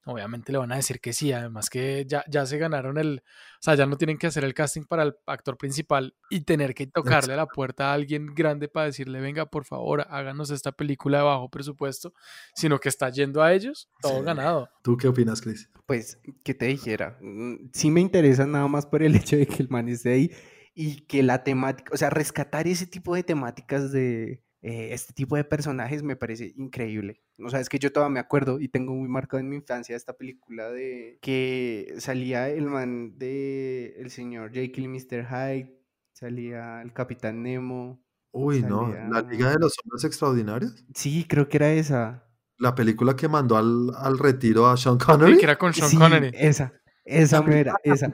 obviamente 0.04 0.52
le 0.52 0.58
van 0.58 0.72
a 0.72 0.76
decir 0.76 1.00
que 1.00 1.12
sí. 1.12 1.32
Además 1.32 1.70
que 1.70 2.04
ya, 2.06 2.24
ya 2.28 2.44
se 2.46 2.58
ganaron 2.58 2.98
el... 2.98 3.22
O 3.24 3.62
sea, 3.62 3.74
ya 3.74 3.86
no 3.86 3.96
tienen 3.96 4.18
que 4.18 4.26
hacer 4.26 4.44
el 4.44 4.54
casting 4.54 4.82
para 4.84 5.04
el 5.04 5.14
actor 5.26 5.56
principal 5.56 6.14
y 6.30 6.40
tener 6.42 6.74
que 6.74 6.86
tocarle 6.86 7.34
a 7.34 7.36
la 7.36 7.46
puerta 7.46 7.90
a 7.90 7.94
alguien 7.94 8.26
grande 8.34 8.68
para 8.68 8.86
decirle, 8.86 9.20
venga, 9.20 9.46
por 9.46 9.64
favor, 9.64 10.04
háganos 10.10 10.50
esta 10.50 10.72
película 10.72 11.18
de 11.18 11.24
bajo 11.24 11.48
presupuesto, 11.48 12.12
sino 12.54 12.78
que 12.78 12.88
está 12.88 13.08
yendo 13.10 13.42
a 13.42 13.52
ellos, 13.52 13.88
todo 14.00 14.18
Sí. 14.18 14.24
ganado. 14.24 14.68
¿Tú 14.82 14.96
qué 14.96 15.08
opinas, 15.08 15.40
Chris? 15.40 15.70
Pues, 15.86 16.18
¿qué 16.44 16.54
te 16.54 16.66
dijera? 16.66 17.18
Mm, 17.20 17.70
Sí 17.72 17.90
me 17.90 18.00
interesa 18.00 18.46
nada 18.46 18.66
más 18.68 18.86
por 18.86 19.02
el 19.02 19.14
hecho 19.24 19.36
de 19.36 19.46
que 19.46 19.62
el 19.62 19.68
man 19.68 19.88
esté 19.88 20.12
ahí 20.12 20.30
y 20.74 21.02
que 21.02 21.22
la 21.22 21.44
temática, 21.44 21.92
o 21.94 21.96
sea, 21.96 22.08
rescatar 22.10 22.66
ese 22.66 22.86
tipo 22.86 23.14
de 23.14 23.22
temáticas 23.22 23.92
de 23.92 24.42
eh, 24.62 24.90
este 24.92 25.12
tipo 25.12 25.36
de 25.36 25.44
personajes 25.44 26.02
me 26.02 26.14
parece 26.16 26.52
increíble. 26.56 27.20
O 27.44 27.50
sea, 27.50 27.60
es 27.60 27.68
que 27.68 27.78
yo 27.80 27.92
todavía 27.92 28.14
me 28.14 28.20
acuerdo 28.20 28.60
y 28.60 28.68
tengo 28.68 28.94
muy 28.94 29.08
marcado 29.08 29.40
en 29.40 29.48
mi 29.48 29.56
infancia 29.56 29.96
esta 29.96 30.12
película 30.12 30.70
de 30.70 31.18
que 31.20 31.94
salía 31.98 32.48
el 32.48 32.66
man 32.66 33.18
de 33.18 33.94
el 33.98 34.10
señor 34.10 34.52
Jekyll 34.52 34.84
y 34.84 34.88
Mr. 34.88 35.26
Hyde, 35.28 35.78
salía 36.12 36.80
el 36.82 36.92
Capitán 36.92 37.42
Nemo. 37.42 38.00
Uy, 38.30 38.62
no. 38.62 38.88
La 39.10 39.20
Liga 39.22 39.50
de 39.50 39.58
los 39.58 39.74
Hombres 39.82 40.04
Extraordinarios. 40.04 40.84
Sí, 40.94 41.26
creo 41.28 41.48
que 41.48 41.56
era 41.58 41.70
esa. 41.72 42.24
La 42.56 42.74
película 42.74 43.16
que 43.16 43.26
mandó 43.28 43.56
al, 43.56 43.90
al 43.96 44.18
retiro 44.18 44.68
a 44.68 44.76
Sean 44.76 44.96
Connery. 44.96 45.34
Y 45.34 45.38
que 45.38 45.44
era 45.44 45.58
con 45.58 45.74
Sean 45.74 45.90
Sí, 45.90 45.96
Connery. 45.98 46.30
esa, 46.34 46.72
esa 47.04 47.40
La 47.40 47.46
mera, 47.46 47.74
esa. 47.82 48.06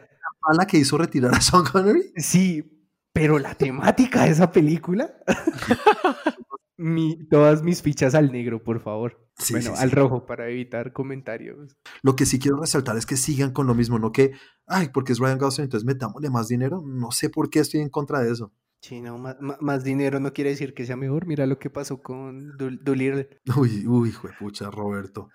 ¿A 0.42 0.54
la 0.54 0.66
que 0.66 0.78
hizo 0.78 0.96
retirar 0.96 1.34
a 1.34 1.40
Sean 1.42 1.64
Connery? 1.64 2.12
Sí, 2.16 2.64
pero 3.12 3.38
la 3.38 3.54
temática 3.54 4.24
de 4.24 4.30
esa 4.30 4.50
película. 4.52 5.12
Mi- 6.80 7.26
todas 7.28 7.62
mis 7.64 7.82
fichas 7.82 8.14
al 8.14 8.30
negro, 8.30 8.62
por 8.62 8.80
favor. 8.80 9.28
Sí, 9.36 9.52
bueno, 9.54 9.74
sí, 9.74 9.82
al 9.82 9.90
rojo 9.90 10.26
para 10.26 10.48
evitar 10.48 10.92
comentarios. 10.92 11.76
Lo 12.02 12.14
que 12.14 12.24
sí 12.24 12.38
quiero 12.38 12.60
resaltar 12.60 12.96
es 12.96 13.04
que 13.04 13.16
sigan 13.16 13.52
con 13.52 13.66
lo 13.66 13.74
mismo, 13.74 13.98
no 13.98 14.12
que, 14.12 14.32
ay, 14.66 14.90
porque 14.94 15.12
es 15.12 15.18
Ryan 15.18 15.38
Gosling, 15.38 15.64
entonces 15.64 15.84
metámosle 15.86 16.30
más 16.30 16.46
dinero. 16.46 16.80
No 16.86 17.10
sé 17.10 17.30
por 17.30 17.50
qué 17.50 17.58
estoy 17.60 17.80
en 17.80 17.88
contra 17.88 18.20
de 18.20 18.30
eso. 18.30 18.52
Sí, 18.80 19.00
no, 19.00 19.18
más, 19.18 19.82
dinero 19.82 20.20
no 20.20 20.32
quiere 20.32 20.50
decir 20.50 20.72
que 20.72 20.86
sea 20.86 20.96
mejor. 20.96 21.26
Mira 21.26 21.46
lo 21.46 21.58
que 21.58 21.68
pasó 21.68 22.00
con 22.00 22.52
Dul- 22.56 22.78
Doolittle. 22.80 23.40
Uy, 23.56 23.84
uy, 23.88 24.14
pucha, 24.38 24.70
Roberto. 24.70 25.30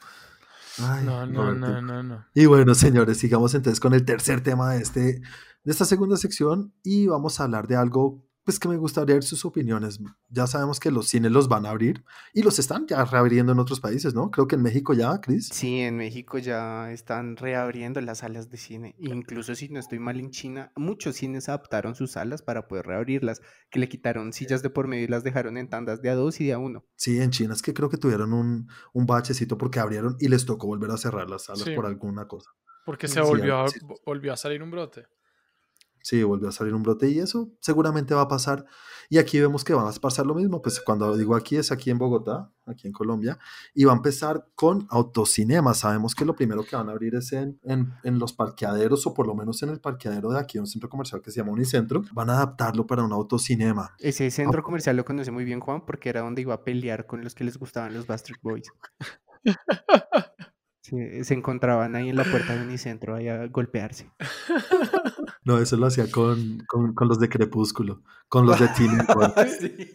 Ay, 0.79 1.03
No, 1.05 1.25
no, 1.25 1.41
Roberto. 1.51 1.59
no, 1.59 1.81
no, 1.81 2.03
no. 2.03 2.25
Y 2.33 2.45
bueno, 2.45 2.73
señores, 2.73 3.17
sigamos 3.17 3.53
entonces 3.53 3.81
con 3.81 3.93
el 3.93 4.05
tercer 4.05 4.39
tema 4.41 4.71
de, 4.73 4.81
este, 4.81 5.21
de 5.63 5.71
esta 5.71 5.85
segunda 5.85 6.17
sección 6.17 6.73
y 6.83 7.07
vamos 7.07 7.39
a 7.39 7.45
hablar 7.45 7.67
de 7.67 7.75
algo 7.75 8.25
pues 8.45 8.59
que 8.59 8.67
me 8.67 8.75
gustaría 8.75 9.15
ver 9.15 9.23
sus 9.23 9.45
opiniones. 9.45 10.01
Ya 10.27 10.47
sabemos 10.47 10.81
que 10.81 10.91
los 10.91 11.07
cines 11.07 11.31
los 11.31 11.47
van 11.47 11.65
a 11.65 11.69
abrir 11.69 12.03
y 12.33 12.41
los 12.43 12.59
están 12.59 12.85
ya 12.87 13.05
reabriendo 13.05 13.53
en 13.53 13.59
otros 13.59 13.79
países, 13.79 14.13
¿no? 14.13 14.31
Creo 14.31 14.47
que 14.49 14.55
en 14.55 14.61
México 14.61 14.93
ya, 14.93 15.21
Chris. 15.21 15.47
Sí, 15.53 15.79
en 15.79 15.95
México 15.95 16.37
ya 16.39 16.91
están 16.91 17.37
reabriendo 17.37 18.01
las 18.01 18.17
salas 18.17 18.49
de 18.49 18.57
cine. 18.57 18.95
Incluso 18.99 19.55
si 19.55 19.69
no 19.69 19.79
estoy 19.79 19.99
mal 19.99 20.19
en 20.19 20.29
China, 20.31 20.73
muchos 20.75 21.15
cines 21.15 21.47
adaptaron 21.47 21.95
sus 21.95 22.11
salas 22.11 22.41
para 22.41 22.67
poder 22.67 22.85
reabrirlas, 22.85 23.41
que 23.71 23.79
le 23.79 23.87
quitaron 23.87 24.33
sillas 24.33 24.61
de 24.61 24.69
por 24.69 24.89
medio 24.89 25.05
y 25.05 25.07
las 25.07 25.23
dejaron 25.23 25.55
en 25.55 25.69
tandas 25.69 26.01
de 26.01 26.09
a 26.09 26.15
dos 26.15 26.41
y 26.41 26.47
de 26.47 26.51
a 26.51 26.57
uno. 26.59 26.83
Sí, 26.97 27.21
en 27.21 27.29
China 27.31 27.53
es 27.53 27.61
que 27.61 27.73
creo 27.73 27.87
que 27.87 27.95
tuvieron 27.95 28.33
un, 28.33 28.67
un 28.91 29.05
bachecito 29.05 29.57
porque 29.57 29.79
abrieron 29.79 30.17
y 30.19 30.27
les 30.27 30.45
tocó 30.45 30.67
volver 30.67 30.91
a 30.91 30.97
cerrar 30.97 31.29
las 31.29 31.45
salas 31.45 31.63
Sí. 31.63 31.73
por 31.73 31.85
alguna 31.85 32.27
cosa. 32.27 32.49
Porque 32.85 33.07
Sí, 33.07 33.13
se 33.13 33.21
volvió, 33.21 33.61
a, 33.61 33.69
sí. 33.69 33.79
volvió 34.05 34.33
a 34.33 34.35
salir 34.35 34.61
un 34.61 34.69
brote. 34.71 35.05
Sí, 36.03 36.21
volvió 36.21 36.49
a 36.49 36.51
salir 36.51 36.73
un 36.73 36.83
brote 36.83 37.09
y 37.09 37.19
eso 37.19 37.49
seguramente 37.61 38.13
va 38.13 38.23
a 38.23 38.27
pasar. 38.27 38.65
Y 39.09 39.19
aquí 39.19 39.39
vemos 39.39 39.63
que 39.63 39.73
va 39.73 39.89
a 39.89 39.93
pasar 39.93 40.25
lo 40.25 40.35
mismo. 40.35 40.61
Pues 40.61 40.81
cuando 40.81 41.15
digo 41.15 41.33
aquí 41.33 41.55
es 41.55 41.71
aquí 41.71 41.89
en 41.91 41.97
Bogotá, 41.97 42.51
aquí 42.65 42.87
en 42.87 42.93
Colombia, 42.93 43.39
y 43.73 43.85
va 43.85 43.93
a 43.93 43.95
empezar 43.95 44.47
con 44.53 44.85
autocinema. 44.89 45.73
Sabemos 45.73 46.13
que 46.13 46.25
lo 46.25 46.35
primero 46.35 46.65
que 46.65 46.75
van 46.75 46.89
a 46.89 46.91
abrir 46.91 47.15
es 47.15 47.31
en, 47.31 47.57
en, 47.63 47.93
en 48.03 48.19
los 48.19 48.33
parqueaderos 48.33 49.07
o 49.07 49.13
por 49.13 49.27
lo 49.27 49.33
menos 49.33 49.63
en 49.63 49.69
el 49.69 49.79
parqueadero 49.79 50.29
de 50.29 50.39
aquí, 50.39 50.59
un 50.59 50.67
centro 50.67 50.89
comercial 50.89 51.21
que 51.21 51.31
se 51.31 51.39
llama 51.39 51.53
Unicentro. 51.53 52.03
Van 52.11 52.29
a 52.29 52.33
adaptarlo 52.33 52.85
para 52.85 53.01
un 53.01 53.13
autocinema. 53.13 53.95
Ese 53.99 54.29
centro 54.29 54.61
comercial 54.61 54.97
lo 54.97 55.05
conoce 55.05 55.31
muy 55.31 55.45
bien 55.45 55.61
Juan 55.61 55.85
porque 55.85 56.09
era 56.09 56.19
donde 56.19 56.41
iba 56.41 56.53
a 56.53 56.63
pelear 56.65 57.05
con 57.05 57.23
los 57.23 57.33
que 57.33 57.45
les 57.45 57.57
gustaban 57.57 57.93
los 57.93 58.07
Bastard 58.07 58.39
Boys. 58.41 58.67
Sí, 60.83 61.23
se 61.23 61.33
encontraban 61.33 61.95
ahí 61.95 62.09
en 62.09 62.15
la 62.17 62.25
puerta 62.25 62.55
de 62.55 62.61
Unicentro 62.63 63.15
ahí 63.15 63.27
a 63.29 63.47
golpearse. 63.47 64.11
No, 65.45 65.57
eso 65.59 65.75
lo 65.75 65.87
hacía 65.87 66.09
con, 66.09 66.59
con, 66.69 66.93
con 66.93 67.09
los 67.09 67.19
de 67.19 67.27
Crepúsculo, 67.27 68.01
con 68.29 68.45
los 68.45 68.57
de 68.61 68.67
Teen. 68.77 68.97
Sí. 69.59 69.93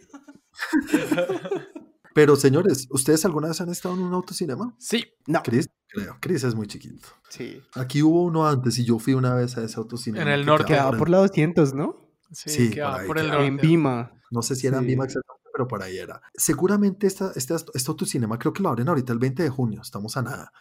Pero 2.13 2.35
señores, 2.35 2.87
¿ustedes 2.91 3.23
alguna 3.25 3.47
vez 3.47 3.61
han 3.61 3.69
estado 3.69 3.95
en 3.95 4.01
un 4.01 4.13
autocinema? 4.13 4.75
Sí, 4.77 5.05
No, 5.27 5.41
Chris, 5.43 5.69
creo. 5.87 6.17
Chris 6.19 6.43
es 6.43 6.53
muy 6.55 6.67
chiquito. 6.67 7.07
sí. 7.29 7.61
Aquí 7.73 8.01
hubo 8.03 8.23
uno 8.25 8.47
antes 8.47 8.77
y 8.79 8.85
yo 8.85 8.99
fui 8.99 9.13
una 9.13 9.33
vez 9.35 9.57
a 9.57 9.63
ese 9.63 9.77
autocinema. 9.77 10.21
En 10.23 10.27
el 10.29 10.41
que 10.41 10.45
norte. 10.45 10.65
quedaba 10.65 10.89
Quedaba 10.89 10.97
por 10.99 11.09
la 11.09 11.17
200, 11.19 11.73
¿no? 11.73 11.95
sí, 12.31 12.49
Sí, 12.49 12.69
quedaba 12.71 12.91
por 12.93 13.01
ahí, 13.01 13.07
por 13.07 13.17
el 13.19 13.25
quedaba 13.27 13.45
En 13.45 13.53
norte. 13.53 13.67
Vima. 13.67 14.11
No 14.31 14.41
sé 14.41 14.55
si 14.55 14.67
era 14.67 14.77
en 14.77 14.83
Sí. 14.83 14.89
Vima 14.89 15.05
exactamente, 15.05 15.49
pero 15.53 15.67
por 15.67 15.81
ahí 15.81 15.97
era. 15.97 16.21
Seguramente 16.35 17.07
esta, 17.07 17.31
este, 17.35 17.55
este 17.55 17.89
autocinema 17.91 18.37
creo 18.37 18.53
que 18.53 18.61
lo 18.63 18.69
abren 18.69 18.87
ahorita 18.89 19.13
el 19.13 19.19
20 19.19 19.43
de 19.43 19.49
junio, 19.49 19.81
estamos 19.81 20.17
a 20.17 20.21
nada. 20.21 20.51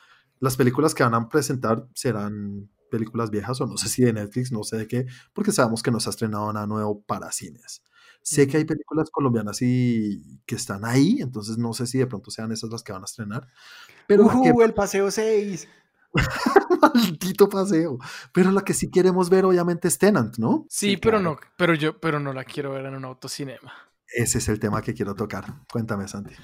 Las 0.41 0.57
películas 0.57 0.95
que 0.95 1.03
van 1.03 1.14
a 1.14 1.28
presentar 1.28 1.86
serán 1.95 2.70
películas 2.91 3.30
viejas 3.30 3.61
o 3.61 3.66
no 3.66 3.76
sé 3.76 3.89
si 3.89 4.03
de 4.03 4.12
Netflix, 4.12 4.51
no 4.53 4.62
sé 4.64 4.76
de 4.78 4.86
qué, 4.89 5.07
porque 5.34 5.53
sabemos 5.53 5.82
que 5.82 5.91
no 5.91 6.01
se 6.01 6.09
ha 6.09 6.11
estrenado 6.11 6.53
nada 6.53 6.66
nuevo 6.66 7.03
para 7.03 7.30
cines. 7.32 7.82
Sé 8.22 8.47
que 8.47 8.57
hay 8.59 8.64
películas 8.64 9.11
colombianas 9.11 9.62
y 9.62 10.41
que 10.47 10.55
están 10.57 10.84
ahí, 10.84 11.18
entonces 11.20 11.57
no 11.59 11.72
sé 11.72 11.86
si 11.86 11.99
de 11.99 12.07
pronto 12.07 12.30
sean 12.30 12.53
esas 12.53 12.68
las 12.70 12.82
que 12.82 12.93
van 12.93 13.03
a 13.03 13.07
estrenar. 13.07 13.47
Pero 14.07 14.28
que- 14.28 14.51
Ujú, 14.53 14.62
el 14.62 14.74
paseo 14.74 15.11
6. 15.11 15.66
maldito 16.82 17.49
paseo. 17.49 17.99
Pero 18.32 18.51
la 18.51 18.62
que 18.62 18.74
sí 18.74 18.91
queremos 18.91 19.30
ver 19.30 19.45
obviamente 19.45 19.89
es 19.89 19.99
Tenant, 19.99 20.36
¿no? 20.39 20.66
Sí, 20.68 20.91
Sí, 20.91 20.97
pero 20.97 21.18
claro. 21.18 21.34
no, 21.34 21.41
pero 21.57 21.74
yo, 21.74 21.99
pero 22.01 22.20
no 22.20 22.32
la 22.32 22.45
quiero 22.45 22.72
ver 22.72 22.86
en 22.86 22.95
un 22.97 23.05
autocinema. 23.05 23.72
Ese 24.07 24.39
es 24.39 24.49
el 24.49 24.59
tema 24.59 24.80
que 24.82 24.95
quiero 24.95 25.14
tocar. 25.14 25.45
Cuéntame, 25.70 26.09
Santi. 26.09 26.34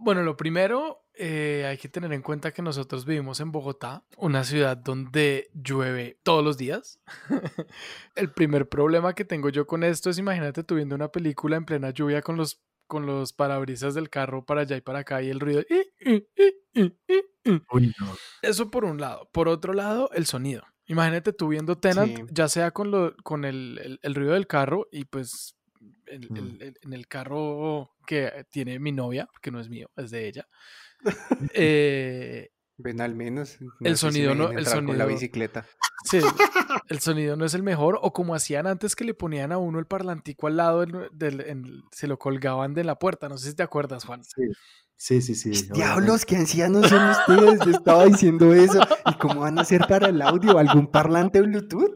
Bueno, 0.00 0.22
lo 0.22 0.36
primero, 0.36 1.04
eh, 1.14 1.66
hay 1.68 1.76
que 1.76 1.88
tener 1.88 2.12
en 2.12 2.22
cuenta 2.22 2.52
que 2.52 2.62
nosotros 2.62 3.04
vivimos 3.04 3.40
en 3.40 3.50
Bogotá, 3.50 4.04
una 4.16 4.44
ciudad 4.44 4.76
donde 4.76 5.50
llueve 5.54 6.20
todos 6.22 6.44
los 6.44 6.56
días. 6.56 7.00
El 8.14 8.32
primer 8.32 8.68
problema 8.68 9.14
que 9.14 9.24
tengo 9.24 9.48
yo 9.48 9.66
con 9.66 9.82
esto 9.82 10.08
es, 10.10 10.18
imagínate 10.18 10.62
tú 10.62 10.76
viendo 10.76 10.94
una 10.94 11.08
película 11.08 11.56
en 11.56 11.64
plena 11.64 11.90
lluvia 11.90 12.22
con 12.22 12.36
los, 12.36 12.62
con 12.86 13.06
los 13.06 13.32
parabrisas 13.32 13.94
del 13.94 14.08
carro 14.08 14.44
para 14.44 14.60
allá 14.60 14.76
y 14.76 14.80
para 14.82 15.00
acá 15.00 15.20
y 15.20 15.30
el 15.30 15.40
ruido. 15.40 15.62
Uy, 17.72 17.94
no. 17.98 18.14
Eso 18.42 18.70
por 18.70 18.84
un 18.84 19.00
lado. 19.00 19.28
Por 19.32 19.48
otro 19.48 19.72
lado, 19.72 20.10
el 20.12 20.26
sonido. 20.26 20.62
Imagínate 20.86 21.32
tú 21.32 21.48
viendo 21.48 21.76
Tenant, 21.76 22.16
Sí. 22.16 22.24
ya 22.30 22.48
sea 22.48 22.70
con, 22.70 22.90
lo, 22.90 23.14
con 23.24 23.44
el, 23.44 23.78
el- 23.82 24.00
el 24.02 24.14
ruido 24.14 24.32
del 24.34 24.46
carro 24.46 24.86
y 24.90 25.04
pues 25.04 25.54
el- 26.06 26.30
Mm. 26.30 26.36
el- 26.36 26.62
el- 26.62 26.78
en 26.82 26.92
el 26.92 27.06
carro 27.08 27.90
que 28.06 28.46
tiene 28.50 28.78
mi 28.78 28.92
novia, 28.92 29.28
que 29.42 29.50
no 29.50 29.60
es 29.60 29.68
mío, 29.68 29.90
es 29.96 30.10
de 30.10 30.26
ella. 30.28 30.46
Eh, 31.54 32.50
Ven 32.80 33.00
al 33.00 33.16
menos. 33.16 33.58
El 33.80 33.96
sé 33.96 34.06
si 34.10 34.12
sonido 34.14 34.30
me 34.30 34.36
no- 34.36 34.50
el 34.52 34.58
entrar 34.58 34.76
Con 34.76 34.86
la 34.86 35.04
sonido- 35.04 35.08
bicicleta. 35.08 35.66
sí, 36.04 36.18
el 36.88 37.00
sonido 37.00 37.36
no 37.36 37.44
es 37.44 37.54
el 37.54 37.62
mejor, 37.64 37.98
o 38.00 38.12
como 38.12 38.34
hacían 38.36 38.66
antes 38.68 38.94
que 38.94 39.04
le 39.04 39.14
ponían 39.14 39.50
a 39.50 39.58
uno 39.58 39.78
el 39.80 39.86
parlantico 39.86 40.46
al 40.46 40.56
lado, 40.58 40.80
del, 40.86 41.08
del- 41.12 41.40
en- 41.40 41.82
se 41.90 42.06
lo 42.06 42.18
colgaban 42.18 42.74
de 42.74 42.84
la 42.84 42.96
puerta, 42.98 43.28
no 43.28 43.36
sé 43.36 43.50
si 43.50 43.56
te 43.56 43.64
acuerdas, 43.64 44.04
Juan. 44.04 44.22
Sí, 44.22 45.20
sí, 45.20 45.20
sí. 45.22 45.34
sí, 45.34 45.48
obviamente. 45.50 45.74
Diablos, 45.74 46.24
qué 46.24 46.36
ancianos 46.36 46.88
son 46.88 47.08
ustedes. 47.10 47.60
Yo 47.64 47.70
estaba 47.70 48.04
diciendo 48.06 48.52
eso. 48.52 48.80
¿Y 49.06 49.14
cómo 49.14 49.40
van 49.42 49.58
a 49.58 49.62
hacer 49.62 49.82
para 49.88 50.08
el 50.08 50.20
audio? 50.22 50.58
¿Algún 50.58 50.88
parlante 50.90 51.40
Bluetooth? 51.40 51.94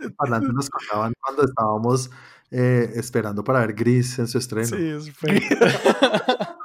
El 0.00 0.12
parlante 0.14 0.48
nos 0.52 0.68
contaban 0.68 1.12
cuando 1.20 1.44
estábamos 1.44 2.10
eh, 2.50 2.90
esperando 2.94 3.42
para 3.44 3.60
ver 3.60 3.74
Gris 3.74 4.18
en 4.18 4.28
su 4.28 4.38
estreno. 4.38 4.68
Sí, 4.68 4.88
es 4.88 5.10
feo. 5.12 5.40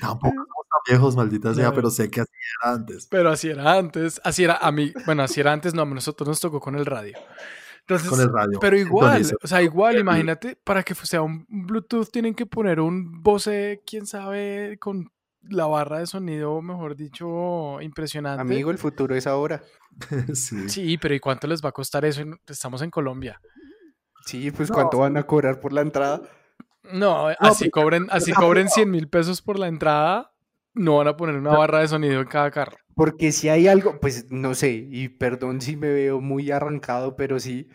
Tampoco 0.00 0.34
somos 0.34 0.66
tan 0.70 0.80
viejos, 0.88 1.16
maldita 1.16 1.54
sea, 1.54 1.68
No. 1.68 1.74
pero 1.74 1.90
sé 1.90 2.08
que 2.10 2.20
así 2.20 2.30
era 2.62 2.72
antes. 2.74 3.06
Pero 3.10 3.30
así 3.30 3.48
era 3.48 3.74
antes, 3.76 4.20
así 4.24 4.44
era 4.44 4.56
a 4.56 4.70
mí, 4.70 4.92
bueno, 5.06 5.22
así 5.24 5.40
era 5.40 5.52
antes, 5.52 5.74
no, 5.74 5.82
a 5.82 5.86
nosotros 5.86 6.28
nos 6.28 6.40
tocó 6.40 6.60
con 6.60 6.76
el 6.76 6.86
radio. 6.86 7.18
Entonces, 7.80 8.08
Con 8.08 8.20
el 8.20 8.32
radio. 8.32 8.60
pero 8.60 8.76
igual, 8.78 9.26
o 9.42 9.46
sea, 9.48 9.62
igual, 9.62 9.98
imagínate, 9.98 10.56
para 10.62 10.84
que 10.84 10.94
sea 10.94 11.22
un 11.22 11.44
Bluetooth 11.48 12.08
tienen 12.12 12.34
que 12.34 12.46
poner 12.46 12.78
un 12.78 13.20
Bose, 13.22 13.82
quién 13.84 14.06
sabe, 14.06 14.76
con 14.78 15.10
la 15.42 15.66
barra 15.66 15.98
de 15.98 16.06
sonido, 16.06 16.62
mejor 16.62 16.94
dicho, 16.94 17.80
impresionante. 17.80 18.42
Amigo, 18.42 18.70
el 18.70 18.78
futuro 18.78 19.16
es 19.16 19.26
ahora. 19.26 19.60
sí. 20.34 20.68
Sí, 20.68 20.98
pero 20.98 21.14
¿y 21.14 21.20
cuánto 21.20 21.48
les 21.48 21.64
va 21.64 21.70
a 21.70 21.72
costar 21.72 22.04
eso? 22.04 22.22
Estamos 22.46 22.82
en 22.82 22.90
Colombia. 22.90 23.40
Sí, 24.26 24.50
pues 24.50 24.68
No. 24.70 24.74
¿cuánto 24.76 24.98
van 24.98 25.16
a 25.16 25.22
cobrar 25.24 25.60
por 25.60 25.72
la 25.72 25.80
entrada? 25.80 26.20
No, 26.92 27.28
así 27.38 27.64
pero- 27.64 27.70
cobren, 27.72 28.06
así 28.10 28.32
cobren 28.32 28.68
100 28.68 28.90
mil 28.90 29.08
pesos 29.08 29.42
por 29.42 29.58
la 29.58 29.68
entrada, 29.68 30.32
no 30.74 30.96
van 30.96 31.08
a 31.08 31.16
poner 31.16 31.36
una 31.36 31.50
barra 31.56 31.80
de 31.80 31.88
sonido 31.88 32.20
en 32.20 32.26
cada 32.26 32.50
carro. 32.50 32.76
Porque 32.94 33.32
si 33.32 33.48
hay 33.48 33.68
algo, 33.68 33.98
pues 34.00 34.30
no 34.30 34.54
sé, 34.54 34.70
y 34.90 35.08
perdón 35.08 35.60
si 35.60 35.76
me 35.76 35.88
veo 35.90 36.20
muy 36.20 36.50
arrancado, 36.50 37.16
pero 37.16 37.38
sí, 37.40 37.68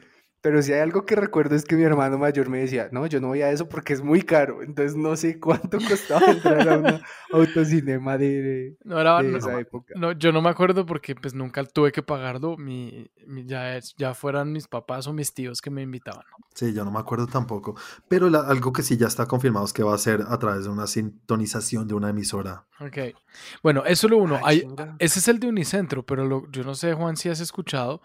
pero 0.46 0.62
si 0.62 0.72
hay 0.74 0.80
algo 0.82 1.08
que 1.08 1.16
recuerdo 1.16 1.56
es 1.56 1.66
que 1.66 1.76
mi 1.76 1.82
hermano 1.82 2.20
mayor 2.20 2.50
me 2.50 2.60
decía, 2.60 2.88
no, 2.92 3.08
yo 3.08 3.20
no 3.20 3.30
voy 3.30 3.42
a 3.42 3.50
eso 3.50 3.68
porque 3.68 3.94
es 3.94 4.04
muy 4.04 4.22
caro, 4.22 4.62
entonces 4.62 4.96
no 4.96 5.16
sé 5.16 5.40
cuánto 5.40 5.80
costaba 5.90 6.24
entrar 6.28 6.70
a 6.70 6.78
una 6.78 7.02
autocinema 7.32 8.16
de, 8.20 8.42
de- 8.44 8.78
No 8.84 9.02
era, 9.02 9.24
de 9.24 9.30
no, 9.32 9.38
esa 9.40 9.60
época. 9.60 9.96
no, 9.98 10.12
yo 10.12 10.32
no 10.32 10.44
me 10.44 10.50
acuerdo 10.50 10.86
porque 10.86 11.16
pues 11.16 11.34
nunca 11.34 11.64
tuve 11.64 11.92
que 11.92 12.04
pagarlo, 12.04 12.58
mi, 12.58 13.10
mi- 13.26 13.46
ya, 13.48 13.80
ya 13.98 14.14
fueran 14.14 14.52
mis 14.52 14.68
papás 14.68 15.08
o 15.08 15.14
mis 15.14 15.34
tíos 15.34 15.62
que 15.62 15.72
me 15.72 15.82
invitaban. 15.82 16.24
Sí, 16.54 16.74
yo 16.74 16.86
no 16.86 16.92
me 16.92 17.00
acuerdo 17.00 17.26
tampoco. 17.26 17.76
Pero 18.08 18.30
la- 18.30 18.42
algo 18.42 18.72
que 18.72 18.84
sí 18.84 18.98
ya 18.98 19.08
está 19.08 19.26
confirmado 19.26 19.66
es 19.66 19.74
que 19.74 19.82
va 19.82 19.96
a 19.96 19.98
ser 19.98 20.22
a 20.28 20.38
través 20.38 20.66
de 20.66 20.70
una 20.70 20.86
sintonización 20.86 21.88
de 21.88 21.96
una 21.96 22.10
emisora. 22.12 22.66
Ok. 22.80 23.16
Bueno, 23.64 23.84
eso 23.86 24.06
es 24.06 24.12
lo 24.12 24.18
uno. 24.20 24.36
Ah, 24.36 24.50
Hay, 24.50 24.64
ese 25.00 25.20
es 25.20 25.28
el 25.28 25.40
de 25.40 25.48
Unicentro, 25.48 26.06
pero 26.06 26.24
lo- 26.24 26.48
yo 26.52 26.64
no 26.64 26.76
sé, 26.76 26.94
Juan, 26.94 27.18
si 27.18 27.30
has 27.30 27.40
escuchado, 27.40 28.02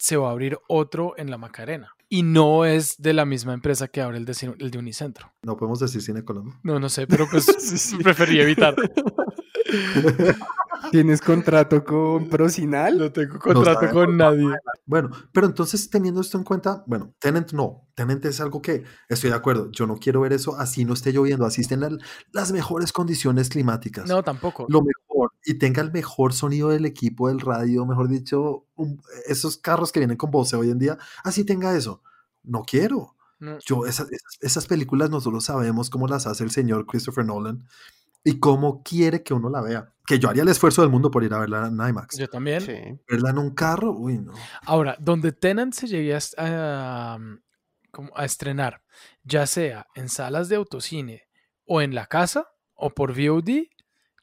se 0.00 0.16
va 0.16 0.28
a 0.28 0.32
abrir 0.32 0.58
otro 0.68 1.14
en 1.16 1.30
la 1.30 1.38
Macarena. 1.38 1.94
Y 2.08 2.24
no 2.24 2.64
es 2.64 2.96
de 2.98 3.12
la 3.12 3.24
misma 3.24 3.54
empresa 3.54 3.86
que 3.86 4.00
abre 4.00 4.18
el 4.18 4.24
de, 4.24 4.54
el 4.58 4.70
de 4.72 4.78
Unicentro. 4.78 5.32
No 5.42 5.56
podemos 5.56 5.78
decir 5.78 6.02
Cine 6.02 6.24
Colombia. 6.24 6.58
No, 6.64 6.80
no 6.80 6.88
sé, 6.88 7.06
pero 7.06 7.28
pues 7.30 7.44
Sí, 7.60 7.78
sí. 7.78 7.96
preferí 7.98 8.40
evitar. 8.40 8.74
¿Tienes 10.90 11.20
contrato 11.20 11.84
con 11.84 12.28
Procinal? 12.28 12.98
No 12.98 13.12
tengo 13.12 13.38
contrato 13.38 13.90
con 13.90 14.16
nadie. 14.16 14.48
Bueno, 14.86 15.10
pero 15.32 15.46
entonces 15.46 15.88
teniendo 15.90 16.20
esto 16.20 16.38
en 16.38 16.44
cuenta, 16.44 16.82
bueno, 16.86 17.12
Tenant 17.20 17.52
no, 17.52 17.88
Tenant 17.94 18.24
es 18.24 18.40
algo 18.40 18.62
que 18.62 18.84
estoy 19.08 19.30
de 19.30 19.36
acuerdo, 19.36 19.70
yo 19.70 19.86
no 19.86 19.96
quiero 19.98 20.22
ver 20.22 20.32
eso 20.32 20.56
así 20.58 20.84
no 20.84 20.94
esté 20.94 21.12
lloviendo, 21.12 21.44
así 21.44 21.60
estén 21.60 21.80
las 22.32 22.52
mejores 22.52 22.92
condiciones 22.92 23.50
climáticas, 23.50 24.08
No, 24.08 24.22
tampoco. 24.22 24.66
lo 24.68 24.80
mejor 24.80 24.99
y 25.44 25.54
tenga 25.54 25.82
el 25.82 25.92
mejor 25.92 26.32
sonido 26.32 26.68
del 26.70 26.84
equipo 26.86 27.28
del 27.28 27.40
radio, 27.40 27.84
mejor 27.86 28.08
dicho, 28.08 28.66
un- 28.76 29.02
esos 29.26 29.56
carros 29.56 29.92
que 29.92 30.00
vienen 30.00 30.16
con 30.16 30.30
voz 30.30 30.52
hoy 30.54 30.70
en 30.70 30.78
día, 30.78 30.98
así 31.24 31.44
tenga 31.44 31.76
eso. 31.76 32.02
No 32.42 32.62
quiero. 32.62 33.16
No. 33.38 33.58
Yo, 33.64 33.86
esas, 33.86 34.08
esas, 34.40 34.66
películas 34.66 35.08
nosotros 35.10 35.44
sabemos 35.44 35.88
cómo 35.90 36.06
las 36.06 36.26
hace 36.26 36.44
el 36.44 36.50
señor 36.50 36.84
Christopher 36.86 37.24
Nolan 37.24 37.66
y 38.22 38.38
cómo 38.38 38.82
quiere 38.82 39.22
que 39.22 39.32
uno 39.32 39.48
la 39.48 39.62
vea. 39.62 39.94
Que 40.06 40.18
yo 40.18 40.28
haría 40.28 40.42
el 40.42 40.48
esfuerzo 40.48 40.82
del 40.82 40.90
mundo 40.90 41.10
por 41.10 41.24
ir 41.24 41.32
a 41.32 41.38
verla 41.38 41.68
en 41.68 41.74
IMAX. 41.74 42.18
Yo 42.18 42.28
también. 42.28 42.60
Sí. 42.60 42.74
Verla 43.08 43.30
en 43.30 43.38
un 43.38 43.54
carro, 43.54 43.92
uy, 43.92 44.18
no. 44.18 44.32
Ahora, 44.66 44.96
donde 45.00 45.32
Tenant 45.32 45.72
se 45.72 45.86
llegue 45.86 46.12
a, 46.14 46.18
est- 46.18 46.34
a, 46.38 47.18
estrenar, 48.22 48.82
ya 49.24 49.46
sea 49.46 49.86
en 49.94 50.08
salas 50.08 50.48
de 50.48 50.56
autocine 50.56 51.22
o 51.64 51.80
en 51.80 51.94
la 51.94 52.06
casa 52.06 52.46
o 52.74 52.90
por 52.90 53.12
VOD, 53.12 53.68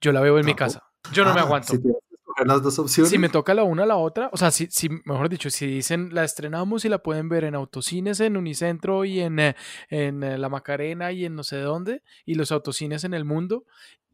yo 0.02 0.12
la 0.12 0.22
veo 0.22 0.38
en 0.38 0.46
mi 0.46 0.54
Tampoco. 0.56 0.80
casa. 0.80 0.87
Yo 1.12 1.24
no 1.26 1.34
me 1.34 1.40
Ah, 1.40 1.44
aguanto. 1.44 1.74
Si 1.74 1.80
tienes 1.80 1.98
que 2.10 2.16
escoger 2.16 2.48
las 2.48 2.62
dos 2.64 2.80
opciones. 2.80 3.10
Si 3.12 3.18
me 3.18 3.30
toca 3.30 3.54
la 3.54 3.64
una, 3.64 3.86
la 3.86 3.96
otra, 3.98 4.30
o 4.34 4.38
sea, 4.38 4.52
si, 4.52 4.68
si, 4.70 4.90
mejor 5.06 5.30
dicho, 5.30 5.50
si 5.50 5.66
dicen 5.68 6.10
la 6.14 6.24
estrenamos 6.24 6.84
y 6.86 6.90
la 6.90 7.00
pueden 7.04 7.30
ver 7.30 7.44
en 7.46 7.56
autocines 7.56 8.20
en 8.20 8.38
Unicentro 8.38 9.06
y 9.06 9.20
en, 9.22 9.40
eh, 9.40 9.56
en 9.90 10.24
eh, 10.24 10.38
La 10.38 10.50
Macarena 10.50 11.12
y 11.12 11.26
en 11.26 11.36
no 11.36 11.44
sé 11.44 11.58
dónde, 11.58 12.02
y 12.26 12.36
los 12.36 12.52
autocines 12.52 13.04
en 13.04 13.14
el 13.14 13.24
mundo, 13.26 13.66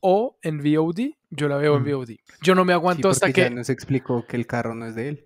o 0.05 0.38
en 0.41 0.59
VOD, 0.59 1.15
yo 1.29 1.47
la 1.47 1.57
veo 1.57 1.77
en 1.77 1.84
Mm. 1.84 1.86
VOD. 1.91 2.09
Yo 2.41 2.55
no 2.55 2.65
me 2.65 2.73
Sí, 2.73 2.75
aguanto 2.75 3.09
hasta 3.09 3.27
ya 3.27 3.34
que 3.34 3.49
nos 3.49 3.69
explicó 3.69 4.25
que 4.27 4.36
el 4.36 4.45
carro 4.45 4.75
no 4.75 4.86
es 4.86 4.95
de 4.95 5.07
él. 5.09 5.25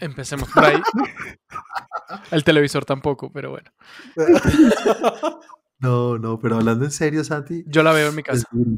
empecemos 0.00 0.48
por 0.50 0.64
ahí. 0.64 0.76
El 2.30 2.42
televisor 2.44 2.84
tampoco, 2.86 3.30
pero 3.32 3.50
bueno. 3.50 3.70
No, 5.80 6.18
no, 6.18 6.38
pero 6.40 6.56
hablando 6.56 6.84
en 6.84 6.90
serio, 6.90 7.22
Santi. 7.22 7.62
Yo 7.66 7.82
la 7.84 7.92
veo 7.92 8.08
en 8.08 8.14
mi 8.16 8.20
es 8.22 8.26
casa. 8.26 8.48
duro. 8.50 8.76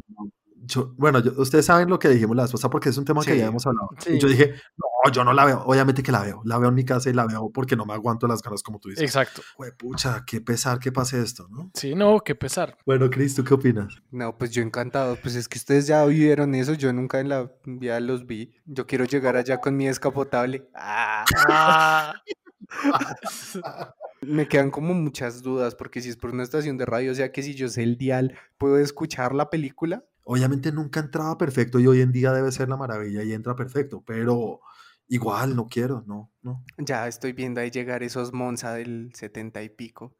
Yo- 0.65 0.93
bueno, 0.97 1.19
yo- 1.19 1.33
ustedes 1.37 1.65
saben 1.65 1.89
lo 1.89 1.99
que 1.99 2.09
dijimos 2.09 2.35
la 2.35 2.45
esposa 2.45 2.69
porque 2.69 2.89
es 2.89 2.97
un 2.97 3.05
tema 3.05 3.23
que 3.23 3.37
ya 3.37 3.47
hemos 3.47 3.65
hablado. 3.65 3.89
sí. 3.99 4.13
Y 4.13 4.19
yo 4.19 4.27
dije, 4.27 4.53
no, 4.77 5.11
yo 5.11 5.23
no 5.23 5.33
la 5.33 5.45
veo. 5.45 5.63
Obviamente 5.65 6.03
que 6.03 6.11
la 6.11 6.21
veo. 6.21 6.41
La 6.45 6.57
veo 6.57 6.69
en 6.69 6.75
mi 6.75 6.85
casa 6.85 7.09
y 7.09 7.13
la 7.13 7.25
veo 7.25 7.49
porque 7.51 7.75
no 7.75 7.85
me 7.85 7.93
aguanto 7.93 8.27
las 8.27 8.41
ganas, 8.41 8.61
como 8.63 8.79
tú 8.79 8.89
dices. 8.89 9.03
Exacto. 9.03 9.41
Jue 9.55 9.71
pucha, 9.73 10.23
qué 10.25 10.41
pesar 10.41 10.79
que 10.79 10.91
pase 10.91 11.21
esto, 11.21 11.47
¿no? 11.49 11.71
Sí, 11.73 11.95
no, 11.95 12.19
qué 12.19 12.35
pesar. 12.35 12.77
Bueno, 12.85 13.09
Cris, 13.09 13.33
¿tú 13.35 13.43
qué 13.43 13.53
opinas? 13.53 13.93
No, 14.11 14.37
pues 14.37 14.51
yo 14.51 14.61
encantado. 14.61 15.15
Pues 15.21 15.35
es 15.35 15.47
que 15.47 15.57
ustedes 15.57 15.87
ya 15.87 16.05
vivieron 16.05 16.53
eso, 16.55 16.73
yo 16.73 16.93
nunca 16.93 17.19
en 17.19 17.29
la 17.29 17.51
vida 17.65 17.99
los 17.99 18.25
vi. 18.27 18.53
Yo 18.65 18.85
quiero 18.87 19.05
llegar 19.05 19.35
allá 19.37 19.59
con 19.59 19.75
mi 19.75 19.87
escapotable. 19.87 20.69
Ah, 20.75 21.25
me 24.21 24.47
quedan 24.47 24.71
como 24.71 24.93
muchas 24.93 25.41
dudas, 25.41 25.75
porque 25.75 26.01
si 26.01 26.09
es 26.09 26.17
por 26.17 26.31
una 26.31 26.43
estación 26.43 26.77
de 26.77 26.85
radio, 26.85 27.11
o 27.11 27.15
sea 27.15 27.31
que 27.31 27.41
si 27.43 27.55
yo 27.55 27.67
sé 27.69 27.83
el 27.83 27.97
dial, 27.97 28.37
¿puedo 28.57 28.77
escuchar 28.77 29.33
la 29.33 29.49
película? 29.49 30.03
Obviamente 30.23 30.71
nunca 30.71 30.99
entraba 30.99 31.37
perfecto 31.37 31.79
y 31.79 31.87
hoy 31.87 32.01
en 32.01 32.11
día 32.11 32.31
debe 32.31 32.51
ser 32.51 32.69
la 32.69 32.77
maravilla 32.77 33.23
y 33.23 33.33
entra 33.33 33.55
perfecto, 33.55 34.03
pero 34.05 34.61
igual 35.07 35.55
no 35.55 35.67
quiero, 35.67 36.03
no, 36.07 36.31
no. 36.41 36.63
Ya 36.77 37.07
estoy 37.07 37.33
viendo 37.33 37.61
ahí 37.61 37.71
llegar 37.71 38.03
esos 38.03 38.33
Monza 38.33 38.73
del 38.73 39.11
setenta 39.13 39.63
y 39.63 39.69
pico. 39.69 40.15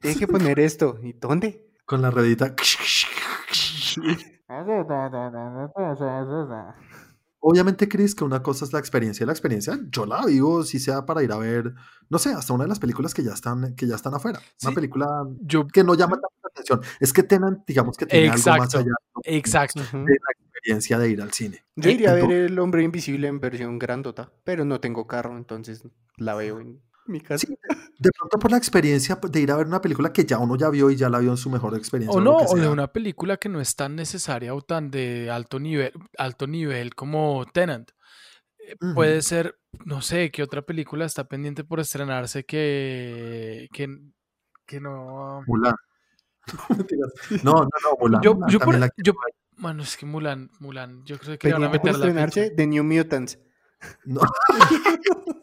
Tienes 0.00 0.18
que 0.18 0.28
poner 0.28 0.58
esto. 0.58 0.98
¿Y 1.02 1.12
dónde? 1.12 1.70
Con 1.84 2.02
la 2.02 2.10
redita. 2.10 2.54
Obviamente, 7.42 7.88
Chris, 7.88 8.14
que 8.14 8.22
una 8.24 8.42
cosa 8.42 8.64
es 8.66 8.72
la 8.72 8.78
experiencia. 8.78 9.24
y 9.24 9.26
La 9.26 9.32
experiencia 9.32 9.78
yo 9.90 10.04
la 10.06 10.24
vivo, 10.26 10.62
si 10.62 10.78
sea 10.78 11.06
para 11.06 11.22
ir 11.22 11.32
a 11.32 11.38
ver, 11.38 11.72
no 12.10 12.18
sé, 12.18 12.30
hasta 12.30 12.52
una 12.52 12.64
de 12.64 12.68
las 12.68 12.78
películas 12.78 13.14
que 13.14 13.22
ya 13.24 13.32
están, 13.32 13.74
que 13.74 13.86
ya 13.86 13.94
están 13.96 14.14
afuera. 14.14 14.38
Sí. 14.58 14.66
Una 14.66 14.74
película 14.74 15.06
Yo, 15.40 15.66
que 15.66 15.82
no 15.82 15.94
llama 15.94 16.16
tanto 16.16 16.28
la 16.42 16.48
atención. 16.48 16.80
Es 17.00 17.12
que 17.12 17.22
tengan, 17.22 17.64
digamos 17.66 17.96
que 17.96 18.04
tiene 18.06 18.28
algo 18.30 18.36
más 18.36 18.46
Exacto. 18.74 18.78
allá 18.78 18.92
exacto. 19.24 19.80
Ujú. 19.80 20.04
de 20.04 20.12
la 20.12 20.32
experiencia 20.50 20.98
de 20.98 21.10
ir 21.10 21.22
al 21.22 21.32
cine. 21.32 21.64
Yo 21.76 21.88
Eh, 21.88 21.94
iría 21.94 22.10
a 22.10 22.14
ver 22.14 22.30
El 22.30 22.58
Hombre 22.58 22.82
Invisible 22.82 23.26
en 23.28 23.40
versión 23.40 23.78
grandota, 23.78 24.30
pero 24.44 24.64
no 24.66 24.78
tengo 24.80 25.06
carro, 25.06 25.36
entonces 25.36 25.82
la 26.16 26.34
veo 26.34 26.60
en 26.60 26.80
mi 27.10 27.20
casa. 27.20 27.46
Sí, 27.46 27.54
de 27.98 28.10
pronto 28.16 28.38
por 28.38 28.50
la 28.50 28.56
experiencia 28.56 29.16
de 29.22 29.40
ir 29.40 29.50
a 29.50 29.56
ver 29.56 29.66
una 29.66 29.80
película 29.80 30.12
que 30.12 30.24
ya 30.24 30.38
uno 30.38 30.56
ya 30.56 30.70
vio 30.70 30.90
y 30.90 30.96
ya 30.96 31.08
la 31.10 31.18
vio 31.18 31.30
en 31.30 31.36
su 31.36 31.50
mejor 31.50 31.76
experiencia. 31.76 32.16
O 32.18 32.22
no, 32.22 32.36
o 32.36 32.56
de 32.56 32.68
una 32.68 32.86
película 32.92 33.36
que 33.36 33.48
no 33.48 33.60
es 33.60 33.76
tan 33.76 33.94
necesaria 33.96 34.54
o 34.54 34.62
tan 34.62 34.90
de 34.90 35.30
alto 35.30 35.58
nivel, 35.60 35.92
alto 36.16 36.46
nivel 36.46 36.94
como 36.94 37.44
Tenant. 37.52 37.90
Eh. 38.58 38.76
Puede 38.94 39.20
ser, 39.22 39.58
no 39.84 40.00
sé, 40.02 40.30
qué 40.30 40.42
otra 40.42 40.62
película 40.62 41.04
está 41.04 41.24
pendiente 41.24 41.64
por 41.64 41.80
estrenarse 41.80 42.44
que, 42.44 43.68
que, 43.72 43.98
que 44.66 44.80
no. 44.80 45.42
Mulan. 45.46 45.74
No, 47.44 47.52
no, 47.54 47.68
no, 47.84 47.96
Mulan. 48.00 48.22
Yo, 48.22 48.34
Mulan 48.34 48.50
yo, 48.50 48.58
por- 48.58 48.64
también 48.66 48.80
la 48.80 48.86
yo- 48.86 48.92
quiero 48.96 49.12
ver. 49.24 49.34
bueno, 49.58 49.82
es 49.82 49.96
que 49.96 50.06
Mulan, 50.06 50.50
Mulan, 50.58 51.04
yo 51.04 51.18
creo 51.18 51.38
que 51.38 51.52
van 51.52 51.64
a 51.64 51.70
por 51.70 51.78
meter 51.78 51.92
la 51.92 52.06
estrenarse. 52.06 52.50
The 52.50 52.66
New 52.66 52.84
Mutants. 52.84 53.38
No. 54.04 54.20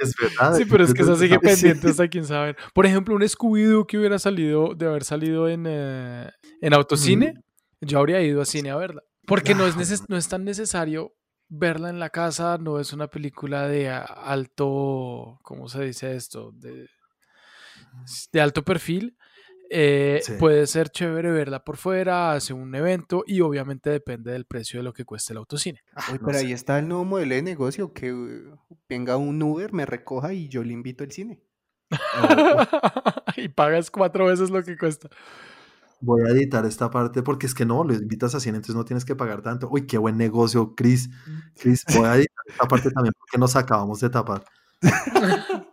es 0.00 0.14
verdad. 0.20 0.54
Sí, 0.56 0.64
pero 0.64 0.84
es 0.84 0.94
que 0.94 1.02
esa 1.02 1.16
sigue 1.16 1.38
pendiente 1.40 1.88
hasta 1.88 2.08
quién 2.08 2.24
sabe. 2.24 2.56
Por 2.74 2.86
ejemplo, 2.86 3.14
un 3.14 3.22
Scooby-Doo 3.22 3.86
que 3.86 3.98
hubiera 3.98 4.18
salido, 4.18 4.74
de 4.74 4.86
haber 4.86 5.04
salido 5.04 5.48
en, 5.48 5.64
eh, 5.68 6.30
en 6.60 6.74
autocine, 6.74 7.34
yo 7.80 7.98
habría 7.98 8.20
ido 8.22 8.40
a 8.40 8.44
cine 8.44 8.70
a 8.70 8.76
verla. 8.76 9.02
Porque 9.26 9.54
no 9.54 9.66
es, 9.66 9.76
neces- 9.76 10.06
no 10.08 10.16
es 10.16 10.28
tan 10.28 10.44
necesario 10.44 11.14
verla 11.48 11.90
en 11.90 11.98
la 11.98 12.10
casa, 12.10 12.58
no 12.58 12.80
es 12.80 12.92
una 12.92 13.08
película 13.08 13.68
de 13.68 13.88
alto, 13.90 15.38
¿cómo 15.42 15.68
se 15.68 15.84
dice 15.84 16.14
esto? 16.14 16.52
De, 16.54 16.88
de 18.32 18.40
alto 18.40 18.64
perfil. 18.64 19.16
Eh, 19.70 20.20
Sí. 20.22 20.32
Puede 20.38 20.66
ser 20.66 20.88
chévere 20.90 21.30
verla 21.30 21.64
por 21.64 21.76
fuera, 21.76 22.32
hace 22.32 22.52
un 22.52 22.74
evento 22.74 23.24
y 23.26 23.40
obviamente 23.40 23.90
depende 23.90 24.32
del 24.32 24.46
precio 24.46 24.80
de 24.80 24.84
lo 24.84 24.92
que 24.92 25.04
cueste 25.04 25.32
el 25.32 25.38
autocine. 25.38 25.82
Uy, 26.10 26.18
no 26.18 26.26
pero 26.26 26.38
sé. 26.38 26.46
ahí 26.46 26.52
está 26.52 26.78
el 26.78 26.88
nuevo 26.88 27.04
modelo 27.04 27.34
de 27.34 27.42
negocio, 27.42 27.92
que 27.92 28.12
uh, 28.12 28.58
venga 28.88 29.16
un 29.16 29.42
Uber, 29.42 29.72
me 29.72 29.86
recoja 29.86 30.32
y 30.32 30.48
yo 30.48 30.62
le 30.64 30.72
invito 30.72 31.04
al 31.04 31.12
cine. 31.12 31.42
y 33.36 33.48
pagas 33.48 33.90
cuatro 33.90 34.26
veces 34.26 34.50
lo 34.50 34.62
que 34.62 34.76
cuesta. 34.76 35.08
Voy 36.00 36.22
a 36.22 36.30
editar 36.30 36.64
esta 36.64 36.90
parte 36.90 37.22
porque 37.22 37.46
es 37.46 37.54
que 37.54 37.66
no, 37.66 37.82
lo 37.82 37.92
invitas 37.92 38.34
a 38.34 38.40
cine, 38.40 38.56
entonces 38.56 38.76
no 38.76 38.84
tienes 38.84 39.04
que 39.04 39.16
pagar 39.16 39.42
tanto. 39.42 39.68
Uy, 39.70 39.86
qué 39.86 39.98
buen 39.98 40.16
negocio, 40.16 40.74
Chris. 40.76 41.10
Chris, 41.56 41.84
voy 41.94 42.06
a 42.06 42.14
editar 42.14 42.44
esta 42.48 42.68
parte 42.68 42.90
también 42.90 43.12
porque 43.18 43.38
nos 43.38 43.56
acabamos 43.56 44.00
de 44.00 44.10
tapar. 44.10 44.44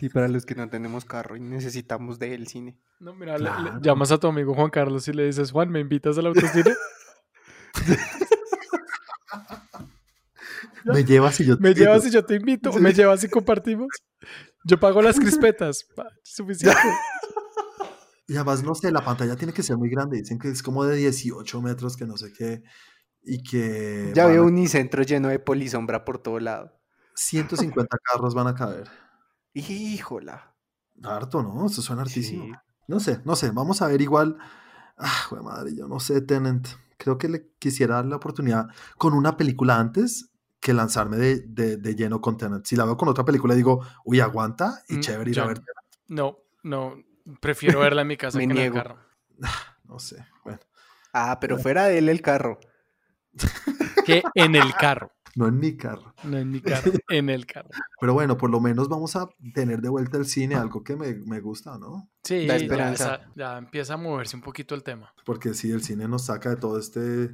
Sí, 0.00 0.08
para 0.08 0.28
los 0.28 0.46
que 0.46 0.54
no 0.54 0.68
tenemos 0.70 1.04
carro 1.04 1.36
y 1.36 1.40
necesitamos 1.40 2.18
de 2.18 2.34
el 2.34 2.46
cine. 2.48 2.80
No, 3.00 3.14
mira, 3.14 3.36
le- 3.36 3.44
le 3.44 3.50
Claro. 3.50 3.80
llamas 3.82 4.10
a 4.10 4.18
tu 4.18 4.26
amigo 4.28 4.54
Juan 4.54 4.70
Carlos 4.70 5.06
y 5.08 5.12
le 5.12 5.26
dices, 5.26 5.52
Juan, 5.52 5.68
¿me 5.70 5.78
invitas 5.80 6.16
al 6.16 6.26
autocine? 6.26 6.72
Me 10.84 11.04
llevas 11.04 11.38
y 11.40 11.44
yo 11.44 11.56
te 11.56 11.62
¿Me 11.62 11.68
invito. 11.70 11.84
llevas 11.84 12.06
y 12.06 12.10
yo 12.10 12.24
te 12.24 12.34
invito? 12.36 12.72
¿Me 12.72 12.92
llevas 12.94 13.22
y 13.24 13.28
compartimos? 13.28 13.88
Yo 14.64 14.80
pago 14.80 15.02
las 15.02 15.18
crispetas. 15.20 15.84
Pa, 15.94 16.08
Suficiente. 16.22 16.78
Y 18.26 18.36
además, 18.36 18.62
no 18.62 18.74
sé, 18.74 18.90
la 18.90 19.04
pantalla 19.04 19.36
tiene 19.36 19.52
que 19.52 19.62
ser 19.62 19.76
muy 19.76 19.90
grande. 19.90 20.18
Dicen 20.18 20.38
que 20.38 20.48
es 20.48 20.62
como 20.62 20.84
de 20.84 20.96
18 20.96 21.60
metros, 21.62 21.96
que 21.96 22.06
no 22.06 22.16
sé 22.16 22.32
qué. 22.32 22.62
y 23.22 23.42
que 23.42 24.12
Ya 24.14 24.26
veo 24.26 24.42
a- 24.42 24.46
un 24.46 24.52
unicentro 24.54 25.02
lleno 25.02 25.28
de 25.28 25.38
polisombra 25.38 26.04
por 26.06 26.22
todo 26.22 26.40
lado. 26.40 26.72
150 27.14 27.98
carros 28.02 28.34
van 28.34 28.46
a 28.46 28.54
caber. 28.54 28.88
Híjola. 29.54 30.54
Harto, 31.02 31.42
¿no? 31.42 31.66
Eso 31.66 31.82
suena 31.82 32.02
hartísimo. 32.02 32.44
Sí. 32.44 32.52
No 32.88 33.00
sé, 33.00 33.20
no 33.24 33.36
sé. 33.36 33.50
Vamos 33.50 33.82
a 33.82 33.86
ver 33.88 34.00
igual. 34.02 34.36
Ah, 34.96 35.24
jue 35.28 35.40
madre, 35.42 35.74
yo 35.74 35.88
no 35.88 35.98
sé, 36.00 36.20
Tenant. 36.20 36.66
Creo 36.98 37.16
que 37.16 37.28
le 37.28 37.48
quisiera 37.58 37.96
dar 37.96 38.04
la 38.06 38.16
oportunidad 38.16 38.68
con 38.98 39.14
una 39.14 39.36
película 39.36 39.78
antes 39.78 40.30
que 40.60 40.74
lanzarme 40.74 41.16
de, 41.16 41.40
de- 41.46 41.76
de 41.78 41.94
lleno 41.94 42.20
con 42.20 42.36
Tenant. 42.36 42.66
Si 42.66 42.76
la 42.76 42.84
veo 42.84 42.96
con 42.98 43.08
otra 43.08 43.24
película, 43.24 43.54
digo, 43.54 43.82
uy, 44.04 44.20
aguanta 44.20 44.82
y 44.88 44.96
Mm, 44.96 45.00
chévere 45.00 45.30
ir 45.30 45.40
a 45.40 45.42
yo 45.44 45.48
ver. 45.48 45.62
No, 46.08 46.36
no, 46.62 46.96
prefiero 47.40 47.80
verla 47.80 48.02
en 48.02 48.08
mi 48.08 48.16
casa 48.18 48.36
Me 48.38 48.42
que 48.42 48.44
en 48.44 48.50
el 48.50 48.56
niego. 48.58 48.74
carro. 48.76 48.98
No 49.84 49.98
sé. 49.98 50.26
Bueno, 50.44 50.58
Ah, 51.14 51.38
pero 51.40 51.56
fuera 51.58 51.84
de 51.86 51.98
él 51.98 52.08
el 52.10 52.20
carro. 52.20 52.60
Que 54.04 54.22
en 54.34 54.54
el 54.54 54.74
carro, 54.74 55.12
no 55.36 55.46
en 55.46 55.58
mi 55.58 55.76
carro. 55.76 56.14
no 56.24 56.38
en 56.38 56.50
mi 56.50 56.60
carro, 56.60 56.92
en 57.08 57.30
el 57.30 57.46
carro. 57.46 57.70
Pero 58.00 58.14
bueno, 58.14 58.36
por 58.36 58.50
lo 58.50 58.60
menos 58.60 58.88
vamos 58.88 59.16
a 59.16 59.28
tener 59.54 59.80
de 59.80 59.88
vuelta 59.88 60.18
el 60.18 60.26
cine, 60.26 60.54
algo 60.54 60.82
que 60.82 60.96
me, 60.96 61.14
me 61.14 61.40
gusta, 61.40 61.78
¿no? 61.78 62.08
Sí, 62.24 62.46
ya, 62.46 62.56
esperanza. 62.56 63.20
ya 63.36 63.58
empieza 63.58 63.94
a 63.94 63.96
moverse 63.96 64.36
un 64.36 64.42
poquito 64.42 64.74
el 64.74 64.82
tema. 64.82 65.12
Porque 65.24 65.54
sí, 65.54 65.70
el 65.70 65.82
cine 65.82 66.08
nos 66.08 66.26
saca 66.26 66.50
de 66.50 66.56
todo 66.56 66.78
este 66.78 67.30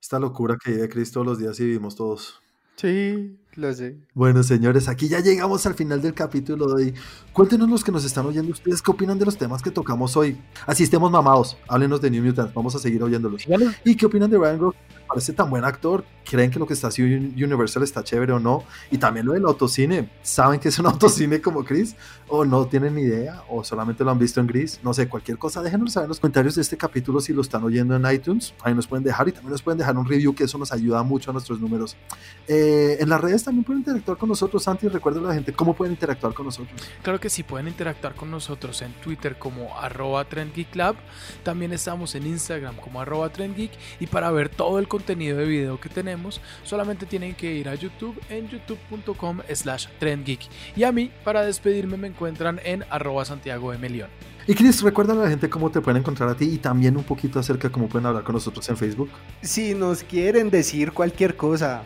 esta 0.00 0.18
locura 0.18 0.56
que 0.62 0.72
vive 0.72 0.88
Cristo 0.88 1.14
todos 1.14 1.26
los 1.26 1.38
días 1.38 1.58
y 1.60 1.64
vivimos 1.64 1.96
todos. 1.96 2.42
Sí, 2.76 3.38
lo 3.54 3.72
sé. 3.72 3.96
Bueno, 4.14 4.42
señores, 4.42 4.88
aquí 4.88 5.08
ya 5.08 5.20
llegamos 5.20 5.64
al 5.64 5.74
final 5.74 6.02
del 6.02 6.12
capítulo 6.12 6.66
de 6.66 6.74
hoy. 6.74 6.94
Cuéntenos 7.32 7.68
los 7.68 7.84
que 7.84 7.92
nos 7.92 8.04
están 8.04 8.26
oyendo 8.26 8.50
ustedes 8.50 8.82
qué 8.82 8.90
opinan 8.90 9.18
de 9.18 9.24
los 9.24 9.38
temas 9.38 9.62
que 9.62 9.70
tocamos 9.70 10.16
hoy. 10.16 10.36
Así 10.66 10.82
estemos 10.82 11.10
mamados, 11.10 11.56
háblenos 11.68 12.00
de 12.00 12.10
New 12.10 12.24
Mutants, 12.24 12.52
vamos 12.52 12.74
a 12.74 12.78
seguir 12.78 13.02
oyéndolos. 13.02 13.46
¿Y 13.84 13.96
qué 13.96 14.06
opinan 14.06 14.28
de 14.30 14.38
Ryan 14.38 14.58
Gosling? 14.58 14.93
¿Les 15.04 15.08
¿Parece 15.08 15.32
tan 15.32 15.50
buen 15.50 15.64
actor? 15.64 16.04
¿Creen 16.24 16.50
que 16.50 16.58
lo 16.58 16.66
que 16.66 16.72
está 16.74 16.88
haciendo 16.88 17.28
Un- 17.28 17.44
Universal 17.44 17.82
está 17.82 18.02
chévere 18.02 18.32
o 18.32 18.40
no? 18.40 18.64
Y 18.90 18.98
también 18.98 19.26
lo 19.26 19.32
del 19.34 19.44
autocine. 19.44 20.08
¿Saben 20.22 20.58
que 20.58 20.68
es 20.68 20.78
un 20.78 20.86
autocine 21.26 21.40
como 21.40 21.64
Chris? 21.64 21.94
¿O 22.28 22.44
no 22.44 22.66
tienen 22.66 22.94
ni 22.94 23.02
idea? 23.02 23.42
¿O 23.50 23.62
solamente 23.62 24.02
lo 24.02 24.10
han 24.10 24.18
visto 24.18 24.40
en 24.40 24.46
gris? 24.46 24.80
No 24.82 24.94
sé, 24.94 25.06
cualquier 25.08 25.36
cosa. 25.38 25.62
Déjenos 25.62 25.92
saber 25.92 26.06
en 26.06 26.08
los 26.08 26.20
comentarios 26.20 26.54
de 26.54 26.62
este 26.62 26.76
capítulo 26.78 27.20
si 27.20 27.32
lo 27.34 27.42
están 27.42 27.62
oyendo 27.62 27.94
en 27.94 28.10
iTunes. 28.12 28.54
Ahí 28.62 28.74
nos 28.74 28.86
pueden 28.86 29.04
dejar 29.04 29.28
y 29.28 29.32
también 29.32 29.52
nos 29.52 29.60
pueden 29.62 29.78
dejar 29.78 29.96
un 29.98 30.06
review 30.08 30.34
que 30.34 30.44
eso 30.44 30.56
nos 30.56 30.72
ayuda 30.72 31.02
mucho 31.02 31.30
a 31.30 31.32
nuestros 31.34 31.60
números. 31.60 31.96
Eh, 32.48 32.96
en 33.00 33.08
las 33.10 33.20
redes 33.20 33.44
también 33.44 33.64
pueden 33.64 33.80
interactuar 33.80 34.16
con 34.16 34.30
nosotros. 34.30 34.62
Santi, 34.62 34.88
recuerda 34.88 35.20
a 35.20 35.22
la 35.24 35.34
gente 35.34 35.52
cómo 35.52 35.74
pueden 35.74 35.92
interactuar 35.92 36.32
con 36.32 36.46
nosotros. 36.46 36.80
Claro 37.02 37.20
que 37.20 37.28
sí, 37.28 37.42
pueden 37.42 37.68
interactuar 37.68 38.14
con 38.14 38.30
nosotros 38.30 38.80
en 38.82 38.92
Twitter 38.94 39.38
como 39.38 39.68
trendgeeklab. 40.30 40.96
También 41.42 41.72
estamos 41.72 42.14
en 42.14 42.26
Instagram 42.26 42.76
como 42.76 43.04
trendgeek. 43.28 43.70
Y 44.00 44.06
para 44.06 44.30
ver 44.30 44.48
todo 44.48 44.78
el 44.78 44.88
contenido 44.94 45.38
de 45.38 45.44
video 45.44 45.80
que 45.80 45.88
tenemos, 45.88 46.40
solamente 46.62 47.04
tienen 47.04 47.34
que 47.34 47.52
ir 47.52 47.68
a 47.68 47.74
YouTube 47.74 48.16
en 48.28 48.48
youtube.com 48.48 49.40
slash 49.52 49.88
trendgeek. 49.98 50.42
Y 50.76 50.84
a 50.84 50.92
mí, 50.92 51.10
para 51.24 51.42
despedirme, 51.42 51.96
me 51.96 52.06
encuentran 52.06 52.60
en 52.64 52.84
arroba 52.90 53.24
Santiago 53.24 53.72
M. 53.72 53.88
León. 53.88 54.08
Y 54.46 54.54
Chris, 54.54 54.82
recuerda 54.82 55.14
a 55.14 55.16
la 55.16 55.28
gente 55.28 55.50
cómo 55.50 55.68
te 55.68 55.80
pueden 55.80 56.00
encontrar 56.00 56.28
a 56.28 56.36
ti 56.36 56.44
y 56.44 56.58
también 56.58 56.96
un 56.96 57.02
poquito 57.02 57.40
acerca 57.40 57.66
de 57.66 57.72
cómo 57.72 57.88
pueden 57.88 58.06
hablar 58.06 58.22
con 58.22 58.34
nosotros 58.34 58.68
en 58.68 58.76
Facebook. 58.76 59.10
Si 59.42 59.74
nos 59.74 60.04
quieren 60.04 60.48
decir 60.48 60.92
cualquier 60.92 61.34
cosa, 61.34 61.82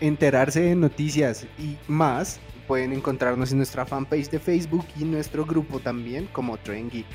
enterarse 0.00 0.60
de 0.60 0.76
noticias 0.76 1.46
y 1.58 1.76
más, 1.88 2.38
pueden 2.68 2.92
encontrarnos 2.92 3.50
en 3.50 3.56
nuestra 3.56 3.84
fanpage 3.86 4.30
de 4.30 4.38
Facebook 4.38 4.86
y 5.00 5.04
nuestro 5.04 5.44
grupo 5.44 5.80
también 5.80 6.28
como 6.32 6.58
Trend 6.58 6.92
Geek. 6.92 7.06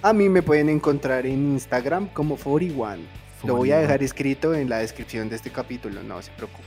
A 0.00 0.14
mí 0.14 0.30
me 0.30 0.40
pueden 0.40 0.70
encontrar 0.70 1.26
en 1.26 1.52
Instagram 1.52 2.08
como 2.14 2.36
41. 2.36 3.25
Lo 3.46 3.56
voy 3.56 3.70
a 3.72 3.78
dejar 3.78 4.02
escrito 4.02 4.54
en 4.54 4.68
la 4.68 4.78
descripción 4.78 5.28
de 5.28 5.36
este 5.36 5.50
capítulo, 5.50 6.02
no 6.02 6.20
se 6.22 6.30
preocupen. 6.32 6.64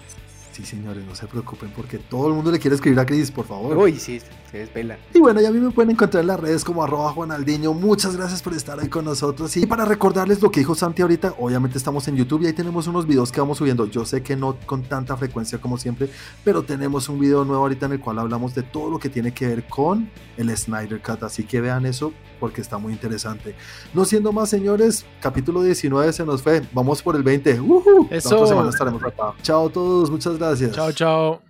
Sí, 0.52 0.66
señores, 0.66 1.06
no 1.06 1.16
se 1.16 1.28
preocupen 1.28 1.72
porque 1.72 1.98
todo 1.98 2.28
el 2.28 2.34
mundo 2.34 2.52
le 2.52 2.60
quiere 2.60 2.76
escribir 2.76 3.00
a 3.00 3.06
Chris, 3.06 3.32
por 3.32 3.46
favor. 3.46 3.78
Uy, 3.78 3.98
sí, 3.98 4.20
se 4.50 4.60
desvelan. 4.60 4.98
Y 5.14 5.20
bueno, 5.20 5.42
ya 5.42 5.50
a 5.50 5.52
mí 5.52 5.60
me 5.60 5.72
pueden 5.72 5.92
encontrar 5.92 6.22
en 6.22 6.28
las 6.28 6.40
redes 6.40 6.64
como 6.64 6.84
arroba 6.84 7.12
Juanaldiño. 7.12 7.74
Muchas 7.74 8.16
gracias 8.16 8.42
por 8.42 8.54
estar 8.54 8.80
ahí 8.80 8.88
con 8.88 9.06
nosotros. 9.06 9.56
Y 9.58 9.66
para 9.66 9.86
recordarles 9.86 10.42
lo 10.42 10.52
que 10.52 10.60
dijo 10.62 10.76
Santi 10.76 11.02
ahorita, 11.02 11.36
obviamente 11.40 11.78
estamos 11.78 12.08
en 12.08 12.16
YouTube 12.16 12.44
y 12.44 12.48
ahí 12.48 12.54
tenemos 12.54 12.88
unos 12.88 13.06
videos 13.06 13.32
que 13.32 13.40
vamos 13.40 13.58
subiendo. 13.58 13.86
Yo 13.86 14.06
sé 14.06 14.22
que 14.24 14.36
no 14.36 14.58
con 14.66 14.84
tanta 14.84 15.16
frecuencia 15.18 15.60
como 15.60 15.78
siempre, 15.78 16.10
pero 16.44 16.64
tenemos 16.64 17.10
un 17.10 17.20
video 17.20 17.46
nuevo 17.46 17.64
ahorita 17.64 17.86
en 17.88 17.94
el 17.94 18.00
cual 18.00 18.20
hablamos 18.20 18.56
de 18.56 18.64
todo 18.64 18.90
lo 18.90 19.00
que 19.00 19.10
tiene 19.10 19.34
que 19.34 19.48
ver 19.48 19.68
con 19.68 20.10
el 20.38 20.56
Snyder 20.56 21.02
Cut. 21.02 21.24
Así 21.24 21.44
que 21.44 21.62
vean 21.62 21.86
eso 21.86 22.14
porque 22.40 22.62
está 22.62 22.78
muy 22.78 22.94
interesante. 22.94 23.56
No 23.94 24.06
siendo 24.06 24.32
más, 24.32 24.50
señores, 24.50 25.06
capítulo 25.22 25.62
19 25.62 26.14
se 26.14 26.26
nos 26.26 26.42
fue. 26.42 26.62
Vamos 26.74 27.02
por 27.02 27.16
el 27.16 27.24
20. 27.24 27.60
¡Uhú! 27.60 28.08
La 28.10 28.18
Eso. 28.18 28.36
otra 28.36 28.48
semana 28.48 28.70
estaremos 28.70 29.04
acá. 29.04 29.34
Chao 29.42 29.68
a 29.68 29.72
todos, 29.72 30.10
muchas 30.10 30.38
gracias. 30.38 30.72
Chao, 30.72 30.92
chao. 30.92 31.49